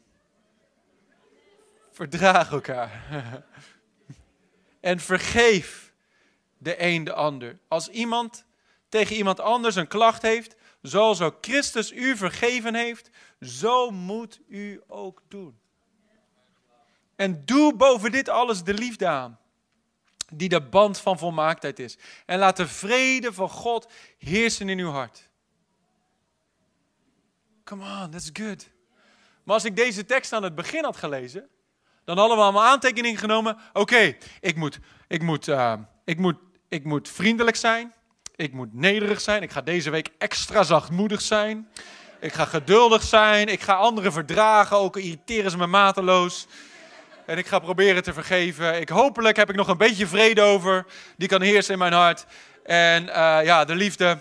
Verdraag 1.92 2.52
elkaar. 2.52 3.04
en 4.80 5.00
vergeef 5.00 5.94
de 6.58 6.84
een 6.84 7.04
de 7.04 7.14
ander. 7.14 7.60
Als 7.68 7.90
iemand 7.90 8.46
tegen 8.90 9.16
iemand 9.16 9.40
anders 9.40 9.76
een 9.76 9.88
klacht 9.88 10.22
heeft, 10.22 10.56
zoals 10.82 11.22
ook 11.22 11.38
Christus 11.42 11.92
u 11.92 12.18
vergeven 12.18 12.76
heeft, 12.76 13.10
zo 13.42 13.92
moet 13.92 14.40
u 14.48 14.82
ook 14.88 15.22
doen. 15.28 15.60
En 17.16 17.46
doe 17.46 17.76
boven 17.76 18.12
dit 18.12 18.30
alles 18.30 18.64
de 18.64 18.74
liefde 18.74 19.08
aan, 19.08 19.40
die 20.34 20.50
de 20.50 20.62
band 20.62 20.98
van 20.98 21.18
volmaaktheid 21.18 21.80
is. 21.80 21.98
En 22.26 22.40
laat 22.40 22.58
de 22.58 22.68
vrede 22.68 23.34
van 23.34 23.50
God 23.50 23.92
heersen 24.18 24.70
in 24.70 24.80
uw 24.80 24.90
hart. 24.90 25.30
Come 27.64 27.84
on, 27.84 28.10
that's 28.10 28.30
good. 28.34 28.70
Maar 29.44 29.56
als 29.56 29.66
ik 29.66 29.76
deze 29.76 30.06
tekst 30.06 30.34
aan 30.34 30.44
het 30.44 30.56
begin 30.56 30.84
had 30.84 30.98
gelezen, 30.98 31.50
dan 32.04 32.18
hadden 32.18 32.38
we 32.38 32.44
allemaal 32.44 32.64
aantekeningen 32.64 33.20
genomen. 33.20 33.58
Oké, 33.74 34.16
ik, 34.40 34.56
moet, 34.56 34.80
ik, 35.08 35.22
moet, 35.22 35.48
uh, 35.48 35.74
ik, 36.06 36.18
moet, 36.18 36.38
ik 36.70 36.84
moet 36.84 37.10
vriendelijk 37.10 37.56
zijn. 37.56 37.94
Ik 38.36 38.54
moet 38.54 38.74
nederig 38.74 39.22
zijn. 39.22 39.42
Ik 39.42 39.52
ga 39.52 39.62
deze 39.62 39.90
week 39.90 40.10
extra 40.18 40.64
zachtmoedig 40.64 41.22
zijn. 41.22 41.70
Ik 42.20 42.34
ga 42.34 42.46
geduldig 42.46 43.04
zijn. 43.04 43.48
Ik 43.48 43.62
ga 43.62 43.74
anderen 43.74 44.12
verdragen, 44.12 44.78
ook 44.78 44.98
irriteren 44.98 45.52
ze 45.52 45.58
me 45.58 45.68
mateloos. 45.68 46.48
En 47.26 47.38
ik 47.38 47.48
ga 47.48 47.60
proberen 47.60 48.04
te 48.04 48.14
vergeven. 48.14 48.82
Ik, 48.82 48.90
hopelijk 48.90 49.38
heb 49.38 49.50
ik 49.50 49.56
nog 49.56 49.68
een 49.68 49.78
beetje 49.78 50.08
vrede 50.08 50.42
over. 50.42 50.86
Die 51.18 51.28
kan 51.28 51.42
heersen 51.42 51.74
in 51.74 51.80
mijn 51.80 51.94
hart. 51.94 52.26
En 52.64 53.04
uh, 53.04 53.40
ja, 53.44 53.66
de 53.66 53.76
liefde. 53.76 54.20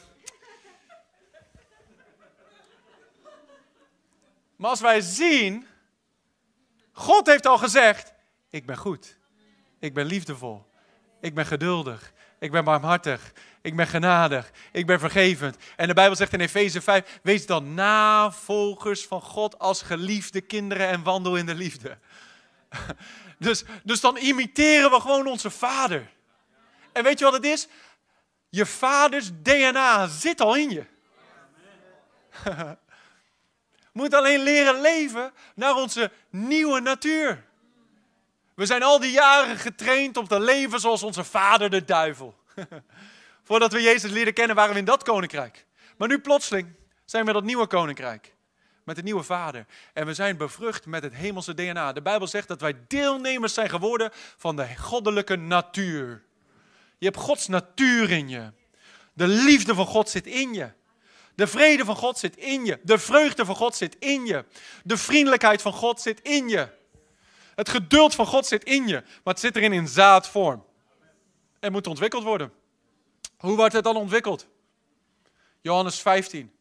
Maar 4.57 4.71
als 4.71 4.81
wij 4.81 5.01
zien, 5.01 5.67
God 6.93 7.27
heeft 7.27 7.47
al 7.47 7.59
gezegd, 7.59 8.13
ik 8.51 8.67
ben 8.67 8.77
goed. 8.77 9.17
Ik 9.79 9.95
ben 9.95 10.07
liefdevol. 10.07 10.67
Ik 11.21 11.35
ben 11.35 11.47
geduldig. 11.47 12.13
Ik 12.39 12.51
ben 12.51 12.65
barmhartig. 12.65 13.33
Ik 13.63 13.77
ben 13.77 13.87
genadig. 13.87 14.51
Ik 14.73 14.87
ben 14.87 15.01
vergevend. 15.01 15.57
En 15.77 15.87
de 15.87 15.95
Bijbel 15.95 16.17
zegt 16.17 16.33
in 16.33 16.41
Efeze 16.41 16.81
5, 16.81 17.21
wees 17.23 17.47
dan 17.47 17.75
navolgers 17.75 19.07
van 19.07 19.23
God 19.23 19.59
als 19.59 19.83
geliefde 19.83 20.41
kinderen 20.41 20.89
en 20.89 21.03
wandel 21.03 21.37
in 21.37 21.47
de 21.47 21.55
liefde. 21.55 21.99
Dus, 23.39 23.65
dus 23.85 24.01
dan 24.01 24.17
imiteren 24.17 24.91
we 24.91 25.01
gewoon 25.01 25.27
onze 25.27 25.51
vader. 25.51 26.11
En 26.93 27.03
weet 27.05 27.19
je 27.19 27.25
wat 27.25 27.35
het 27.35 27.45
is? 27.45 27.69
Je 28.49 28.67
vaders 28.67 29.31
DNA 29.43 30.07
zit 30.07 30.41
al 30.41 30.57
in 30.57 30.71
je. 30.71 30.85
Moet 33.93 34.15
alleen 34.15 34.41
leren 34.41 34.81
leven 34.81 35.33
naar 35.55 35.75
onze 35.75 36.11
nieuwe 36.31 36.81
natuur. 36.81 37.45
We 38.55 38.67
zijn 38.67 38.83
al 38.83 39.01
die 39.01 39.11
jaren 39.11 39.57
getraind 39.57 40.17
om 40.17 40.29
te 40.29 40.41
leven 40.41 40.81
zoals 40.81 41.03
onze 41.03 41.25
vader 41.25 41.71
de 41.71 41.85
duivel. 41.85 42.39
Voordat 43.45 43.73
we 43.73 43.83
Jezus 43.83 44.11
leren 44.11 44.35
kennen 44.35 44.57
waren 44.57 44.73
we 44.73 44.79
in 44.79 44.85
dat 44.85 45.03
koninkrijk. 45.03 45.67
Maar 45.97 46.09
nu 46.09 46.19
plotseling 46.19 46.75
zijn 47.05 47.25
we 47.25 47.33
dat 47.33 47.45
nieuwe 47.45 47.67
koninkrijk 47.67 48.35
met 48.85 48.97
de 48.97 49.03
nieuwe 49.03 49.23
vader. 49.23 49.67
En 49.93 50.07
we 50.07 50.15
zijn 50.15 50.37
bevrucht 50.37 50.87
met 50.87 51.03
het 51.03 51.15
hemelse 51.15 51.55
DNA. 51.55 51.93
De 51.93 52.03
Bijbel 52.03 52.27
zegt 52.27 52.49
dat 52.49 52.61
wij 52.61 52.77
deelnemers 52.87 53.55
zijn 53.55 53.69
geworden 53.69 54.11
van 54.37 54.57
de 54.57 54.77
goddelijke 54.77 55.37
natuur. 55.37 56.25
Je 56.99 57.05
hebt 57.07 57.19
Gods 57.19 57.49
natuur 57.49 58.11
in 58.11 58.29
je. 58.29 58.53
De 59.13 59.27
liefde 59.27 59.75
van 59.75 59.87
God 59.87 60.09
zit 60.09 60.27
in 60.27 60.55
je. 60.55 60.73
De 61.35 61.47
vrede 61.47 61.85
van 61.85 61.97
God 61.97 62.19
zit 62.19 62.37
in 62.37 62.65
je. 62.65 62.79
De 62.83 62.99
vreugde 62.99 63.45
van 63.45 63.57
God 63.57 63.77
zit 63.77 63.97
in 63.99 64.27
je. 64.27 64.45
De 64.85 64.97
vriendelijkheid 64.97 65.63
van 65.63 65.73
God 65.73 66.01
zit 66.01 66.21
in 66.21 66.49
je. 66.49 66.69
Het 67.55 67.69
geduld 67.69 68.15
van 68.15 68.27
God 68.27 68.47
zit 68.47 68.65
in 68.65 68.89
je. 68.89 69.03
Maar 69.03 69.35
het 69.35 69.41
zit 69.41 69.57
erin 69.57 69.73
in 69.73 69.89
zaadvorm. 69.89 70.65
En 71.61 71.73
moet 71.73 71.87
ontwikkeld 71.87 72.23
worden. 72.23 72.53
Hoe 73.37 73.57
wordt 73.57 73.73
het 73.73 73.85
dan 73.85 73.97
ontwikkeld? 73.97 74.47
Johannes 75.61 76.01
15. 76.01 76.53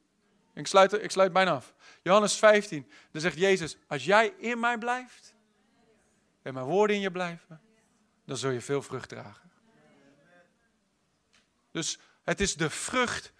Ik 0.53 0.67
sluit, 0.67 1.03
ik 1.03 1.11
sluit 1.11 1.34
bijna 1.34 1.51
af. 1.51 1.74
Johannes 2.02 2.36
15, 2.36 2.91
dan 3.12 3.22
zegt 3.22 3.38
Jezus, 3.38 3.78
als 3.88 4.06
jij 4.06 4.34
in 4.38 4.60
mij 4.60 4.78
blijft 4.78 5.36
en 6.41 6.54
mijn 6.54 6.66
woorden 6.66 6.95
in 6.95 7.02
je 7.02 7.12
blijven, 7.12 7.62
dan 8.26 8.38
zul 8.38 8.52
je 8.52 8.62
veel 8.62 8.82
vrucht 8.82 9.10
dragen. 9.10 9.52
Dus 11.72 11.97
het 12.24 12.39
is 12.39 12.56
de 12.56 12.70
vrucht 12.70 13.32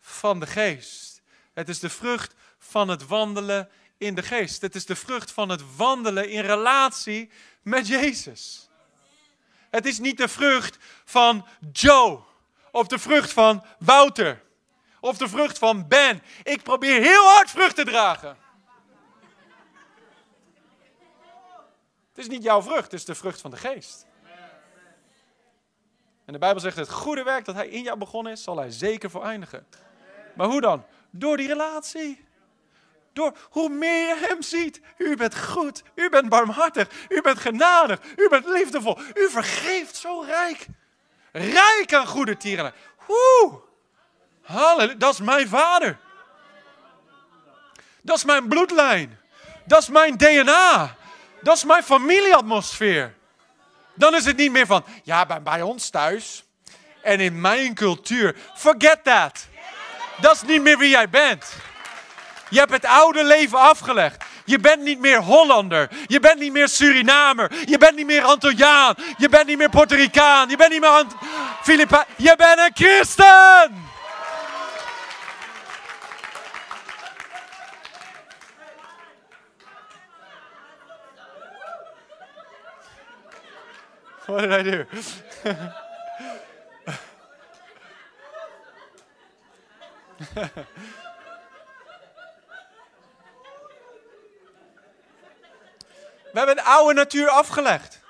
van 0.00 0.40
de 0.40 0.46
geest. 0.46 1.22
Het 1.52 1.68
is 1.68 1.78
de 1.78 1.90
vrucht 1.90 2.34
van 2.58 2.88
het 2.88 3.06
wandelen 3.06 3.68
in 3.98 4.14
de 4.14 4.22
geest. 4.22 4.60
Het 4.60 4.74
is 4.74 4.86
de 4.86 4.96
vrucht 4.96 5.30
van 5.30 5.48
het 5.48 5.76
wandelen 5.76 6.30
in 6.30 6.40
relatie 6.40 7.30
met 7.62 7.86
Jezus. 7.86 8.68
Het 9.70 9.86
is 9.86 9.98
niet 9.98 10.16
de 10.16 10.28
vrucht 10.28 10.76
van 11.04 11.46
Joe 11.72 12.20
of 12.70 12.86
de 12.86 12.98
vrucht 12.98 13.32
van 13.32 13.64
Wouter 13.78 14.42
of 15.02 15.16
de 15.16 15.28
vrucht 15.28 15.58
van 15.58 15.88
Ben. 15.88 16.22
Ik 16.42 16.62
probeer 16.62 17.00
heel 17.00 17.24
hard 17.24 17.50
vrucht 17.50 17.76
te 17.76 17.84
dragen. 17.84 18.36
Het 22.08 22.18
is 22.18 22.28
niet 22.28 22.42
jouw 22.42 22.62
vrucht, 22.62 22.82
het 22.82 22.92
is 22.92 23.04
de 23.04 23.14
vrucht 23.14 23.40
van 23.40 23.50
de 23.50 23.56
geest. 23.56 24.06
En 26.24 26.32
de 26.32 26.38
Bijbel 26.38 26.60
zegt: 26.60 26.76
het 26.76 26.90
goede 26.90 27.22
werk 27.22 27.44
dat 27.44 27.54
hij 27.54 27.68
in 27.68 27.82
jou 27.82 27.98
begonnen 27.98 28.32
is, 28.32 28.42
zal 28.42 28.56
hij 28.56 28.70
zeker 28.70 29.22
eindigen. 29.22 29.66
Maar 30.34 30.46
hoe 30.46 30.60
dan? 30.60 30.84
Door 31.10 31.36
die 31.36 31.46
relatie. 31.46 32.24
Door 33.12 33.36
hoe 33.50 33.68
meer 33.68 34.08
je 34.08 34.26
hem 34.28 34.42
ziet. 34.42 34.80
U 34.98 35.16
bent 35.16 35.38
goed, 35.38 35.82
u 35.94 36.08
bent 36.08 36.28
barmhartig, 36.28 36.88
u 37.08 37.20
bent 37.20 37.38
genadig, 37.38 38.00
u 38.16 38.28
bent 38.28 38.46
liefdevol, 38.46 38.98
u 39.14 39.30
vergeeft 39.30 39.96
zo 39.96 40.20
rijk. 40.20 40.66
Rijk 41.32 41.94
aan 41.94 42.06
goede 42.06 42.36
tieren. 42.36 42.74
Woe! 43.06 43.70
Halleluja, 44.42 44.94
dat 44.98 45.12
is 45.12 45.20
mijn 45.20 45.48
vader. 45.48 45.98
Dat 48.02 48.16
is 48.16 48.24
mijn 48.24 48.48
bloedlijn. 48.48 49.18
Dat 49.64 49.82
is 49.82 49.88
mijn 49.88 50.16
DNA. 50.16 50.94
Dat 51.42 51.56
is 51.56 51.64
mijn 51.64 51.82
familieatmosfeer. 51.82 53.14
Dan 53.94 54.14
is 54.14 54.24
het 54.24 54.36
niet 54.36 54.52
meer 54.52 54.66
van, 54.66 54.84
ja, 55.02 55.26
bij, 55.26 55.42
bij 55.42 55.62
ons 55.62 55.90
thuis 55.90 56.44
en 57.02 57.20
in 57.20 57.40
mijn 57.40 57.74
cultuur. 57.74 58.36
Forget 58.54 59.04
that. 59.04 59.46
Dat 60.20 60.34
is 60.34 60.42
niet 60.42 60.62
meer 60.62 60.78
wie 60.78 60.90
jij 60.90 61.08
bent. 61.08 61.52
Je 62.48 62.58
hebt 62.58 62.72
het 62.72 62.84
oude 62.84 63.24
leven 63.24 63.58
afgelegd. 63.58 64.24
Je 64.44 64.58
bent 64.58 64.82
niet 64.82 64.98
meer 64.98 65.18
Hollander. 65.18 65.88
Je 66.06 66.20
bent 66.20 66.38
niet 66.38 66.52
meer 66.52 66.68
Surinamer. 66.68 67.52
Je 67.64 67.78
bent 67.78 67.96
niet 67.96 68.06
meer 68.06 68.22
Antilliaan. 68.22 68.94
Je 69.16 69.28
bent 69.28 69.46
niet 69.46 69.58
meer 69.58 69.70
Puerto 69.70 69.96
Ricaan. 69.96 70.48
Je 70.48 70.56
bent 70.56 70.70
niet 70.70 70.80
meer 70.80 70.90
Ant 70.90 71.14
Filipijn. 71.62 72.04
Je 72.16 72.34
bent 72.36 72.58
een 72.58 72.70
christen. 72.74 73.91
We 96.32 96.38
hebben 96.38 96.56
de 96.56 96.62
oude 96.62 96.94
natuur 96.94 97.28
afgelegd. 97.28 98.00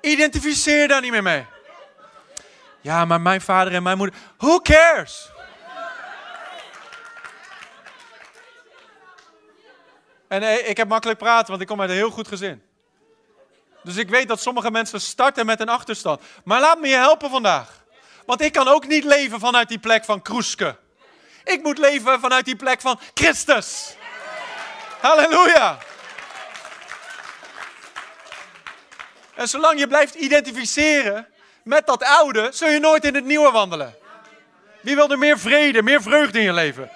Identificeer 0.00 0.88
daar 0.88 1.00
niet 1.00 1.10
meer 1.10 1.22
mee. 1.22 1.46
Ja, 2.80 3.04
maar 3.04 3.20
mijn 3.20 3.40
vader 3.40 3.74
en 3.74 3.82
mijn 3.82 3.96
moeder. 3.96 4.16
Who 4.36 4.60
cares? 4.60 5.30
En 10.28 10.42
eh, 10.42 10.68
ik 10.68 10.76
heb 10.76 10.88
makkelijk 10.88 11.18
praten, 11.18 11.48
want 11.48 11.60
ik 11.60 11.66
kom 11.66 11.80
uit 11.80 11.90
een 11.90 11.96
heel 11.96 12.10
goed 12.10 12.28
gezin. 12.28 12.62
Dus 13.86 13.96
ik 13.96 14.08
weet 14.08 14.28
dat 14.28 14.40
sommige 14.40 14.70
mensen 14.70 15.00
starten 15.00 15.46
met 15.46 15.60
een 15.60 15.68
achterstand. 15.68 16.20
Maar 16.44 16.60
laat 16.60 16.80
me 16.80 16.88
je 16.88 16.94
helpen 16.94 17.30
vandaag. 17.30 17.84
Want 18.24 18.40
ik 18.40 18.52
kan 18.52 18.68
ook 18.68 18.86
niet 18.86 19.04
leven 19.04 19.40
vanuit 19.40 19.68
die 19.68 19.78
plek 19.78 20.04
van 20.04 20.22
kroeske. 20.22 20.76
Ik 21.44 21.62
moet 21.62 21.78
leven 21.78 22.20
vanuit 22.20 22.44
die 22.44 22.56
plek 22.56 22.80
van 22.80 23.00
Christus. 23.14 23.94
Halleluja. 25.00 25.78
En 29.34 29.48
zolang 29.48 29.78
je 29.78 29.86
blijft 29.86 30.14
identificeren 30.14 31.26
met 31.64 31.86
dat 31.86 32.04
oude, 32.04 32.48
zul 32.52 32.68
je 32.68 32.78
nooit 32.78 33.04
in 33.04 33.14
het 33.14 33.24
nieuwe 33.24 33.50
wandelen. 33.50 33.94
Wie 34.80 34.94
wil 34.94 35.10
er 35.10 35.18
meer 35.18 35.38
vrede, 35.38 35.82
meer 35.82 36.02
vreugde 36.02 36.38
in 36.38 36.44
je 36.44 36.52
leven? 36.52 36.90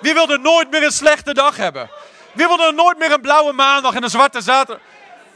Wie 0.00 0.14
wil 0.14 0.30
er 0.30 0.40
nooit 0.40 0.70
meer 0.70 0.82
een 0.82 0.92
slechte 0.92 1.34
dag 1.34 1.56
hebben? 1.56 1.90
Wie 2.32 2.46
wil 2.46 2.60
er 2.60 2.74
nooit 2.74 2.98
meer 2.98 3.12
een 3.12 3.20
blauwe 3.20 3.52
maandag 3.52 3.94
en 3.94 4.02
een 4.02 4.10
zwarte 4.10 4.40
zaterdag? 4.40 4.84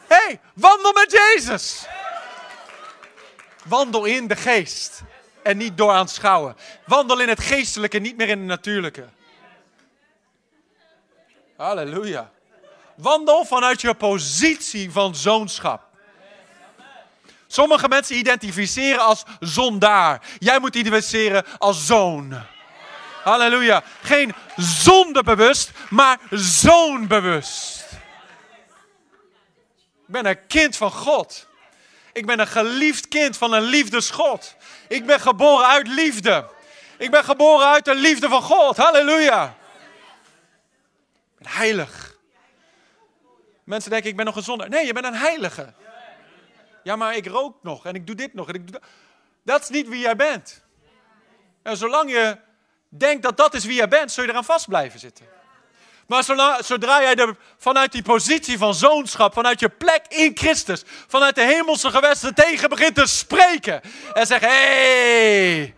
Hé, 0.08 0.16
hey, 0.16 0.40
wandel 0.54 0.92
met 0.92 1.10
Jezus. 1.10 1.86
Wandel 3.64 4.04
in 4.04 4.26
de 4.26 4.36
geest 4.36 5.02
en 5.42 5.56
niet 5.56 5.76
door 5.76 5.90
aanschouwen. 5.90 6.56
Wandel 6.86 7.20
in 7.20 7.28
het 7.28 7.40
geestelijke, 7.40 7.98
niet 7.98 8.16
meer 8.16 8.28
in 8.28 8.38
het 8.38 8.46
natuurlijke. 8.46 9.08
Halleluja. 11.56 12.30
Wandel 12.96 13.44
vanuit 13.44 13.80
je 13.80 13.94
positie 13.94 14.90
van 14.90 15.14
zoonschap. 15.14 15.82
Sommige 17.46 17.88
mensen 17.88 18.16
identificeren 18.16 19.00
als 19.00 19.24
zondaar. 19.40 20.22
Jij 20.38 20.58
moet 20.58 20.74
identificeren 20.74 21.44
als 21.58 21.86
zoon. 21.86 22.42
Halleluja. 23.24 23.82
Geen 24.02 24.34
zondebewust, 24.56 25.70
maar 25.90 26.18
zoonbewust. 26.30 27.77
Ik 30.08 30.14
ben 30.14 30.26
een 30.26 30.46
kind 30.46 30.76
van 30.76 30.90
God. 30.90 31.46
Ik 32.12 32.26
ben 32.26 32.38
een 32.38 32.46
geliefd 32.46 33.08
kind 33.08 33.36
van 33.36 33.52
een 33.52 33.62
liefdesgod. 33.62 34.56
Ik 34.88 35.06
ben 35.06 35.20
geboren 35.20 35.66
uit 35.66 35.88
liefde. 35.88 36.50
Ik 36.98 37.10
ben 37.10 37.24
geboren 37.24 37.66
uit 37.66 37.84
de 37.84 37.94
liefde 37.94 38.28
van 38.28 38.42
God. 38.42 38.76
Halleluja. 38.76 39.56
Ik 41.38 41.38
ben 41.38 41.48
heilig. 41.48 42.16
Mensen 43.64 43.90
denken, 43.90 44.10
ik 44.10 44.16
ben 44.16 44.24
nog 44.24 44.36
een 44.36 44.42
zondaar. 44.42 44.68
Nee, 44.68 44.86
je 44.86 44.92
bent 44.92 45.06
een 45.06 45.14
heilige. 45.14 45.72
Ja, 46.82 46.96
maar 46.96 47.16
ik 47.16 47.26
rook 47.26 47.62
nog 47.62 47.86
en 47.86 47.94
ik 47.94 48.06
doe 48.06 48.16
dit 48.16 48.34
nog 48.34 48.48
en 48.48 48.54
ik 48.54 48.66
doe 48.66 48.80
dat. 48.80 48.90
Dat 49.42 49.62
is 49.62 49.68
niet 49.68 49.88
wie 49.88 50.00
jij 50.00 50.16
bent. 50.16 50.64
En 51.62 51.76
zolang 51.76 52.10
je 52.10 52.38
denkt 52.88 53.22
dat 53.22 53.36
dat 53.36 53.54
is 53.54 53.64
wie 53.64 53.76
jij 53.76 53.88
bent, 53.88 54.12
zul 54.12 54.24
je 54.24 54.30
eraan 54.30 54.44
vast 54.44 54.68
blijven 54.68 55.00
zitten. 55.00 55.26
Maar 56.08 56.24
zodra 56.64 57.00
jij 57.00 57.14
er 57.14 57.36
vanuit 57.58 57.92
die 57.92 58.02
positie 58.02 58.58
van 58.58 58.74
zoonschap, 58.74 59.32
vanuit 59.32 59.60
je 59.60 59.68
plek 59.68 60.04
in 60.08 60.30
Christus, 60.34 60.82
vanuit 61.08 61.34
de 61.34 61.42
hemelse 61.42 61.90
gewesten 61.90 62.34
tegen 62.34 62.68
begint 62.68 62.94
te 62.94 63.06
spreken 63.06 63.80
en 64.14 64.26
zegt: 64.26 64.40
Hé, 64.40 64.48
hey, 64.48 65.74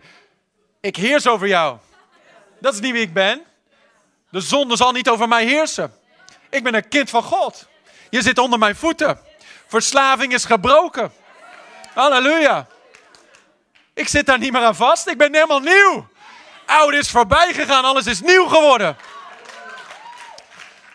ik 0.81 0.95
heers 0.95 1.27
over 1.27 1.47
jou. 1.47 1.77
Dat 2.59 2.73
is 2.73 2.79
niet 2.79 2.91
wie 2.91 3.01
ik 3.01 3.13
ben. 3.13 3.43
De 4.29 4.41
zonde 4.41 4.75
zal 4.75 4.91
niet 4.91 5.09
over 5.09 5.27
mij 5.27 5.45
heersen. 5.45 5.93
Ik 6.49 6.63
ben 6.63 6.75
een 6.75 6.87
kind 6.87 7.09
van 7.09 7.23
God. 7.23 7.67
Je 8.09 8.21
zit 8.21 8.37
onder 8.37 8.59
mijn 8.59 8.75
voeten. 8.75 9.19
Verslaving 9.67 10.33
is 10.33 10.45
gebroken. 10.45 11.13
Halleluja. 11.93 12.67
Ik 13.93 14.07
zit 14.07 14.25
daar 14.25 14.39
niet 14.39 14.51
meer 14.51 14.63
aan 14.63 14.75
vast. 14.75 15.07
Ik 15.07 15.17
ben 15.17 15.33
helemaal 15.33 15.59
nieuw. 15.59 16.07
Oud 16.65 16.93
is 16.93 17.09
voorbij 17.09 17.53
gegaan. 17.53 17.83
Alles 17.83 18.05
is 18.05 18.21
nieuw 18.21 18.47
geworden. 18.47 18.97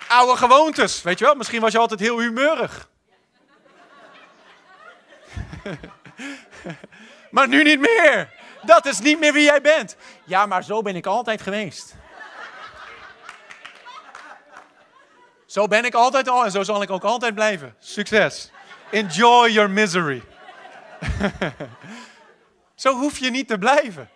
Oude 0.08 0.36
gewoontes. 0.36 1.02
Weet 1.02 1.18
je 1.18 1.24
wel, 1.24 1.34
misschien 1.34 1.60
was 1.60 1.72
je 1.72 1.78
altijd 1.78 2.00
heel 2.00 2.18
humeurig. 2.18 2.88
maar 7.30 7.48
nu 7.48 7.62
niet 7.62 7.80
meer. 7.80 8.34
Dat 8.62 8.86
is 8.86 8.98
niet 8.98 9.18
meer 9.18 9.32
wie 9.32 9.44
jij 9.44 9.60
bent. 9.60 9.96
Ja, 10.24 10.46
maar 10.46 10.64
zo 10.64 10.82
ben 10.82 10.96
ik 10.96 11.06
altijd 11.06 11.42
geweest. 11.42 11.94
Zo 15.46 15.66
ben 15.68 15.84
ik 15.84 15.94
altijd 15.94 16.28
al 16.28 16.44
en 16.44 16.50
zo 16.50 16.62
zal 16.62 16.82
ik 16.82 16.90
ook 16.90 17.04
altijd 17.04 17.34
blijven. 17.34 17.74
Succes. 17.78 18.50
Enjoy 18.90 19.50
your 19.50 19.70
misery. 19.70 20.22
Zo 22.74 22.94
hoef 22.94 23.18
je 23.18 23.30
niet 23.30 23.48
te 23.48 23.58
blijven. 23.58 24.10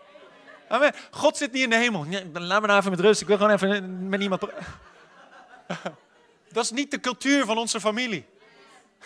God 1.10 1.36
zit 1.36 1.52
niet 1.52 1.62
in 1.62 1.70
de 1.70 1.76
hemel. 1.76 2.06
laat 2.32 2.60
me 2.60 2.66
nou 2.66 2.78
even 2.78 2.90
met 2.90 3.00
rust. 3.00 3.20
Ik 3.20 3.26
wil 3.26 3.36
gewoon 3.36 3.52
even 3.52 4.08
met 4.08 4.20
iemand. 4.20 4.42
Dat 6.52 6.64
is 6.64 6.70
niet 6.70 6.90
de 6.90 7.00
cultuur 7.00 7.44
van 7.44 7.58
onze 7.58 7.80
familie. 7.80 8.26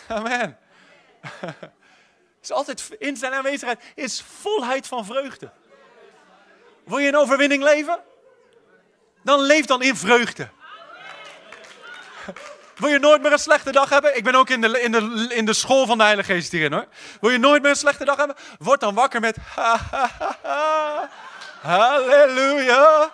Amen. 0.09 0.59
Is 2.43 2.51
altijd 2.51 2.91
in 2.99 3.17
zijn 3.17 3.33
aanwezigheid 3.33 3.83
is 3.95 4.25
volheid 4.41 4.87
van 4.87 5.05
vreugde. 5.05 5.51
Wil 6.85 6.99
je 6.99 7.09
een 7.09 7.17
overwinning 7.17 7.63
leven? 7.63 7.99
Dan 9.23 9.41
leef 9.41 9.65
dan 9.65 9.83
in 9.83 9.97
vreugde. 9.97 10.49
Wil 12.77 12.89
je 12.89 12.99
nooit 12.99 13.23
meer 13.23 13.33
een 13.33 13.39
slechte 13.39 13.73
dag 13.73 13.89
hebben? 13.89 14.17
Ik 14.17 14.25
ben 14.25 14.35
ook 14.35 14.51
in 14.51 14.61
de, 14.61 14.81
in 14.81 14.93
de, 14.93 15.27
in 15.31 15.45
de 15.45 15.53
school 15.53 15.87
van 15.87 15.99
de 15.99 16.05
Heilige 16.05 16.33
Geest 16.33 16.53
hierin 16.53 16.73
hoor. 16.73 16.87
Wil 17.21 17.31
je 17.31 17.39
nooit 17.39 17.63
meer 17.63 17.71
een 17.71 17.77
slechte 17.77 18.05
dag 18.05 18.17
hebben? 18.17 18.37
Word 18.59 18.81
dan 18.81 18.95
wakker 18.95 19.21
met 19.21 19.37
ha, 19.55 19.77
ha, 19.91 20.11
ha, 20.19 20.39
ha. 20.43 21.11
Halleluja. 21.63 23.11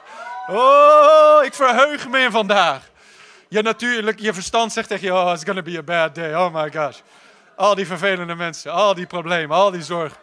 Oh, 0.47 1.45
ik 1.45 1.55
verheug 1.55 2.09
me 2.09 2.19
in 2.19 2.31
vandaag. 2.31 2.90
Je 3.51 3.63
natuurlijk, 3.63 4.21
je 4.21 4.33
verstand 4.35 4.73
zegt 4.73 4.89
tegen 4.89 5.07
je, 5.07 5.15
oh, 5.15 5.33
it's 5.33 5.45
gonna 5.45 5.63
be 5.63 5.79
a 5.79 5.83
bad 5.83 6.15
day. 6.15 6.35
Oh 6.35 6.55
my 6.55 6.71
gosh. 6.71 6.99
Al 7.57 7.75
die 7.75 7.87
vervelende 7.87 8.35
mensen, 8.35 8.73
al 8.73 8.95
die 8.95 9.07
problemen, 9.07 9.57
al 9.57 9.71
die 9.71 9.83
zorg. 9.83 10.19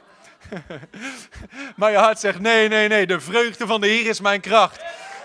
maar 1.75 1.91
je 1.91 1.97
hart 1.97 2.19
zegt, 2.19 2.39
nee, 2.39 2.67
nee, 2.67 2.87
nee, 2.87 3.07
de 3.07 3.19
vreugde 3.19 3.67
van 3.67 3.81
de 3.81 3.87
Heer 3.87 4.05
is 4.05 4.19
mijn 4.19 4.41
kracht. 4.41 4.81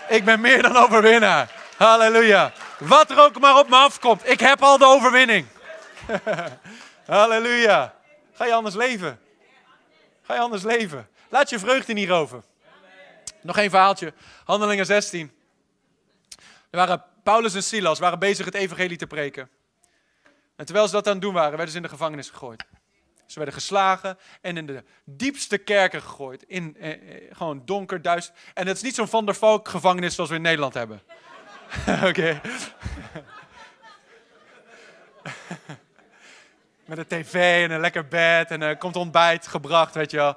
Ik 0.09 0.25
ben 0.25 0.41
meer 0.41 0.61
dan 0.61 0.75
overwinnaar. 0.75 1.51
Halleluja. 1.77 2.51
Wat 2.77 3.11
er 3.11 3.19
ook 3.19 3.39
maar 3.39 3.57
op 3.57 3.69
me 3.69 3.75
afkomt, 3.75 4.29
ik 4.29 4.39
heb 4.39 4.61
al 4.61 4.77
de 4.77 4.85
overwinning. 4.85 5.45
Halleluja. 7.05 7.93
Ga 8.33 8.45
je 8.45 8.53
anders 8.53 8.75
leven? 8.75 9.19
Ga 10.21 10.33
je 10.33 10.39
anders 10.39 10.63
leven? 10.63 11.07
Laat 11.29 11.49
je 11.49 11.59
vreugde 11.59 11.93
niet 11.93 12.09
roven. 12.09 12.43
Nog 13.41 13.57
één 13.57 13.69
verhaaltje. 13.69 14.13
Handelingen 14.43 14.85
16. 14.85 15.31
Er 16.69 16.77
waren 16.77 17.03
Paulus 17.23 17.55
en 17.55 17.63
Silas 17.63 17.99
waren 17.99 18.19
bezig 18.19 18.45
het 18.45 18.53
evangelie 18.53 18.97
te 18.97 19.07
preken. 19.07 19.49
En 20.55 20.65
terwijl 20.65 20.87
ze 20.87 20.93
dat 20.93 21.07
aan 21.07 21.13
het 21.13 21.21
doen 21.21 21.33
waren, 21.33 21.51
werden 21.51 21.69
ze 21.71 21.77
in 21.77 21.83
de 21.83 21.89
gevangenis 21.89 22.29
gegooid. 22.29 22.65
Ze 23.25 23.35
werden 23.35 23.53
geslagen 23.53 24.17
en 24.41 24.57
in 24.57 24.65
de 24.65 24.83
diepste 25.03 25.57
kerken 25.57 26.01
gegooid. 26.01 26.43
In, 26.47 26.77
eh, 26.79 26.91
eh 26.91 26.97
gewoon 27.31 27.61
donker, 27.65 28.01
duister. 28.01 28.35
En 28.53 28.67
het 28.67 28.75
is 28.75 28.81
niet 28.83 28.95
zo'n 28.95 29.07
Van 29.07 29.25
der 29.25 29.35
Valk 29.35 29.67
gevangenis 29.67 30.15
zoals 30.15 30.29
we 30.29 30.35
in 30.35 30.41
Nederland 30.41 30.73
hebben. 30.73 31.01
Oké. 32.09 32.41
Met 36.85 36.97
een 36.97 37.07
tv 37.07 37.63
en 37.63 37.71
een 37.71 37.79
lekker 37.79 38.07
bed 38.07 38.51
en 38.51 38.61
er 38.61 38.77
komt 38.77 38.95
ontbijt 38.95 39.47
gebracht, 39.47 39.95
weet 39.95 40.11
je 40.11 40.17
wel. 40.17 40.35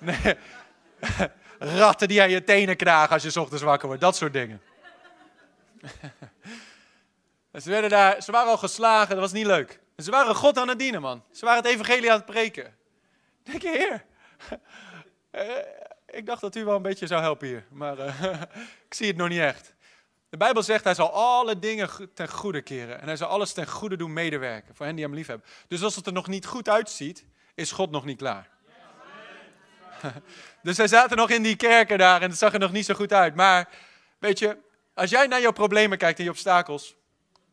Nee. 0.00 0.36
Ratten 1.78 2.08
die 2.08 2.22
aan 2.22 2.30
je 2.30 2.44
tenen 2.44 2.76
knagen 2.76 3.12
als 3.12 3.22
je 3.22 3.40
ochtends 3.40 3.62
wakker 3.62 3.86
wordt. 3.86 4.02
Dat 4.02 4.16
soort 4.16 4.32
dingen. 4.32 4.62
ze, 7.62 7.70
werden 7.70 7.90
daar, 7.90 8.22
ze 8.22 8.32
waren 8.32 8.50
al 8.50 8.58
geslagen, 8.58 9.08
dat 9.08 9.18
was 9.18 9.32
niet 9.32 9.46
leuk. 9.46 9.80
ze 9.96 10.10
waren 10.10 10.34
God 10.34 10.58
aan 10.58 10.68
het 10.68 10.78
dienen, 10.78 11.00
man. 11.00 11.24
Ze 11.32 11.44
waren 11.44 11.62
het 11.62 11.72
evangelie 11.72 12.10
aan 12.10 12.16
het 12.16 12.26
preken. 12.26 12.76
Denk 13.42 13.62
je, 13.62 13.68
heer, 13.68 14.04
eh, 15.30 15.66
ik 16.06 16.26
dacht 16.26 16.40
dat 16.40 16.56
u 16.56 16.64
wel 16.64 16.76
een 16.76 16.82
beetje 16.82 17.06
zou 17.06 17.22
helpen 17.22 17.46
hier, 17.46 17.64
maar 17.70 17.98
uh, 17.98 18.22
ik 18.88 18.94
zie 18.94 19.06
het 19.06 19.16
nog 19.16 19.28
niet 19.28 19.40
echt. 19.40 19.74
De 20.28 20.36
Bijbel 20.36 20.62
zegt, 20.62 20.84
hij 20.84 20.94
zal 20.94 21.12
alle 21.12 21.58
dingen 21.58 21.88
ten 22.14 22.28
goede 22.28 22.62
keren. 22.62 23.00
En 23.00 23.06
hij 23.06 23.16
zal 23.16 23.28
alles 23.28 23.52
ten 23.52 23.66
goede 23.66 23.96
doen 23.96 24.12
medewerken, 24.12 24.74
voor 24.74 24.86
hen 24.86 24.94
die 24.94 25.04
hem 25.04 25.14
lief 25.14 25.26
hebben. 25.26 25.46
Dus 25.68 25.82
als 25.82 25.96
het 25.96 26.06
er 26.06 26.12
nog 26.12 26.26
niet 26.26 26.46
goed 26.46 26.68
uitziet, 26.68 27.24
is 27.54 27.72
God 27.72 27.90
nog 27.90 28.04
niet 28.04 28.18
klaar. 28.18 28.48
dus 30.62 30.76
zij 30.76 30.88
zaten 30.88 31.16
nog 31.16 31.30
in 31.30 31.42
die 31.42 31.56
kerken 31.56 31.98
daar 31.98 32.22
en 32.22 32.28
het 32.28 32.38
zag 32.38 32.52
er 32.52 32.58
nog 32.58 32.72
niet 32.72 32.84
zo 32.84 32.94
goed 32.94 33.12
uit. 33.12 33.34
Maar 33.34 33.68
weet 34.18 34.38
je, 34.38 34.58
als 34.98 35.10
jij 35.10 35.26
naar 35.26 35.40
jouw 35.40 35.52
problemen 35.52 35.98
kijkt 35.98 36.18
en 36.18 36.24
je 36.24 36.30
obstakels, 36.30 36.96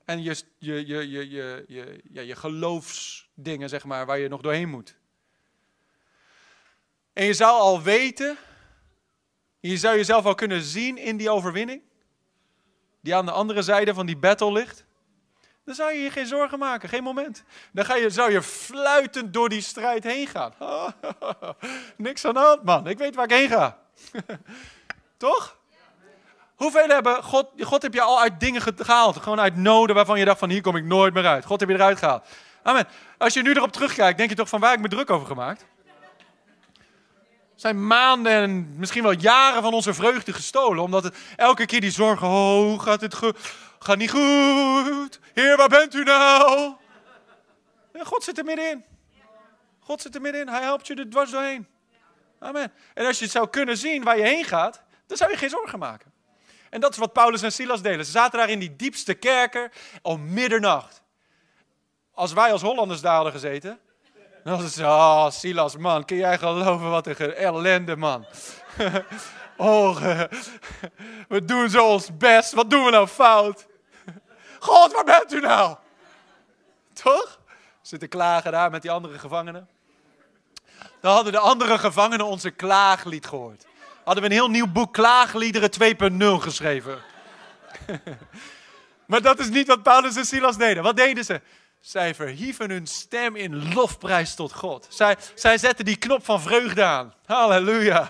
en 0.05 0.23
je, 0.23 0.35
je, 0.57 0.87
je, 0.87 1.09
je, 1.09 1.29
je, 1.29 1.65
je, 1.67 2.01
ja, 2.11 2.21
je 2.21 2.35
geloofsdingen, 2.35 3.69
zeg 3.69 3.83
maar, 3.83 4.05
waar 4.05 4.19
je 4.19 4.27
nog 4.27 4.41
doorheen 4.41 4.69
moet. 4.69 4.95
En 7.13 7.25
je 7.25 7.33
zou 7.33 7.59
al 7.59 7.81
weten, 7.81 8.37
je 9.59 9.77
zou 9.77 9.95
jezelf 9.95 10.25
al 10.25 10.35
kunnen 10.35 10.61
zien 10.61 10.97
in 10.97 11.17
die 11.17 11.29
overwinning, 11.29 11.81
die 13.01 13.15
aan 13.15 13.25
de 13.25 13.31
andere 13.31 13.61
zijde 13.61 13.93
van 13.93 14.05
die 14.05 14.17
battle 14.17 14.51
ligt. 14.51 14.85
Dan 15.63 15.75
zou 15.75 15.93
je 15.93 15.99
je 15.99 16.11
geen 16.11 16.27
zorgen 16.27 16.59
maken, 16.59 16.89
geen 16.89 17.03
moment. 17.03 17.43
Dan 17.71 17.85
ga 17.85 17.95
je, 17.95 18.09
zou 18.09 18.31
je 18.31 18.41
fluitend 18.41 19.33
door 19.33 19.49
die 19.49 19.61
strijd 19.61 20.03
heen 20.03 20.27
gaan. 20.27 20.53
niks 21.97 22.25
aan 22.25 22.33
de 22.33 22.39
hand, 22.39 22.63
man. 22.63 22.87
Ik 22.87 22.97
weet 22.97 23.15
waar 23.15 23.25
ik 23.25 23.31
heen 23.31 23.49
ga. 23.49 23.79
Toch? 25.17 25.63
Hoeveel 26.55 26.87
hebben 26.87 27.23
God, 27.23 27.47
God 27.59 27.81
heb 27.81 27.93
je 27.93 28.01
al 28.01 28.21
uit 28.21 28.39
dingen 28.39 28.61
gehaald, 28.61 29.17
gewoon 29.17 29.39
uit 29.39 29.55
noden 29.55 29.95
waarvan 29.95 30.19
je 30.19 30.25
dacht 30.25 30.39
van 30.39 30.49
hier 30.49 30.61
kom 30.61 30.75
ik 30.75 30.83
nooit 30.83 31.13
meer 31.13 31.25
uit. 31.25 31.45
God 31.45 31.59
heb 31.59 31.69
je 31.69 31.75
eruit 31.75 31.97
gehaald. 31.97 32.25
Amen. 32.63 32.87
Als 33.17 33.33
je 33.33 33.41
nu 33.41 33.53
erop 33.53 33.71
terugkijkt, 33.71 34.17
denk 34.17 34.29
je 34.29 34.35
toch 34.35 34.49
van 34.49 34.59
waar 34.59 34.69
heb 34.69 34.79
ik 34.79 34.85
me 34.85 34.95
druk 34.95 35.09
over 35.09 35.27
gemaakt? 35.27 35.65
zijn 37.55 37.87
maanden 37.87 38.31
en 38.31 38.77
misschien 38.77 39.03
wel 39.03 39.11
jaren 39.11 39.61
van 39.61 39.73
onze 39.73 39.93
vreugde 39.93 40.33
gestolen. 40.33 40.83
Omdat 40.83 41.03
het 41.03 41.17
elke 41.35 41.65
keer 41.65 41.81
die 41.81 41.91
zorgen, 41.91 42.27
oh, 42.27 42.79
gaat 42.79 43.01
het 43.01 43.13
go 43.13 43.31
gaat 43.79 43.97
niet 43.97 44.11
goed? 44.11 45.19
Heer, 45.33 45.57
waar 45.57 45.69
bent 45.69 45.93
u 45.93 46.03
nou? 46.03 46.73
En 47.91 48.05
God 48.05 48.23
zit 48.23 48.37
er 48.37 48.45
middenin. 48.45 48.85
God 49.79 50.01
zit 50.01 50.15
er 50.15 50.21
middenin. 50.21 50.47
Hij 50.47 50.61
helpt 50.61 50.87
je 50.87 50.95
er 50.95 51.09
dwars 51.09 51.31
doorheen. 51.31 51.67
Amen. 52.39 52.71
En 52.93 53.05
als 53.05 53.17
je 53.17 53.23
het 53.23 53.33
zou 53.33 53.49
kunnen 53.49 53.77
zien 53.77 54.03
waar 54.03 54.17
je 54.17 54.23
heen 54.23 54.43
gaat, 54.43 54.83
dan 55.07 55.17
zou 55.17 55.31
je 55.31 55.37
geen 55.37 55.49
zorgen 55.49 55.79
maken. 55.79 56.11
En 56.75 56.81
dat 56.81 56.91
is 56.91 56.97
wat 56.97 57.13
Paulus 57.13 57.41
en 57.41 57.51
Silas 57.51 57.81
deden. 57.81 58.05
Ze 58.05 58.11
zaten 58.11 58.39
daar 58.39 58.49
in 58.49 58.59
die 58.59 58.75
diepste 58.75 59.13
kerker 59.13 59.71
om 60.01 60.33
middernacht. 60.33 61.01
Als 62.13 62.33
wij 62.33 62.51
als 62.51 62.61
Hollanders 62.61 63.01
daar 63.01 63.15
hadden 63.15 63.31
gezeten, 63.31 63.79
dan 64.43 64.61
was 64.61 64.75
het 64.75 64.85
oh, 64.85 65.29
Silas, 65.29 65.77
man, 65.77 66.05
kun 66.05 66.17
jij 66.17 66.37
geloven 66.37 66.89
wat 66.89 67.07
een 67.07 67.33
ellende, 67.33 67.95
man. 67.95 68.25
oh, 69.57 69.97
we 71.33 71.45
doen 71.45 71.69
zo 71.69 71.91
ons 71.91 72.17
best, 72.17 72.53
wat 72.53 72.69
doen 72.69 72.85
we 72.85 72.91
nou 72.91 73.07
fout? 73.07 73.67
God, 74.59 74.91
waar 74.93 75.03
bent 75.03 75.33
u 75.33 75.39
nou? 75.39 75.75
Toch? 76.93 77.39
Zitten 77.81 78.09
klagen 78.09 78.51
daar 78.51 78.71
met 78.71 78.81
die 78.81 78.91
andere 78.91 79.19
gevangenen. 79.19 79.69
Dan 81.01 81.13
hadden 81.13 81.31
de 81.31 81.39
andere 81.39 81.77
gevangenen 81.77 82.25
onze 82.25 82.51
klaaglied 82.51 83.25
gehoord. 83.25 83.65
Hadden 84.05 84.23
we 84.23 84.29
een 84.29 84.35
heel 84.35 84.49
nieuw 84.49 84.67
boek 84.67 84.93
Klaagliederen 84.93 85.69
2.0 86.39 86.43
geschreven. 86.43 86.97
maar 89.07 89.21
dat 89.21 89.39
is 89.39 89.49
niet 89.49 89.67
wat 89.67 89.83
Paulus 89.83 90.15
en 90.15 90.25
Silas 90.25 90.57
deden. 90.57 90.83
Wat 90.83 90.97
deden 90.97 91.25
ze? 91.25 91.41
Zij 91.79 92.15
verhieven 92.15 92.69
hun 92.69 92.87
stem 92.87 93.35
in 93.35 93.73
lofprijs 93.73 94.35
tot 94.35 94.53
God. 94.53 94.87
Zij, 94.89 95.15
zij 95.35 95.57
zetten 95.57 95.85
die 95.85 95.95
knop 95.95 96.25
van 96.25 96.41
vreugde 96.41 96.83
aan. 96.83 97.13
Halleluja. 97.25 98.09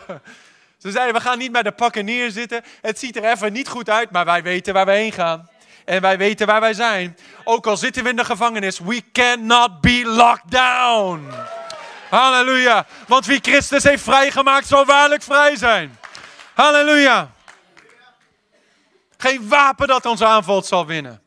Ze 0.77 0.91
zeiden, 0.91 1.15
we 1.15 1.21
gaan 1.21 1.37
niet 1.37 1.51
bij 1.51 1.63
de 1.63 1.71
pakken 1.71 2.05
neerzitten. 2.05 2.63
Het 2.81 2.99
ziet 2.99 3.15
er 3.15 3.23
even 3.23 3.53
niet 3.53 3.67
goed 3.67 3.89
uit, 3.89 4.11
maar 4.11 4.25
wij 4.25 4.43
weten 4.43 4.73
waar 4.73 4.85
we 4.85 4.91
heen 4.91 5.11
gaan. 5.11 5.49
En 5.85 6.01
wij 6.01 6.17
weten 6.17 6.47
waar 6.47 6.61
wij 6.61 6.73
zijn. 6.73 7.17
Ook 7.43 7.67
al 7.67 7.77
zitten 7.77 8.03
we 8.03 8.09
in 8.09 8.15
de 8.15 8.25
gevangenis, 8.25 8.79
we 8.79 9.01
cannot 9.11 9.81
be 9.81 10.01
locked 10.05 10.51
down. 10.51 11.33
Halleluja. 12.15 12.85
Want 13.07 13.25
wie 13.25 13.39
Christus 13.41 13.83
heeft 13.83 14.03
vrijgemaakt, 14.03 14.67
zal 14.67 14.85
waarlijk 14.85 15.21
vrij 15.21 15.55
zijn. 15.55 15.99
Halleluja. 16.53 17.31
Geen 19.17 19.49
wapen 19.49 19.87
dat 19.87 20.05
ons 20.05 20.21
aanvalt 20.21 20.65
zal 20.65 20.85
winnen. 20.85 21.23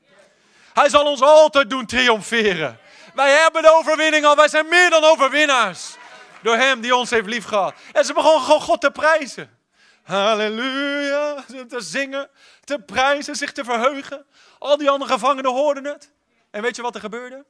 Hij 0.72 0.89
zal 0.89 1.05
ons 1.05 1.22
altijd 1.22 1.70
doen 1.70 1.86
triomferen. 1.86 2.78
Wij 3.14 3.32
hebben 3.32 3.62
de 3.62 3.72
overwinning 3.72 4.24
al. 4.24 4.36
Wij 4.36 4.49
zijn 4.49 4.68
meer 4.68 4.91
dan 4.91 5.05
overwinnaars. 5.05 5.97
Door 6.43 6.57
hem 6.57 6.80
die 6.80 6.97
ons 6.97 7.11
heeft 7.11 7.26
liefgehad. 7.26 7.74
En 7.93 8.05
ze 8.05 8.12
begonnen 8.12 8.43
gewoon 8.43 8.61
God 8.61 8.80
te 8.80 8.91
prijzen. 8.91 9.59
Halleluja. 10.03 11.45
Te 11.68 11.80
zingen, 11.80 12.30
te 12.64 12.78
prijzen, 12.78 13.36
zich 13.36 13.53
te 13.53 13.64
verheugen. 13.64 14.26
Al 14.59 14.76
die 14.76 14.91
andere 14.91 15.12
gevangenen 15.12 15.53
hoorden 15.53 15.84
het. 15.84 16.11
En 16.51 16.62
weet 16.62 16.76
je 16.76 16.82
wat 16.82 16.95
er 16.95 17.01
gebeurde? 17.01 17.45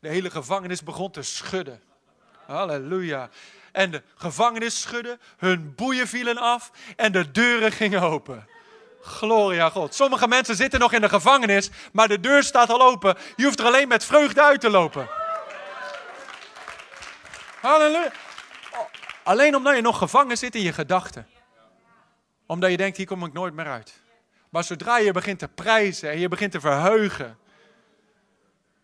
De 0.00 0.08
hele 0.08 0.30
gevangenis 0.30 0.82
begon 0.82 1.10
te 1.10 1.22
schudden. 1.22 1.82
Halleluja. 2.46 3.28
En 3.72 3.90
de 3.90 4.02
gevangenis 4.14 4.80
schudde, 4.80 5.18
hun 5.38 5.74
boeien 5.74 6.08
vielen 6.08 6.38
af 6.38 6.70
en 6.96 7.12
de 7.12 7.30
deuren 7.30 7.72
gingen 7.72 8.02
open. 8.02 8.48
Gloria 9.00 9.70
God. 9.70 9.94
Sommige 9.94 10.28
mensen 10.28 10.56
zitten 10.56 10.80
nog 10.80 10.92
in 10.92 11.00
de 11.00 11.08
gevangenis, 11.08 11.70
maar 11.92 12.08
de 12.08 12.20
deur 12.20 12.42
staat 12.42 12.70
al 12.70 12.82
open. 12.82 13.16
Je 13.36 13.44
hoeft 13.44 13.58
er 13.58 13.66
alleen 13.66 13.88
met 13.88 14.04
vreugde 14.04 14.42
uit 14.42 14.60
te 14.60 14.70
lopen. 14.70 15.08
Halleluja. 17.60 18.12
Alleen 19.22 19.56
omdat 19.56 19.76
je 19.76 19.82
nog 19.82 19.98
gevangen 19.98 20.38
zit 20.38 20.54
in 20.54 20.62
je 20.62 20.72
gedachten. 20.72 21.28
Omdat 22.46 22.70
je 22.70 22.76
denkt, 22.76 22.96
hier 22.96 23.06
kom 23.06 23.24
ik 23.24 23.32
nooit 23.32 23.54
meer 23.54 23.66
uit. 23.66 24.02
Maar 24.50 24.64
zodra 24.64 24.98
je 24.98 25.12
begint 25.12 25.38
te 25.38 25.48
prijzen 25.48 26.10
en 26.10 26.18
je 26.18 26.28
begint 26.28 26.52
te 26.52 26.60
verheugen, 26.60 27.38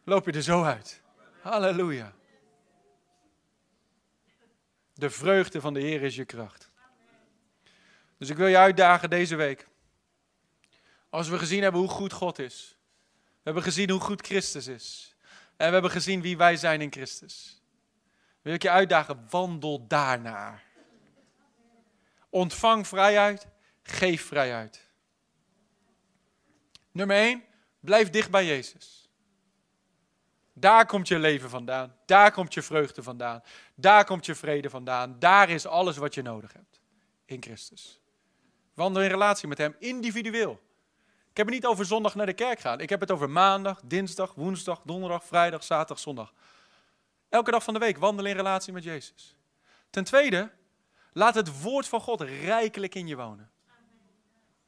loop 0.05 0.27
je 0.27 0.33
er 0.33 0.43
zo 0.43 0.65
uit. 0.65 1.01
Halleluja. 1.43 2.13
De 5.01 5.11
vreugde 5.11 5.61
van 5.61 5.75
de 5.75 5.81
Heer 5.81 6.03
is 6.03 6.17
je 6.17 6.25
kracht. 6.25 6.71
Dus 8.19 8.29
ik 8.29 8.37
wil 8.37 8.47
je 8.47 8.57
uitdagen 8.57 9.11
deze 9.11 9.37
week. 9.37 9.69
Als 11.11 11.29
we 11.29 11.39
gezien 11.39 11.63
hebben 11.63 11.81
hoe 11.81 11.91
goed 11.91 12.13
God 12.13 12.39
is. 12.39 12.77
We 13.17 13.41
hebben 13.43 13.63
gezien 13.63 13.91
hoe 13.91 14.01
goed 14.01 14.27
Christus 14.27 14.67
is. 14.67 15.15
En 15.57 15.67
we 15.67 15.73
hebben 15.73 15.91
gezien 15.91 16.23
wie 16.23 16.37
wij 16.37 16.57
zijn 16.57 16.81
in 16.81 16.93
Christus. 16.93 17.63
Wil 18.43 18.55
ik 18.55 18.63
je 18.63 18.71
uitdagen, 18.71 19.27
wandel 19.31 19.87
daarnaar. 19.87 20.65
Ontvang 22.29 22.87
vrijheid, 22.87 23.47
geef 23.83 24.27
vrijheid. 24.27 24.89
Nummer 26.93 27.17
1, 27.17 27.45
blijf 27.81 28.11
dicht 28.11 28.31
bij 28.31 28.47
Jezus. 28.47 29.00
Daar 30.61 30.87
komt 30.87 31.09
je 31.09 31.19
leven 31.19 31.51
vandaan. 31.51 31.97
Daar 32.07 32.33
komt 32.33 32.55
je 32.55 32.63
vreugde 32.63 33.03
vandaan. 33.03 33.43
Daar 33.75 34.05
komt 34.05 34.27
je 34.27 34.35
vrede 34.35 34.71
vandaan. 34.71 35.19
Daar 35.19 35.51
is 35.51 35.67
alles 35.67 35.97
wat 35.97 36.15
je 36.15 36.23
nodig 36.23 36.53
hebt. 36.53 36.81
In 37.25 37.43
Christus. 37.43 38.01
Wandel 38.75 39.03
in 39.03 39.09
relatie 39.09 39.49
met 39.49 39.59
Hem 39.59 39.77
individueel. 39.79 40.61
Ik 41.31 41.37
heb 41.37 41.47
het 41.47 41.55
niet 41.55 41.67
over 41.67 41.85
zondag 41.85 42.15
naar 42.15 42.27
de 42.27 42.33
kerk 42.33 42.61
gaan. 42.61 42.81
Ik 42.81 42.89
heb 42.89 43.01
het 43.01 43.11
over 43.11 43.31
maandag, 43.31 43.81
dinsdag, 43.85 44.35
woensdag, 44.35 44.81
donderdag, 44.85 45.25
vrijdag, 45.25 45.65
zaterdag, 45.65 45.99
zondag. 45.99 46.33
Elke 47.29 47.51
dag 47.51 47.63
van 47.63 47.75
de 47.75 47.81
week 47.81 47.99
wandel 47.99 48.27
in 48.27 48.35
relatie 48.35 48.73
met 48.73 48.85
Jezus. 48.85 49.37
Ten 49.91 50.05
tweede, 50.05 50.51
laat 51.13 51.35
het 51.35 51.63
woord 51.63 51.89
van 51.89 52.01
God 52.01 52.21
rijkelijk 52.21 52.95
in 52.95 53.07
je 53.07 53.17
wonen. 53.17 53.51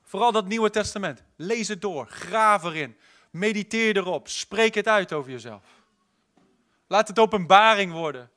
Vooral 0.02 0.32
dat 0.32 0.46
Nieuwe 0.46 0.70
Testament. 0.70 1.22
Lees 1.36 1.68
het 1.68 1.80
door, 1.80 2.06
graaf 2.06 2.64
erin, 2.64 2.96
mediteer 3.30 3.96
erop, 3.96 4.28
spreek 4.28 4.74
het 4.74 4.88
uit 4.88 5.12
over 5.12 5.30
jezelf. 5.30 5.81
Laat 6.92 7.08
het 7.08 7.18
openbaring 7.18 7.92
worden 7.92 8.30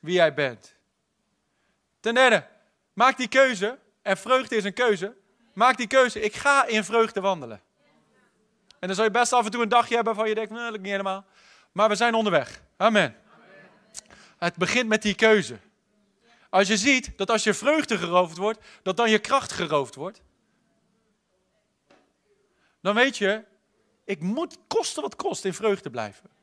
wie 0.00 0.14
jij 0.14 0.34
bent. 0.34 0.74
Ten 2.00 2.14
derde, 2.14 2.46
maak 2.92 3.16
die 3.16 3.28
keuze, 3.28 3.78
en 4.02 4.16
vreugde 4.16 4.56
is 4.56 4.64
een 4.64 4.72
keuze, 4.72 5.16
maak 5.52 5.76
die 5.76 5.86
keuze, 5.86 6.20
ik 6.20 6.34
ga 6.34 6.66
in 6.66 6.84
vreugde 6.84 7.20
wandelen. 7.20 7.60
En 8.78 8.86
dan 8.86 8.94
zal 8.94 9.04
je 9.04 9.10
best 9.10 9.32
af 9.32 9.44
en 9.44 9.50
toe 9.50 9.62
een 9.62 9.68
dagje 9.68 9.94
hebben 9.94 10.14
van 10.14 10.28
je 10.28 10.34
denkt, 10.34 10.50
nee, 10.50 10.60
dat 10.60 10.70
lukt 10.70 10.82
niet 10.82 10.90
helemaal. 10.90 11.24
Maar 11.72 11.88
we 11.88 11.94
zijn 11.94 12.14
onderweg. 12.14 12.62
Amen. 12.76 13.16
Het 14.38 14.56
begint 14.56 14.88
met 14.88 15.02
die 15.02 15.14
keuze. 15.14 15.58
Als 16.50 16.68
je 16.68 16.76
ziet 16.76 17.12
dat 17.16 17.30
als 17.30 17.44
je 17.44 17.54
vreugde 17.54 17.98
geroofd 17.98 18.36
wordt, 18.36 18.58
dat 18.82 18.96
dan 18.96 19.10
je 19.10 19.18
kracht 19.18 19.52
geroofd 19.52 19.94
wordt. 19.94 20.22
Dan 22.80 22.94
weet 22.94 23.16
je, 23.16 23.44
ik 24.04 24.20
moet 24.20 24.58
kosten 24.66 25.02
wat 25.02 25.16
kost 25.16 25.44
in 25.44 25.54
vreugde 25.54 25.90
blijven. 25.90 26.37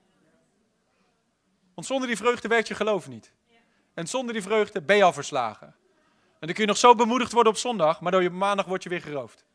Want 1.76 1.88
zonder 1.88 2.08
die 2.08 2.18
vreugde 2.18 2.48
werkt 2.48 2.68
je 2.68 2.76
geloof 2.76 3.08
niet. 3.08 3.32
En 3.94 4.08
zonder 4.08 4.34
die 4.34 4.44
vreugde 4.44 4.82
ben 4.82 4.96
je 4.96 5.04
al 5.04 5.14
verslagen. 5.14 5.68
En 6.40 6.48
dan 6.48 6.54
kun 6.54 6.62
je 6.64 6.70
nog 6.70 6.78
zo 6.78 6.96
bemoedigd 6.96 7.32
worden 7.32 7.52
op 7.52 7.58
zondag, 7.58 8.02
maar 8.02 8.12
door 8.12 8.22
je 8.24 8.30
maandag 8.30 8.66
word 8.66 8.84
je 8.84 8.90
weer 8.90 9.02
geroofd. 9.02 9.46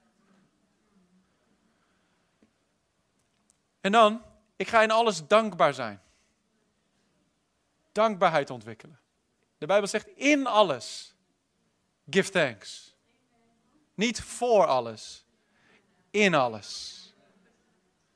En 3.80 3.92
dan, 3.92 4.22
ik 4.56 4.68
ga 4.68 4.82
in 4.82 4.90
alles 4.90 5.26
dankbaar 5.26 5.74
zijn. 5.74 6.02
Dankbaarheid 7.92 8.50
ontwikkelen. 8.50 9.00
De 9.58 9.66
Bijbel 9.66 9.88
zegt 9.88 10.06
in 10.06 10.46
alles, 10.46 11.14
give 12.10 12.30
thanks. 12.30 12.96
Niet 13.94 14.22
voor 14.22 14.66
alles, 14.66 15.24
in 16.10 16.34
alles. 16.34 16.98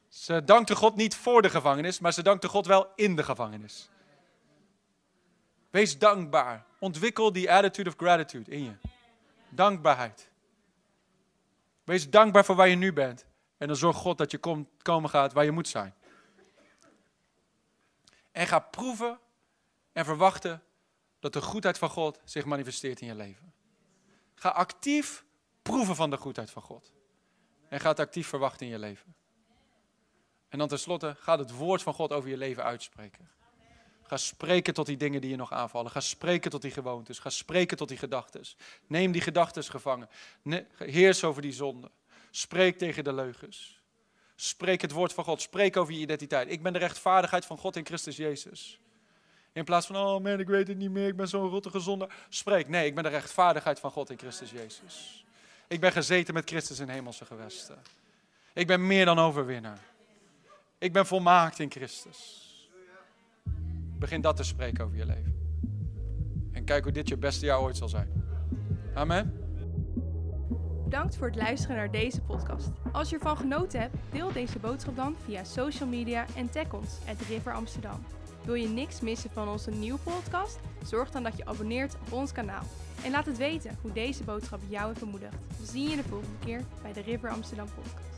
Ze 0.08 0.44
dankte 0.44 0.76
God 0.76 0.96
niet 0.96 1.16
voor 1.16 1.42
de 1.42 1.50
gevangenis, 1.50 1.98
maar 1.98 2.12
ze 2.12 2.22
dankte 2.22 2.48
God 2.48 2.66
wel 2.66 2.92
in 2.94 3.16
de 3.16 3.22
gevangenis. 3.22 3.88
Wees 5.74 5.98
dankbaar. 5.98 6.64
Ontwikkel 6.78 7.32
die 7.32 7.52
attitude 7.52 7.90
of 7.90 7.96
gratitude 7.96 8.50
in 8.50 8.64
je. 8.64 8.74
Dankbaarheid. 9.48 10.30
Wees 11.84 12.10
dankbaar 12.10 12.44
voor 12.44 12.54
waar 12.54 12.68
je 12.68 12.76
nu 12.76 12.92
bent. 12.92 13.26
En 13.56 13.66
dan 13.66 13.76
zorgt 13.76 13.98
God 13.98 14.18
dat 14.18 14.30
je 14.30 14.38
kom, 14.38 14.68
komen 14.82 15.10
gaat 15.10 15.32
waar 15.32 15.44
je 15.44 15.50
moet 15.50 15.68
zijn. 15.68 15.94
En 18.32 18.46
ga 18.46 18.58
proeven 18.58 19.18
en 19.92 20.04
verwachten 20.04 20.62
dat 21.18 21.32
de 21.32 21.42
goedheid 21.42 21.78
van 21.78 21.90
God 21.90 22.20
zich 22.24 22.44
manifesteert 22.44 23.00
in 23.00 23.06
je 23.06 23.14
leven. 23.14 23.52
Ga 24.34 24.48
actief 24.48 25.24
proeven 25.62 25.96
van 25.96 26.10
de 26.10 26.16
goedheid 26.16 26.50
van 26.50 26.62
God. 26.62 26.92
En 27.68 27.80
ga 27.80 27.88
het 27.88 28.00
actief 28.00 28.28
verwachten 28.28 28.66
in 28.66 28.72
je 28.72 28.78
leven. 28.78 29.14
En 30.48 30.58
dan 30.58 30.68
tenslotte, 30.68 31.16
ga 31.18 31.38
het 31.38 31.50
woord 31.50 31.82
van 31.82 31.94
God 31.94 32.12
over 32.12 32.30
je 32.30 32.36
leven 32.36 32.64
uitspreken. 32.64 33.30
Ga 34.06 34.16
spreken 34.16 34.74
tot 34.74 34.86
die 34.86 34.96
dingen 34.96 35.20
die 35.20 35.30
je 35.30 35.36
nog 35.36 35.52
aanvallen. 35.52 35.90
Ga 35.90 36.00
spreken 36.00 36.50
tot 36.50 36.62
die 36.62 36.70
gewoontes. 36.70 37.18
Ga 37.18 37.30
spreken 37.30 37.76
tot 37.76 37.88
die 37.88 37.98
gedachten. 37.98 38.42
Neem 38.86 39.12
die 39.12 39.20
gedachten 39.20 39.64
gevangen. 39.64 40.08
heers 40.76 41.24
over 41.24 41.42
die 41.42 41.52
zonde. 41.52 41.90
Spreek 42.30 42.78
tegen 42.78 43.04
de 43.04 43.12
leugens. 43.12 43.80
Spreek 44.36 44.80
het 44.80 44.92
woord 44.92 45.12
van 45.12 45.24
God. 45.24 45.42
Spreek 45.42 45.76
over 45.76 45.92
je 45.92 46.00
identiteit. 46.00 46.50
Ik 46.50 46.62
ben 46.62 46.72
de 46.72 46.78
rechtvaardigheid 46.78 47.46
van 47.46 47.58
God 47.58 47.76
in 47.76 47.86
Christus 47.86 48.16
Jezus. 48.16 48.78
In 49.52 49.64
plaats 49.64 49.86
van, 49.86 49.96
oh 49.96 50.22
man, 50.22 50.40
ik 50.40 50.46
weet 50.46 50.68
het 50.68 50.76
niet 50.76 50.90
meer, 50.90 51.08
ik 51.08 51.16
ben 51.16 51.28
zo'n 51.28 51.48
rottige 51.48 51.80
zondaar. 51.80 52.26
Spreek, 52.28 52.68
nee, 52.68 52.86
ik 52.86 52.94
ben 52.94 53.04
de 53.04 53.10
rechtvaardigheid 53.10 53.80
van 53.80 53.90
God 53.90 54.10
in 54.10 54.18
Christus 54.18 54.50
Jezus. 54.50 55.24
Ik 55.68 55.80
ben 55.80 55.92
gezeten 55.92 56.34
met 56.34 56.48
Christus 56.48 56.78
in 56.78 56.88
hemelse 56.88 57.24
gewesten. 57.24 57.82
Ik 58.52 58.66
ben 58.66 58.86
meer 58.86 59.04
dan 59.04 59.18
overwinnaar. 59.18 59.78
Ik 60.78 60.92
ben 60.92 61.06
volmaakt 61.06 61.58
in 61.58 61.70
Christus. 61.70 62.43
Begin 64.04 64.20
dat 64.20 64.36
te 64.36 64.42
spreken 64.42 64.84
over 64.84 64.96
je 64.96 65.06
leven. 65.06 65.34
En 66.52 66.64
kijk 66.64 66.84
hoe 66.84 66.92
dit 66.92 67.08
je 67.08 67.16
beste 67.16 67.46
jaar 67.46 67.60
ooit 67.60 67.76
zal 67.76 67.88
zijn. 67.88 68.08
Amen. 68.94 69.32
Bedankt 70.84 71.16
voor 71.16 71.26
het 71.26 71.36
luisteren 71.36 71.76
naar 71.76 71.90
deze 71.90 72.20
podcast. 72.20 72.70
Als 72.92 73.10
je 73.10 73.14
ervan 73.14 73.36
genoten 73.36 73.80
hebt, 73.80 73.96
deel 74.10 74.32
deze 74.32 74.58
boodschap 74.58 74.96
dan 74.96 75.14
via 75.24 75.44
social 75.44 75.88
media 75.88 76.26
en 76.36 76.50
tag 76.50 76.72
ons, 76.72 76.98
at 77.08 77.20
River 77.28 77.52
Amsterdam. 77.52 78.04
Wil 78.44 78.54
je 78.54 78.68
niks 78.68 79.00
missen 79.00 79.30
van 79.30 79.48
onze 79.48 79.70
nieuwe 79.70 79.98
podcast? 79.98 80.58
Zorg 80.82 81.10
dan 81.10 81.22
dat 81.22 81.36
je 81.36 81.46
abonneert 81.46 81.94
op 82.06 82.12
ons 82.12 82.32
kanaal. 82.32 82.64
En 83.04 83.10
laat 83.10 83.26
het 83.26 83.36
weten 83.36 83.78
hoe 83.80 83.92
deze 83.92 84.24
boodschap 84.24 84.60
jou 84.68 84.86
heeft 84.86 85.00
bemoedigd. 85.00 85.34
We 85.60 85.66
zien 85.66 85.90
je 85.90 85.96
de 85.96 86.02
volgende 86.02 86.38
keer 86.44 86.60
bij 86.82 86.92
de 86.92 87.00
River 87.00 87.30
Amsterdam 87.30 87.66
podcast. 87.66 88.13